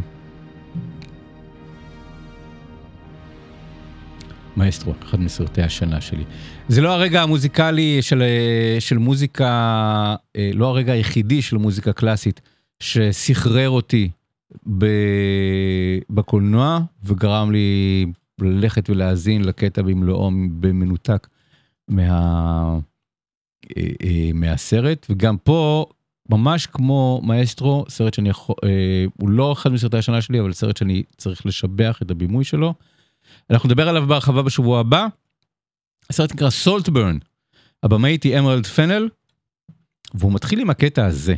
מאסטרו, 4.56 4.94
אחד 5.02 5.20
מסרטי 5.20 5.62
השנה 5.62 6.00
שלי. 6.00 6.24
זה 6.68 6.80
לא 6.80 6.92
הרגע 6.92 7.22
המוזיקלי 7.22 8.02
של, 8.02 8.22
של 8.78 8.98
מוזיקה, 8.98 9.46
אה, 10.36 10.50
לא 10.54 10.66
הרגע 10.66 10.92
היחידי 10.92 11.42
של 11.42 11.56
מוזיקה 11.56 11.92
קלאסית 11.92 12.40
שסחרר 12.80 13.70
אותי 13.70 14.10
בקולנוע 16.10 16.80
וגרם 17.04 17.50
לי 17.50 18.06
ללכת 18.40 18.90
ולהאזין 18.90 19.44
לקטע 19.44 19.82
במלואו 19.82 20.30
במנותק 20.60 21.26
מה, 21.88 22.78
אה, 23.76 23.82
אה, 24.02 24.30
מהסרט, 24.34 25.06
וגם 25.10 25.36
פה, 25.36 25.86
ממש 26.30 26.66
כמו 26.66 27.20
מאסטרו, 27.24 27.84
סרט 27.88 28.14
שאני 28.14 28.28
יכול, 28.28 28.54
הוא 29.20 29.28
לא 29.28 29.52
אחד 29.52 29.72
מסרטי 29.72 29.96
השנה 29.96 30.22
שלי, 30.22 30.40
אבל 30.40 30.52
סרט 30.52 30.76
שאני 30.76 31.02
צריך 31.16 31.46
לשבח 31.46 31.98
את 32.02 32.10
הבימוי 32.10 32.44
שלו. 32.44 32.74
אנחנו 33.50 33.68
נדבר 33.68 33.88
עליו 33.88 34.06
בהרחבה 34.06 34.42
בשבוע 34.42 34.80
הבא. 34.80 35.06
הסרט 36.10 36.32
נקרא 36.32 36.50
סולטברן, 36.50 37.18
הבמאית 37.82 38.22
היא 38.22 38.38
אמרלד 38.38 38.66
פנל, 38.66 39.08
והוא 40.14 40.32
מתחיל 40.32 40.60
עם 40.60 40.70
הקטע 40.70 41.06
הזה. 41.06 41.34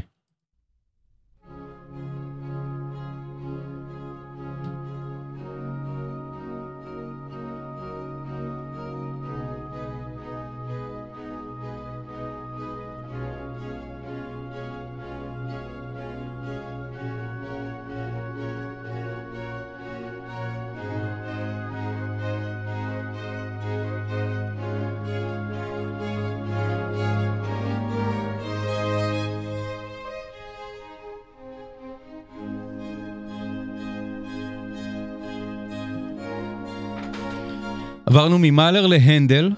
עברנו 38.12 38.38
ממאלר 38.40 38.86
להנדל, 38.86 39.50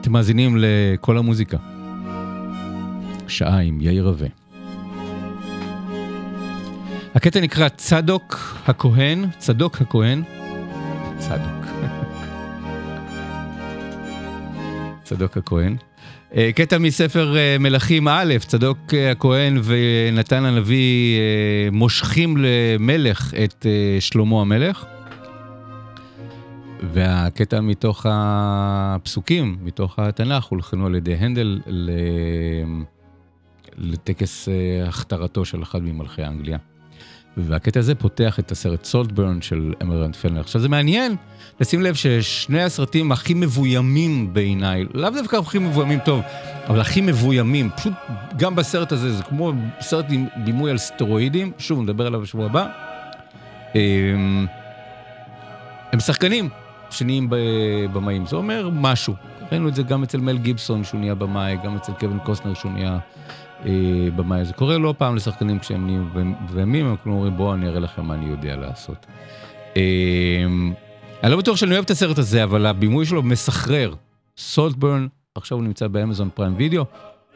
אתם 0.00 0.12
מאזינים 0.12 0.56
לכל 0.58 1.18
המוזיקה. 1.18 1.56
שעה 3.28 3.58
עם 3.58 3.80
יאיר 3.80 4.04
רווה. 4.04 4.28
הקטע 7.14 7.40
נקרא 7.40 7.68
צדוק 7.68 8.56
הכהן, 8.66 9.24
צדוק 9.38 9.80
הכהן, 9.80 10.22
צדוק. 11.18 11.66
צדוק 15.04 15.36
הכהן. 15.36 15.76
אה, 16.36 16.50
קטע 16.54 16.78
מספר 16.78 17.36
אה, 17.36 17.56
מלכים 17.60 18.08
א', 18.08 18.34
צדוק 18.38 18.78
אה, 18.94 19.10
הכהן 19.10 19.60
ונתן 19.64 20.44
הנביא 20.44 21.20
מושכים 21.72 22.36
למלך 22.36 23.34
את 23.44 23.66
שלמה 24.00 24.40
המלך. 24.40 24.84
והקטע 26.82 27.60
מתוך 27.60 28.06
הפסוקים, 28.08 29.58
מתוך 29.62 29.98
התנ"ך, 29.98 30.44
הולחנו 30.44 30.86
על 30.86 30.94
ידי 30.94 31.14
הנדל 31.14 31.60
לטקס 33.76 34.48
אה, 34.48 34.88
הכתרתו 34.88 35.44
של 35.44 35.62
אחד 35.62 35.82
ממלכי 35.82 36.24
אנגליה. 36.24 36.58
והקטע 37.36 37.80
הזה 37.80 37.94
פותח 37.94 38.38
את 38.38 38.52
הסרט 38.52 38.84
סולטברן 38.84 39.42
של 39.42 39.74
אמרנט 39.82 40.16
פלנר. 40.16 40.40
עכשיו 40.40 40.60
זה 40.60 40.68
מעניין 40.68 41.16
לשים 41.60 41.82
לב 41.82 41.94
ששני 41.94 42.62
הסרטים 42.62 43.12
הכי 43.12 43.34
מבוימים 43.34 44.34
בעיניי, 44.34 44.84
לאו 44.94 45.10
דווקא 45.10 45.36
הכי 45.36 45.58
מבוימים 45.58 45.98
טוב, 46.04 46.22
אבל 46.66 46.80
הכי 46.80 47.00
מבוימים, 47.00 47.70
פשוט 47.76 47.92
גם 48.36 48.54
בסרט 48.54 48.92
הזה 48.92 49.12
זה 49.12 49.22
כמו 49.22 49.52
סרט 49.80 50.06
עם 50.10 50.26
דימוי 50.44 50.70
על 50.70 50.78
סטרואידים, 50.78 51.52
שוב 51.58 51.82
נדבר 51.82 52.06
עליו 52.06 52.20
בשבוע 52.20 52.46
הבא. 52.46 52.66
אמ, 53.74 54.46
הם 55.92 56.00
שחקנים 56.00 56.48
שנהיים 56.90 57.28
במאים, 57.92 58.26
זה 58.26 58.36
אומר 58.36 58.70
משהו. 58.72 59.14
ראינו 59.52 59.68
את 59.68 59.74
זה 59.74 59.82
גם 59.82 60.02
אצל 60.02 60.18
מל 60.18 60.38
גיבסון 60.38 60.84
שהוא 60.84 61.00
נהיה 61.00 61.14
במאי, 61.14 61.56
גם 61.64 61.76
אצל 61.76 61.92
קווין 61.92 62.18
קוסטנר 62.18 62.54
שהוא 62.54 62.72
נהיה 62.72 62.98
אה, 63.66 63.70
במאי. 64.16 64.44
זה 64.44 64.52
קורה 64.52 64.78
לא 64.78 64.94
פעם 64.98 65.16
לשחקנים 65.16 65.58
כשהם 65.58 65.86
נהיים 65.86 66.10
במאים, 66.54 66.86
הם 66.86 66.96
כאילו 66.96 67.14
אומרים 67.14 67.36
בואו 67.36 67.54
אני 67.54 67.68
אראה 67.68 67.80
לכם 67.80 68.04
מה 68.04 68.14
אני 68.14 68.26
יודע 68.26 68.56
לעשות. 68.56 69.06
אה, 69.76 69.82
אני 71.22 71.30
לא 71.30 71.36
בטוח 71.36 71.56
שאני 71.56 71.72
אוהב 71.72 71.84
את 71.84 71.90
הסרט 71.90 72.18
הזה, 72.18 72.44
אבל 72.44 72.66
הבימוי 72.66 73.06
שלו 73.06 73.22
מסחרר. 73.22 73.94
סולטברן, 74.36 75.06
עכשיו 75.34 75.58
הוא 75.58 75.64
נמצא 75.64 75.88
באמזון 75.88 76.28
פריים 76.34 76.54
וידאו, 76.56 76.84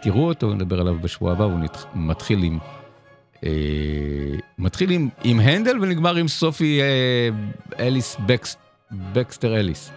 תראו 0.03 0.28
אותו, 0.28 0.55
נדבר 0.55 0.80
עליו 0.80 0.96
בשבוע 1.00 1.32
הבא, 1.32 1.44
הוא 1.44 1.59
נת... 1.59 1.84
מתחיל 1.94 2.42
עם... 2.42 2.59
אה, 3.44 3.50
מתחיל 4.59 4.90
עם, 4.90 5.09
עם 5.24 5.40
הנדל 5.40 5.78
ונגמר 5.80 6.16
עם 6.16 6.28
סופי 6.28 6.80
אה, 6.80 7.28
אליס 7.86 8.16
בקס, 8.26 8.57
בקסטר 8.93 9.57
אליס. 9.61 9.90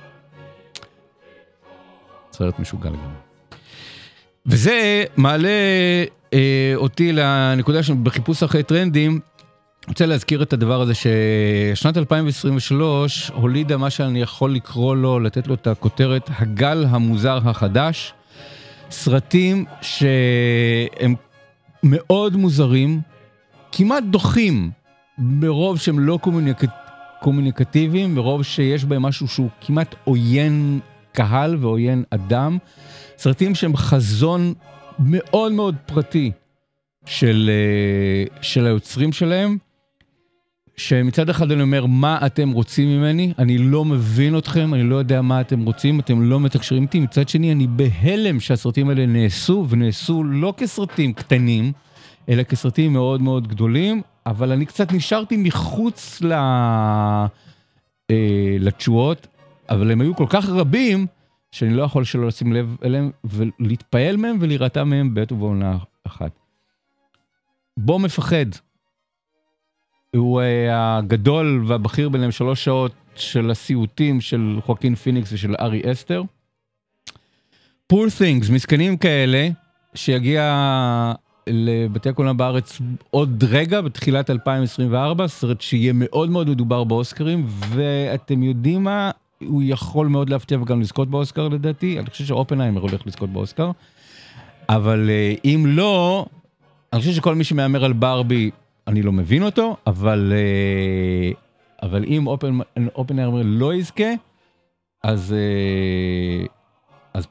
סרט 2.31 2.59
משוגע 2.59 2.89
לגמרי. 2.89 3.25
וזה 4.45 5.03
מעלה 5.17 5.49
אה, 6.33 6.73
אותי 6.75 7.11
לנקודה 7.11 7.83
שבחיפוש 7.83 8.43
אחרי 8.43 8.63
טרנדים, 8.63 9.19
רוצה 9.87 10.05
להזכיר 10.05 10.43
את 10.43 10.53
הדבר 10.53 10.81
הזה 10.81 10.93
ששנת 10.93 11.97
2023 11.97 13.31
הולידה 13.35 13.77
מה 13.77 13.89
שאני 13.89 14.21
יכול 14.21 14.53
לקרוא 14.53 14.95
לו, 14.95 15.19
לתת 15.19 15.47
לו 15.47 15.53
את 15.53 15.67
הכותרת, 15.67 16.29
הגל 16.39 16.85
המוזר 16.89 17.39
החדש. 17.45 18.13
סרטים 18.91 19.65
שהם 19.81 21.15
מאוד 21.83 22.35
מוזרים, 22.35 23.01
כמעט 23.71 24.03
דוחים, 24.03 24.71
מרוב 25.17 25.79
שהם 25.79 25.99
לא 25.99 26.19
קומוניק... 26.21 26.57
קומוניקטיביים, 27.25 28.15
מרוב 28.15 28.43
שיש 28.43 28.85
בהם 28.85 29.01
משהו 29.01 29.27
שהוא 29.27 29.49
כמעט 29.61 29.95
עוין 30.03 30.79
קהל 31.11 31.55
ועוין 31.59 32.03
אדם. 32.09 32.57
סרטים 33.17 33.55
שהם 33.55 33.77
חזון 33.77 34.53
מאוד 34.99 35.51
מאוד 35.51 35.75
פרטי 35.85 36.31
של, 37.05 37.49
אה, 37.53 38.41
של 38.41 38.65
היוצרים 38.65 39.11
שלהם, 39.11 39.57
שמצד 40.77 41.29
אחד 41.29 41.51
אני 41.51 41.61
אומר, 41.61 41.85
מה 41.85 42.25
אתם 42.25 42.51
רוצים 42.51 42.89
ממני? 42.89 43.33
אני 43.39 43.57
לא 43.57 43.85
מבין 43.85 44.37
אתכם, 44.37 44.73
אני 44.73 44.83
לא 44.83 44.95
יודע 44.95 45.21
מה 45.21 45.41
אתם 45.41 45.65
רוצים, 45.65 45.99
אתם 45.99 46.21
לא 46.21 46.39
מתקשרים 46.39 46.83
איתי. 46.83 46.99
מצד 46.99 47.29
שני, 47.29 47.51
אני 47.51 47.67
בהלם 47.67 48.39
שהסרטים 48.39 48.89
האלה 48.89 49.05
נעשו, 49.05 49.65
ונעשו 49.69 50.23
לא 50.23 50.53
כסרטים 50.57 51.13
קטנים, 51.13 51.71
אלא 52.29 52.43
כסרטים 52.43 52.93
מאוד 52.93 53.21
מאוד 53.21 53.47
גדולים, 53.47 54.01
אבל 54.25 54.51
אני 54.51 54.65
קצת 54.65 54.91
נשארתי 54.91 55.37
מחוץ 55.37 56.21
ל... 56.21 56.33
אה, 58.11 58.57
לתשואות, 58.59 59.27
אבל 59.69 59.91
הם 59.91 60.01
היו 60.01 60.15
כל 60.15 60.25
כך 60.29 60.49
רבים, 60.49 61.07
שאני 61.51 61.73
לא 61.73 61.83
יכול 61.83 62.03
שלא 62.03 62.27
לשים 62.27 62.53
לב 62.53 62.75
אליהם 62.83 63.11
ולהתפעל 63.23 64.17
מהם 64.17 64.37
ולהירתע 64.41 64.83
מהם 64.83 65.13
בעת 65.13 65.31
ובעונה 65.31 65.77
אחת. 66.07 66.31
בו 67.77 67.99
מפחד. 67.99 68.45
הוא 70.15 70.41
אה, 70.41 70.97
הגדול 70.97 71.63
והבכיר 71.67 72.09
ביניהם 72.09 72.31
שלוש 72.31 72.63
שעות 72.63 72.91
של 73.15 73.51
הסיוטים 73.51 74.21
של 74.21 74.59
חוקין 74.61 74.95
פיניקס 74.95 75.33
ושל 75.33 75.55
ארי 75.59 75.81
אסתר. 75.91 76.23
פור 77.87 78.05
תינגס, 78.17 78.49
מסכנים 78.49 78.97
כאלה, 78.97 79.49
שיגיע 79.95 80.43
לבתי 81.49 82.09
הקולנוע 82.09 82.33
בארץ 82.33 82.81
עוד 83.09 83.43
רגע, 83.49 83.81
בתחילת 83.81 84.29
2024, 84.29 85.27
סרט 85.27 85.61
שיהיה 85.61 85.93
מאוד 85.95 86.29
מאוד 86.29 86.49
מדובר 86.49 86.83
באוסקרים, 86.83 87.45
ואתם 87.47 88.43
יודעים 88.43 88.83
מה? 88.83 89.11
הוא 89.39 89.61
יכול 89.65 90.07
מאוד 90.07 90.29
להפתיע 90.29 90.61
וגם 90.61 90.81
לזכות 90.81 91.09
באוסקר 91.09 91.47
לדעתי, 91.47 91.99
אני 91.99 92.09
חושב 92.09 92.25
שאופנהיימר 92.25 92.81
הולך 92.81 93.07
לזכות 93.07 93.29
באוסקר, 93.29 93.71
אבל 94.69 95.09
אה, 95.09 95.33
אם 95.45 95.63
לא, 95.67 96.25
אני 96.93 97.01
חושב 97.01 97.13
שכל 97.13 97.35
מי 97.35 97.43
שמהמר 97.43 97.85
על 97.85 97.93
ברבי, 97.93 98.51
אני 98.87 99.01
לא 99.01 99.11
מבין 99.11 99.43
אותו, 99.43 99.77
אבל, 99.87 100.33
אה, 100.35 101.31
אבל 101.87 102.03
אם 102.03 102.27
אופנהיימר 102.95 103.41
לא 103.45 103.73
יזכה, 103.73 104.09
אז, 105.03 105.33
אה, 105.33 106.45
אז 107.13 107.27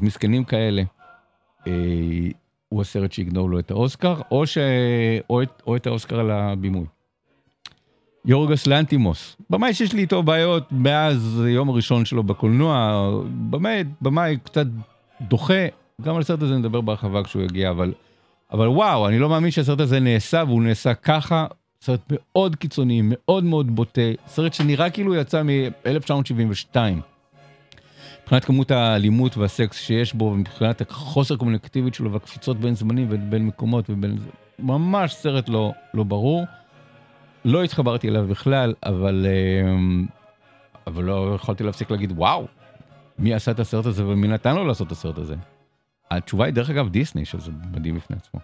מסכנים 0.00 0.44
כאלה, 0.44 0.82
הוא 2.68 2.80
הסרט 2.80 3.12
שיגנוב 3.12 3.50
לו 3.50 3.58
את 3.58 3.70
האוסקר, 3.70 4.14
או, 4.30 4.46
ש... 4.46 4.58
או, 5.30 5.42
את... 5.42 5.62
או 5.66 5.76
את 5.76 5.86
האוסקר 5.86 6.20
על 6.20 6.30
הבימוי. 6.30 6.84
יורגס 8.24 8.66
לנטימוס, 8.66 9.36
במאי 9.50 9.74
שיש 9.74 9.92
לי 9.92 10.00
איתו 10.00 10.22
בעיות 10.22 10.72
מאז 10.72 11.42
היום 11.46 11.68
הראשון 11.68 12.04
שלו 12.04 12.22
בקולנוע, 12.22 13.00
במאי, 13.50 13.84
במאי 14.02 14.36
קצת 14.44 14.66
דוחה, 15.20 15.66
גם 16.02 16.14
על 16.14 16.20
הסרט 16.20 16.42
הזה 16.42 16.56
נדבר 16.56 16.80
בהרחבה 16.80 17.24
כשהוא 17.24 17.42
יגיע, 17.42 17.70
אבל, 17.70 17.92
אבל 18.52 18.68
וואו, 18.68 19.08
אני 19.08 19.18
לא 19.18 19.28
מאמין 19.28 19.50
שהסרט 19.50 19.80
הזה 19.80 20.00
נעשה 20.00 20.42
והוא 20.46 20.62
נעשה 20.62 20.94
ככה, 20.94 21.46
סרט 21.82 22.00
מאוד 22.10 22.56
קיצוני, 22.56 23.00
מאוד 23.04 23.44
מאוד 23.44 23.76
בוטה, 23.76 24.00
סרט 24.26 24.54
שנראה 24.54 24.90
כאילו 24.90 25.14
יצא 25.14 25.42
מ-1972. 25.42 26.76
מבחינת 28.28 28.44
כמות 28.44 28.70
האלימות 28.70 29.36
והסקס 29.36 29.80
שיש 29.80 30.14
בו, 30.14 30.30
מבחינת 30.30 30.80
החוסר 30.80 31.36
קומוניקטיבית 31.36 31.94
שלו 31.94 32.12
והקפיצות 32.12 32.60
בין 32.60 32.74
זמנים 32.74 33.06
ובין 33.10 33.46
מקומות 33.46 33.90
ובין... 33.90 34.18
ממש 34.58 35.14
סרט 35.14 35.48
לא, 35.48 35.72
לא 35.94 36.02
ברור. 36.02 36.44
לא 37.44 37.64
התחברתי 37.64 38.08
אליו 38.08 38.26
בכלל, 38.26 38.74
אבל, 38.86 39.26
אמ, 39.66 40.06
אבל 40.86 41.04
לא 41.04 41.32
יכולתי 41.34 41.64
להפסיק 41.64 41.90
להגיד, 41.90 42.12
וואו, 42.16 42.46
מי 43.18 43.34
עשה 43.34 43.50
את 43.50 43.60
הסרט 43.60 43.86
הזה 43.86 44.06
ומי 44.06 44.28
נתן 44.28 44.54
לו 44.54 44.66
לעשות 44.66 44.86
את 44.86 44.92
הסרט 44.92 45.18
הזה? 45.18 45.34
התשובה 46.10 46.44
היא 46.44 46.54
דרך 46.54 46.70
אגב 46.70 46.88
דיסני, 46.88 47.24
שזה 47.24 47.52
מדהים 47.72 47.96
בפני 47.96 48.16
עצמו. 48.16 48.40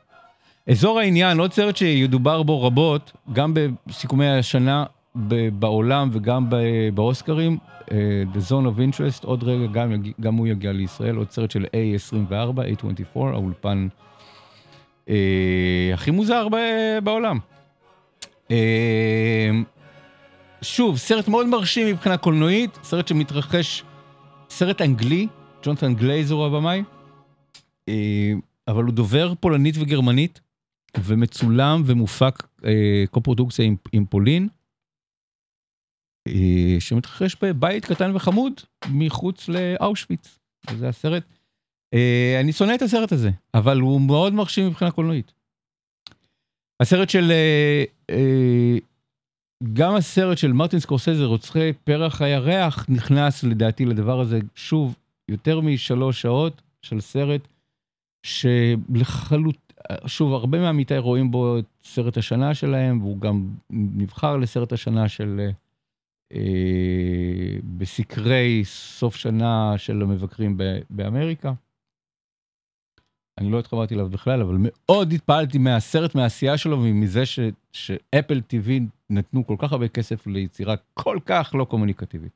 אזור 0.71 0.99
העניין, 0.99 1.39
עוד 1.39 1.53
סרט 1.53 1.77
שידובר 1.77 2.43
בו 2.43 2.63
רבות, 2.63 3.13
גם 3.33 3.55
בסיכומי 3.87 4.29
השנה 4.29 4.85
בעולם 5.59 6.09
וגם 6.13 6.49
באוסקרים, 6.95 7.59
uh, 7.81 7.89
The 8.35 8.51
Zone 8.51 8.67
of 8.67 8.79
Interest, 8.79 9.27
עוד 9.27 9.45
רגע 9.45 9.67
גם, 9.67 9.93
גם 10.21 10.35
הוא 10.35 10.47
יגיע 10.47 10.73
לישראל, 10.73 11.17
עוד 11.17 11.31
סרט 11.31 11.51
של 11.51 11.65
A24, 11.65 12.59
A24, 12.59 13.19
האולפן 13.21 13.89
uh, 15.07 15.11
הכי 15.95 16.11
מוזר 16.11 16.49
בעולם. 17.05 17.39
אמ, 18.51 19.65
שוב, 20.63 20.97
סרט 20.97 21.29
מאוד 21.29 21.47
מרשים 21.47 21.87
מבחינה 21.87 22.17
קולנועית, 22.17 22.79
סרט 22.83 23.09
שמתרחש, 23.09 23.85
סרט 24.51 24.81
אנגלי, 24.81 25.27
ג'ונתן 25.63 25.95
גלייזור 25.95 26.47
הבמאי, 26.47 26.83
אמ, 27.89 28.41
אבל 28.69 28.85
הוא 28.85 28.93
דובר 28.93 29.33
פולנית 29.41 29.75
וגרמנית, 29.79 30.41
ומצולם 31.05 31.83
ומופק 31.87 32.43
אה, 32.65 33.05
קו-פרודוקציה 33.11 33.65
עם, 33.65 33.77
עם 33.93 34.05
פולין, 34.05 34.43
אה, 34.43 34.49
שמתרחש 36.79 37.37
בבית 37.43 37.85
קטן 37.85 38.17
וחמוד 38.17 38.53
מחוץ 38.91 39.49
לאושוויץ. 39.49 40.39
וזה 40.71 40.89
הסרט. 40.89 41.23
אה, 41.95 42.41
אני 42.41 42.53
שונא 42.53 42.75
את 42.75 42.83
הסרט 42.83 43.13
הזה, 43.13 43.31
אבל 43.55 43.81
הוא 43.81 44.01
מאוד 44.01 44.35
מרשים 44.35 44.67
מבחינה 44.67 44.91
קולנועית. 44.91 45.33
הסרט 46.83 47.11
של, 47.11 47.31
אה, 47.31 47.85
אה, 48.11 48.77
גם 49.73 49.95
הסרט 49.95 50.39
של 50.39 50.53
מרטין 50.53 50.81
סקורסזה, 50.81 51.25
רוצחי 51.25 51.73
פרח 51.85 52.23
הירח, 52.23 52.87
נכנס 52.89 53.45
לדעתי 53.45 53.85
לדבר 53.85 54.21
הזה, 54.21 54.39
שוב, 54.55 54.97
יותר 55.29 55.61
משלוש 55.61 56.23
שעות 56.23 56.63
של 56.83 57.01
סרט 57.01 57.49
שלחלוט... 58.27 59.73
שוב, 60.07 60.33
הרבה 60.33 60.61
מעמיתי 60.61 60.99
רואים 60.99 61.31
בו 61.31 61.59
את 61.59 61.65
סרט 61.85 62.17
השנה 62.17 62.55
שלהם, 62.55 63.03
והוא 63.03 63.19
גם 63.19 63.49
נבחר 63.71 64.37
לסרט 64.37 64.73
השנה 64.73 65.09
של... 65.09 65.51
אה, 66.33 67.59
בסקרי 67.79 68.63
סוף 68.65 69.17
שנה 69.17 69.79
של 69.79 70.03
המבקרים 70.03 70.59
באמריקה. 70.91 71.53
אני 73.39 73.51
לא 73.51 73.59
התחברתי 73.59 73.95
אליו 73.95 74.09
בכלל, 74.09 74.41
אבל 74.43 74.57
מאוד 74.59 75.13
התפעלתי 75.13 75.59
מהסרט, 75.59 76.15
מהעשייה 76.15 76.59
שלו 76.59 76.79
ומזה 76.83 77.27
ש, 77.27 77.39
שאפל 77.73 78.41
TV 78.51 78.71
נתנו 79.11 79.47
כל 79.47 79.57
כך 79.59 79.73
הרבה 79.73 79.89
כסף 79.89 80.27
ליצירה 80.27 80.75
כל 80.95 81.19
כך 81.27 81.55
לא 81.59 81.65
קומוניקטיבית. 81.65 82.33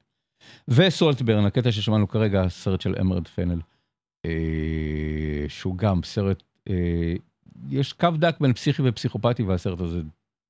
וסולטברן, 0.69 1.45
הקטע 1.45 1.73
ששמענו 1.73 2.09
כרגע, 2.09 2.43
הסרט 2.43 2.81
של 2.81 2.95
אמרד 3.01 3.29
פנל, 3.29 3.61
אה, 4.27 5.45
שהוא 5.49 5.77
גם 5.77 6.03
סרט, 6.03 6.43
אה, 6.71 7.15
יש 7.71 7.93
קו 7.93 8.11
דק 8.19 8.37
בין 8.41 8.53
פסיכי 8.53 8.83
ופסיכופתי, 8.85 9.43
והסרט 9.43 9.81
הזה 9.81 10.01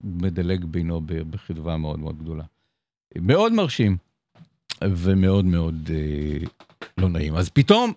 מדלג 0.01 0.65
בינו 0.65 1.01
בחדווה 1.31 1.77
מאוד 1.77 1.99
מאוד 1.99 2.19
גדולה. 2.19 2.45
מאוד 3.17 3.53
מרשים, 3.53 3.97
ומאוד 4.85 5.45
מאוד 5.45 5.91
אה, 5.95 6.47
לא 6.99 7.09
נעים. 7.09 7.35
אז 7.35 7.49
פתאום, 7.49 7.93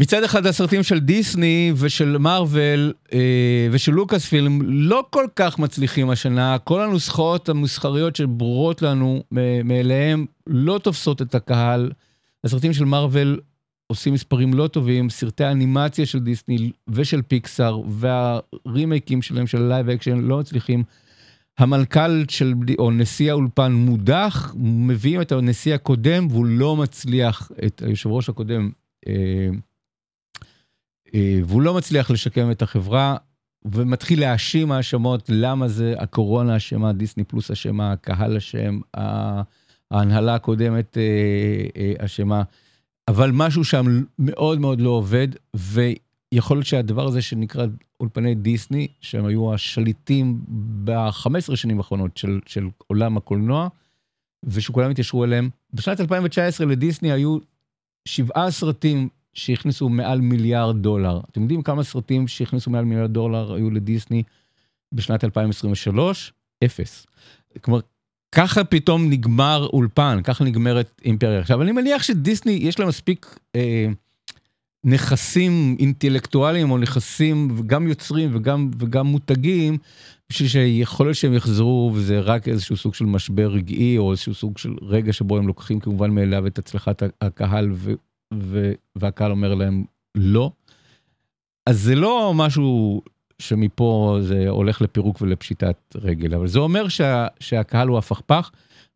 מצד 0.00 0.22
אחד 0.22 0.46
הסרטים 0.46 0.82
של 0.82 0.98
דיסני 0.98 1.72
ושל 1.76 2.18
מארוול 2.18 2.92
אה, 3.12 3.68
ושל 3.70 3.92
לוקאס 3.92 4.26
פילם 4.26 4.62
לא 4.62 5.04
כל 5.10 5.26
כך 5.36 5.58
מצליחים 5.58 6.10
השנה, 6.10 6.58
כל 6.58 6.82
הנוסחאות 6.82 7.48
המסחריות 7.48 8.16
שברורות 8.16 8.82
לנו 8.82 9.22
מאליהם 9.64 10.26
לא 10.46 10.78
תופסות 10.82 11.22
את 11.22 11.34
הקהל. 11.34 11.92
הסרטים 12.44 12.72
של 12.72 12.84
מארוול 12.84 13.40
עושים 13.86 14.14
מספרים 14.14 14.54
לא 14.54 14.66
טובים, 14.68 15.10
סרטי 15.10 15.44
האנימציה 15.44 16.06
של 16.06 16.18
דיסני 16.18 16.70
ושל 16.88 17.22
פיקסאר 17.22 17.80
והרימייקים 17.88 19.22
שלהם 19.22 19.46
של 19.46 19.62
live 19.62 19.88
action 19.88 20.18
לא 20.18 20.38
מצליחים. 20.38 20.84
המנכ"ל 21.58 22.24
של, 22.28 22.54
או 22.78 22.90
נשיא 22.90 23.30
האולפן 23.30 23.72
מודח, 23.72 24.54
מביאים 24.56 25.20
את 25.20 25.32
הנשיא 25.32 25.74
הקודם 25.74 26.26
והוא 26.30 26.46
לא 26.46 26.76
מצליח, 26.76 27.50
את 27.66 27.82
היושב 27.86 28.10
ראש 28.10 28.28
הקודם, 28.28 28.70
אה, 29.08 29.48
אה, 31.14 31.38
והוא 31.44 31.62
לא 31.62 31.74
מצליח 31.74 32.10
לשקם 32.10 32.50
את 32.50 32.62
החברה, 32.62 33.16
ומתחיל 33.64 34.20
להאשים 34.20 34.72
האשמות, 34.72 35.30
למה 35.32 35.68
זה 35.68 35.94
הקורונה 35.98 36.56
אשמה, 36.56 36.92
דיסני 36.92 37.24
פלוס 37.24 37.50
אשמה, 37.50 37.92
הקהל 37.92 38.36
אשם, 38.36 38.80
ההנהלה 39.90 40.34
הקודמת 40.34 40.98
אה, 40.98 41.92
אשמה, 42.04 42.42
אבל 43.08 43.30
משהו 43.32 43.64
שם 43.64 44.02
מאוד 44.18 44.60
מאוד 44.60 44.80
לא 44.80 44.90
עובד, 44.90 45.28
ויכול 46.34 46.56
להיות 46.56 46.66
שהדבר 46.66 47.06
הזה 47.06 47.22
שנקרא 47.22 47.66
אולפני 48.00 48.34
דיסני, 48.34 48.88
שהם 49.00 49.26
היו 49.26 49.54
השליטים 49.54 50.40
ב-15 50.84 51.56
שנים 51.56 51.78
האחרונות 51.78 52.16
של, 52.16 52.40
של 52.46 52.68
עולם 52.86 53.16
הקולנוע, 53.16 53.68
ושכולם 54.44 54.90
התיישרו 54.90 55.24
אליהם. 55.24 55.50
בשנת 55.74 56.00
2019 56.00 56.66
לדיסני 56.66 57.12
היו 57.12 57.38
שבעה 58.08 58.50
סרטים 58.50 59.08
שהכניסו 59.34 59.88
מעל 59.88 60.20
מיליארד 60.20 60.82
דולר. 60.82 61.20
אתם 61.30 61.42
יודעים 61.42 61.62
כמה 61.62 61.84
סרטים 61.84 62.28
שהכניסו 62.28 62.70
מעל 62.70 62.84
מיליארד 62.84 63.12
דולר 63.12 63.54
היו 63.54 63.70
לדיסני 63.70 64.22
בשנת 64.92 65.24
2023? 65.24 66.32
אפס. 66.64 67.06
כלומר, 67.60 67.80
ככה 68.32 68.64
פתאום 68.64 69.10
נגמר 69.10 69.66
אולפן, 69.72 70.20
ככה 70.24 70.44
נגמרת 70.44 71.00
אימפריה. 71.04 71.40
עכשיו, 71.40 71.62
אני 71.62 71.72
מניח 71.72 72.02
שדיסני, 72.02 72.52
יש 72.52 72.78
לה 72.78 72.86
מספיק 72.86 73.38
אה, 73.56 73.86
נכסים 74.84 75.76
אינטלקטואליים, 75.78 76.70
או 76.70 76.78
נכסים, 76.78 77.62
גם 77.66 77.88
יוצרים 77.88 78.36
וגם, 78.36 78.70
וגם 78.78 79.06
מותגים, 79.06 79.78
בשביל 80.30 80.48
שיכול 80.48 81.06
להיות 81.06 81.16
שהם 81.16 81.34
יחזרו, 81.34 81.90
וזה 81.94 82.20
רק 82.20 82.48
איזשהו 82.48 82.76
סוג 82.76 82.94
של 82.94 83.04
משבר 83.04 83.48
רגעי, 83.48 83.98
או 83.98 84.10
איזשהו 84.10 84.34
סוג 84.34 84.58
של 84.58 84.74
רגע 84.82 85.12
שבו 85.12 85.36
הם 85.36 85.46
לוקחים 85.46 85.80
כמובן 85.80 86.10
מאליו 86.10 86.46
את 86.46 86.58
הצלחת 86.58 87.02
הקהל, 87.20 87.70
ו, 87.72 87.92
ו, 88.34 88.72
והקהל 88.96 89.30
אומר 89.30 89.54
להם 89.54 89.84
לא. 90.14 90.50
אז 91.66 91.80
זה 91.80 91.94
לא 91.94 92.32
משהו 92.34 93.02
שמפה 93.38 94.18
זה 94.20 94.48
הולך 94.48 94.82
לפירוק 94.82 95.20
ולפשיטת 95.20 95.76
רגל, 95.94 96.34
אבל 96.34 96.46
זה 96.46 96.58
אומר 96.58 96.88
שה, 96.88 97.26
שהקהל 97.40 97.88
הוא 97.88 97.98
הפכפך, 97.98 98.50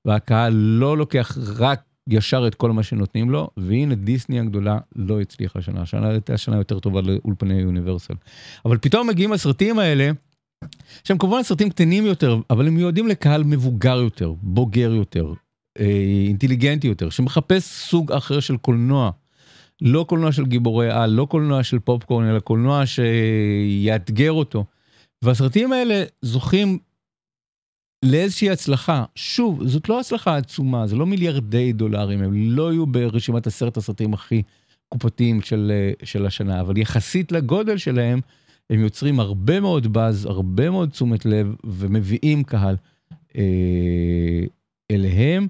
והקהל 0.05 0.53
לא 0.53 0.97
לוקח 0.97 1.39
רק 1.59 1.83
ישר 2.13 2.45
את 2.47 2.55
כל 2.55 2.71
מה 2.73 2.83
שנותנים 2.83 3.31
לו, 3.31 3.51
והנה 3.57 3.95
דיסני 3.95 4.41
הגדולה 4.41 4.79
לא 4.97 5.21
הצליחה 5.21 5.59
השנה, 5.59 5.83
השנה 5.83 6.09
הייתה 6.09 6.39
שנה 6.39 6.57
יותר 6.57 6.79
טובה 6.79 7.01
לאולפני 7.01 7.65
אוניברסל. 7.65 8.15
אבל 8.65 8.79
פתאום 8.79 9.09
מגיעים 9.09 9.33
הסרטים 9.33 9.79
האלה, 9.79 10.11
שהם 11.05 11.19
כמובן 11.19 11.43
סרטים 11.43 11.71
קטנים 11.71 12.07
יותר, 12.07 12.39
אבל 12.51 12.67
הם 12.67 12.75
מיועדים 12.75 13.09
לקהל 13.09 13.45
מבוגר 13.45 13.97
יותר, 13.97 14.33
בוגר 14.43 14.93
יותר, 14.93 15.33
אה, 15.81 16.25
אינטליגנטי 16.27 16.87
יותר, 16.87 17.11
שמחפש 17.11 17.63
סוג 17.63 18.13
אחר 18.13 18.41
של 18.41 18.57
קולנוע. 18.57 19.11
לא 19.83 20.05
קולנוע 20.09 20.33
של 20.33 20.47
גיבורי 20.47 20.91
על, 20.91 21.11
לא 21.11 21.25
קולנוע 21.25 21.63
של 21.63 21.79
פופקורן, 21.79 22.29
אלא 22.29 22.39
קולנוע 22.39 22.83
שיאתגר 22.87 24.33
אותו. 24.33 24.65
והסרטים 25.23 25.73
האלה 25.73 26.05
זוכים 26.23 26.79
לאיזושהי 28.05 28.51
הצלחה. 28.51 29.05
שוב, 29.15 29.67
זאת 29.67 29.89
לא 29.89 30.01
הצלחה 30.01 30.37
עצומה, 30.37 30.87
זה 30.87 30.97
לא 30.97 31.07
מיליארדי 31.07 31.73
דולרים, 31.73 32.23
הם 32.23 32.33
לא 32.35 32.73
יהיו 32.73 32.87
ברשימת 32.87 33.47
עשרת 33.47 33.77
הסרטים 33.77 34.15
הכי 34.15 34.43
קופתיים 34.89 35.43
של, 35.43 35.73
של 36.03 36.27
השנה, 36.27 36.61
אבל 36.61 36.79
יחסית 36.79 37.33
לגודל 37.33 37.77
שלהם, 37.77 38.21
הם 38.71 38.81
יוצרים 38.81 39.21
הרבה 39.21 39.61
מאוד 39.61 39.93
באז, 39.93 40.27
הרבה 40.27 40.71
מאוד 40.71 40.91
תשומת 40.91 41.27
לב, 41.27 41.55
ומביאים 41.65 42.45
קהל 42.45 42.77
אה, 43.37 43.43
אליהם. 44.91 45.49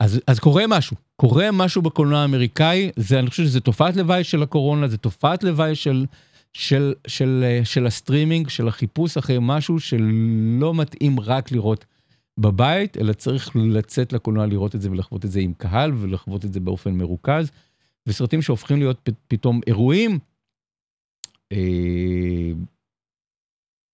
אז, 0.00 0.20
אז 0.26 0.38
קורה 0.38 0.64
משהו, 0.68 0.96
קורה 1.16 1.50
משהו 1.50 1.82
בקולנוע 1.82 2.18
האמריקאי, 2.18 2.90
זה, 2.96 3.18
אני 3.18 3.30
חושב 3.30 3.42
שזה 3.44 3.60
תופעת 3.60 3.96
לוואי 3.96 4.24
של 4.24 4.42
הקורונה, 4.42 4.88
זה 4.88 4.98
תופעת 4.98 5.44
לוואי 5.44 5.74
של, 5.74 6.06
של, 6.52 6.92
של, 7.06 7.44
של, 7.64 7.64
של 7.64 7.86
הסטרימינג, 7.86 8.48
של 8.48 8.68
החיפוש 8.68 9.16
אחרי 9.16 9.36
משהו 9.40 9.80
שלא 9.80 10.74
מתאים 10.74 11.20
רק 11.20 11.52
לראות 11.52 11.84
בבית, 12.38 12.96
אלא 12.96 13.12
צריך 13.12 13.50
לצאת 13.56 14.12
לקולנוע 14.12 14.46
לראות 14.46 14.74
את 14.74 14.80
זה 14.80 14.90
ולחוות 14.90 15.24
את 15.24 15.30
זה 15.30 15.40
עם 15.40 15.52
קהל 15.54 15.92
ולחוות 15.94 16.44
את 16.44 16.52
זה 16.52 16.60
באופן 16.60 16.94
מרוכז. 16.94 17.50
וסרטים 18.06 18.42
שהופכים 18.42 18.78
להיות 18.78 19.08
פתאום 19.28 19.60
אירועים 19.66 20.18
אה, 21.52 22.52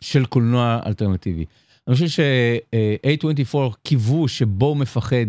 של 0.05 0.27
קולנוע 0.27 0.81
אלטרנטיבי. 0.87 1.45
אני 1.87 1.95
חושב 1.95 2.09
ש-A24 2.09 3.59
קיוו 3.83 4.29
שבו 4.29 4.75
מפחד, 4.75 5.27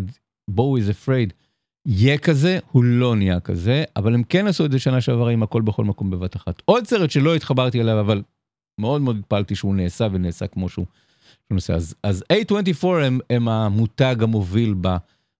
בו 0.50 0.62
הוא 0.62 0.78
is 0.78 1.06
afraid, 1.06 1.32
יהיה 1.86 2.18
כזה, 2.18 2.58
הוא 2.72 2.84
לא 2.84 3.16
נהיה 3.16 3.40
כזה, 3.40 3.84
אבל 3.96 4.14
הם 4.14 4.22
כן 4.22 4.46
עשו 4.46 4.64
את 4.64 4.72
זה 4.72 4.78
שנה 4.78 5.00
שעברה 5.00 5.30
עם 5.30 5.42
הכל 5.42 5.62
בכל 5.62 5.84
מקום 5.84 6.10
בבת 6.10 6.36
אחת. 6.36 6.62
עוד 6.64 6.86
סרט 6.86 7.10
שלא 7.10 7.34
התחברתי 7.34 7.80
אליו, 7.80 8.00
אבל 8.00 8.22
מאוד 8.80 9.02
מאוד 9.02 9.16
התפלתי 9.18 9.54
שהוא 9.54 9.74
נעשה 9.74 10.06
ונעשה 10.12 10.46
כמו 10.46 10.68
שהוא. 10.68 10.86
אז, 11.56 11.94
אז 12.02 12.24
A24 12.32 12.86
הם, 12.88 13.20
הם 13.30 13.48
המותג 13.48 14.16
המוביל 14.22 14.74
ב, 14.80 14.88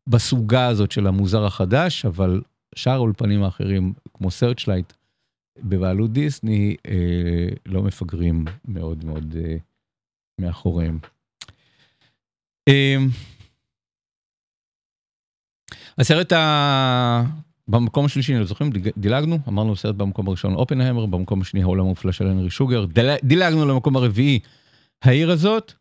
בסוגה 0.06 0.66
הזאת 0.66 0.92
של 0.92 1.06
המוזר 1.06 1.44
החדש, 1.44 2.04
אבל 2.04 2.42
שאר 2.74 2.92
האולפנים 2.92 3.42
האחרים, 3.42 3.92
כמו 4.14 4.28
Searchlight, 4.28 4.94
בבעלות 5.58 6.12
דיסני, 6.12 6.76
אה, 6.88 7.48
לא 7.66 7.82
מפגרים 7.82 8.44
מאוד 8.64 9.04
מאוד 9.04 9.36
אה, 9.44 9.56
מאחוריהם. 10.40 10.98
אה, 12.68 12.96
הסרט 15.98 16.32
ה... 16.32 17.22
במקום 17.68 18.04
השלישי, 18.04 18.32
אני 18.32 18.40
לא 18.40 18.46
זוכרים, 18.46 18.70
דילגנו, 18.96 19.38
אמרנו 19.48 19.76
סרט 19.76 19.94
במקום 19.94 20.28
הראשון 20.28 20.54
אופנהיימר, 20.54 21.06
במקום 21.06 21.40
השני 21.40 21.62
העולם 21.62 21.84
המופלא 21.84 22.12
של 22.12 22.26
הנרי 22.26 22.50
שוגר, 22.50 22.86
דילגנו 23.22 23.66
למקום 23.66 23.96
הרביעי, 23.96 24.38
העיר 25.02 25.30
הזאת. 25.30 25.72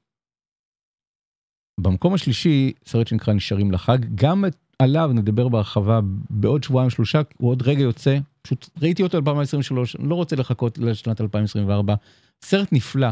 במקום 1.82 2.14
השלישי, 2.14 2.74
סרט 2.86 3.08
שנקרא 3.08 3.34
נשארים 3.34 3.72
לחג, 3.72 3.98
גם 4.16 4.44
עליו 4.80 5.12
נדבר 5.14 5.48
בהרחבה 5.48 6.00
בעוד 6.30 6.64
שבועיים 6.64 6.90
שלושה, 6.90 7.22
הוא 7.38 7.50
עוד 7.50 7.62
רגע 7.62 7.82
יוצא, 7.82 8.18
פשוט 8.42 8.70
ראיתי 8.82 9.04
אותו 9.04 9.18
2023, 9.18 9.96
אני 9.96 10.10
לא 10.10 10.16
רוצה 10.16 10.36
לחכות 10.36 10.78
לשנת 10.78 11.22
2024. 11.22 11.96
סרט 12.42 12.68
נפלא 12.72 13.10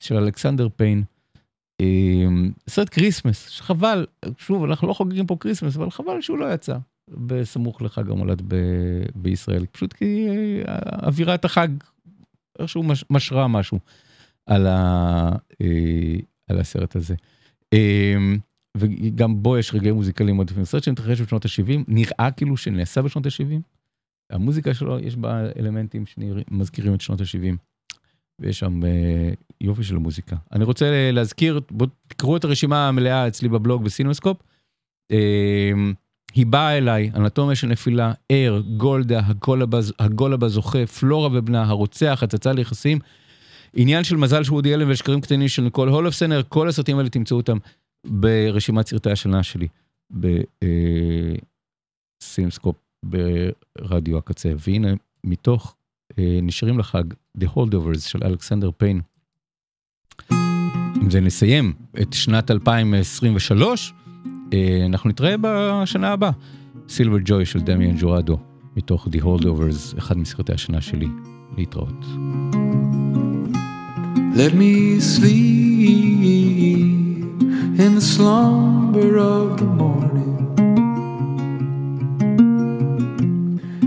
של 0.00 0.16
אלכסנדר 0.16 0.68
פיין, 0.76 1.02
אמ, 1.80 2.52
סרט 2.68 2.88
כריסמס, 2.88 3.48
שחבל, 3.48 4.06
שוב, 4.38 4.64
אנחנו 4.64 4.88
לא 4.88 4.92
חוגגים 4.92 5.26
פה 5.26 5.36
כריסמס, 5.40 5.76
אבל 5.76 5.90
חבל 5.90 6.20
שהוא 6.20 6.38
לא 6.38 6.54
יצא 6.54 6.76
בסמוך 7.10 7.82
לחג 7.82 8.10
המולד 8.10 8.42
ב- 8.48 9.04
בישראל, 9.14 9.66
פשוט 9.66 9.92
כי 9.92 10.28
אה, 10.68 10.78
אווירת 11.06 11.44
החג 11.44 11.68
איכשהו 12.58 12.82
מש, 12.82 13.04
משרה 13.10 13.48
משהו 13.48 13.78
על, 14.46 14.66
ה, 14.66 15.32
אה, 15.60 16.16
על 16.48 16.60
הסרט 16.60 16.96
הזה. 16.96 17.14
אמ, 17.72 18.38
וגם 18.76 19.42
בו 19.42 19.58
יש 19.58 19.74
רגעי 19.74 19.92
מוזיקליים 19.92 20.36
מאוד 20.36 20.50
יפים. 20.50 20.64
סרט 20.64 20.82
שמתרחש 20.82 21.20
בשנות 21.20 21.44
ה-70, 21.44 21.84
נראה 21.88 22.30
כאילו 22.36 22.56
שנעשה 22.56 23.02
בשנות 23.02 23.26
ה-70. 23.26 23.60
המוזיקה 24.30 24.74
שלו, 24.74 24.98
יש 24.98 25.16
בה 25.16 25.40
אלמנטים 25.58 26.04
שמזכירים 26.06 26.94
את 26.94 27.00
שנות 27.00 27.20
ה-70. 27.20 27.56
ויש 28.40 28.58
שם 28.58 28.84
אה, 28.84 29.30
יופי 29.60 29.84
של 29.84 29.96
מוזיקה. 29.96 30.36
אני 30.52 30.64
רוצה 30.64 31.10
להזכיר, 31.12 31.60
בואו 31.70 31.90
תקראו 32.08 32.36
את 32.36 32.44
הרשימה 32.44 32.88
המלאה 32.88 33.28
אצלי 33.28 33.48
בבלוג 33.48 33.84
בסינמסקופ. 33.84 34.36
אה, 35.12 35.72
היא 36.34 36.46
באה 36.46 36.78
אליי, 36.78 37.10
אנטומיה 37.14 37.56
של 37.56 37.66
נפילה, 37.66 38.12
אר, 38.32 38.60
גולדה, 38.76 39.20
הגולבה 39.98 40.48
זוכה, 40.48 40.86
פלורה 40.86 41.28
ובנה, 41.32 41.64
הרוצח, 41.64 42.20
הצצה 42.22 42.52
ליחסים. 42.52 42.98
עניין 43.74 44.04
של 44.04 44.16
מזל 44.16 44.42
של 44.42 44.52
וודי 44.52 44.74
אלן 44.74 44.90
ושקרים 44.90 45.20
קטנים 45.20 45.48
של 45.48 45.62
ניקול 45.62 45.88
הולפסנר, 45.88 46.42
כל 46.48 46.68
הסרטים 46.68 46.98
האלה 46.98 47.08
תמצאו 47.08 47.36
אותם 47.36 47.58
ברשימת 48.06 48.86
סרטי 48.86 49.10
השנה 49.10 49.42
שלי, 49.42 49.68
בסימסקופ 52.22 52.76
ברדיו 53.04 54.18
הקצה. 54.18 54.52
והנה, 54.58 54.88
מתוך 55.24 55.76
אה, 56.18 56.38
נשארים 56.42 56.78
לחג, 56.78 57.04
The 57.38 57.46
Holdovers 57.56 58.00
של 58.00 58.24
אלכסנדר 58.24 58.70
פיין. 58.76 59.00
עם 61.02 61.10
זה 61.10 61.20
נסיים 61.20 61.72
את 62.02 62.12
שנת 62.12 62.50
2023, 62.50 63.92
אה, 64.52 64.86
אנחנו 64.86 65.10
נתראה 65.10 65.34
בשנה 65.40 66.12
הבאה. 66.12 66.30
סילבר 66.88 67.18
ג'וי 67.24 67.46
של 67.46 67.60
דמיאן 67.60 67.96
ג'ורדו, 67.98 68.38
מתוך 68.76 69.06
The 69.06 69.20
Holdovers, 69.20 69.98
אחד 69.98 70.18
מסרטי 70.18 70.52
השנה 70.52 70.80
שלי. 70.80 71.08
להתראות. 71.56 72.67
Let 74.38 74.54
me 74.54 75.00
sleep 75.00 75.66
in 77.84 77.96
the 77.96 78.00
slumber 78.00 79.18
of 79.18 79.58
the 79.58 79.64
morning. 79.64 80.54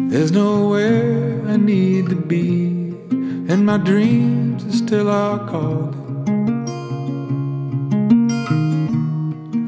There's 0.09 0.33
nowhere 0.33 1.41
I 1.47 1.55
need 1.55 2.09
to 2.09 2.17
be, 2.17 2.67
and 3.47 3.65
my 3.65 3.77
dreams 3.77 4.65
are 4.65 4.73
still 4.73 5.09
are 5.09 5.39
calling. 5.47 6.25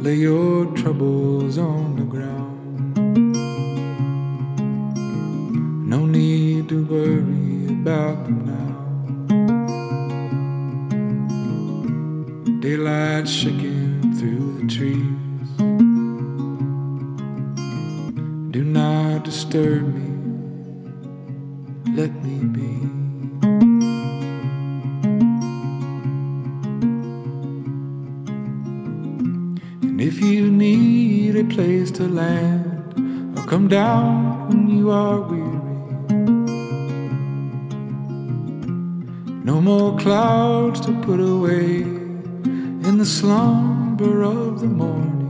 Lay 0.03 0.15
your 0.15 0.65
troubles 0.75 1.57
on 1.57 1.95
the 1.95 2.03
ground. 2.03 2.97
No 5.87 6.05
need 6.05 6.67
to 6.67 6.83
worry 6.83 7.67
about 7.69 8.25
them 8.25 8.45
now. 8.47 8.52
Daylight 12.63 13.27
shaking 13.27 14.15
through 14.15 14.61
the 14.61 14.67
trees. 14.73 15.49
Do 18.51 18.63
not 18.63 19.25
disturb 19.25 19.93
me. 19.93 20.09
Let 21.93 22.13
me 22.23 22.45
be. 22.45 22.71
And 29.85 29.99
if 29.99 30.21
you 30.21 30.49
need 30.49 31.35
a 31.35 31.43
place 31.43 31.91
to 31.91 32.07
land, 32.07 33.37
I'll 33.37 33.45
come 33.45 33.67
down 33.67 34.47
when 34.47 34.69
you 34.69 34.89
are 34.89 35.19
weary. 35.19 35.59
No 39.43 39.59
more 39.59 39.99
clouds 39.99 40.79
to 40.79 40.93
put 41.01 41.19
away 41.19 42.02
in 42.85 42.97
the 42.97 43.05
slumber 43.05 44.23
of 44.23 44.59
the 44.59 44.67
morning. 44.67 45.22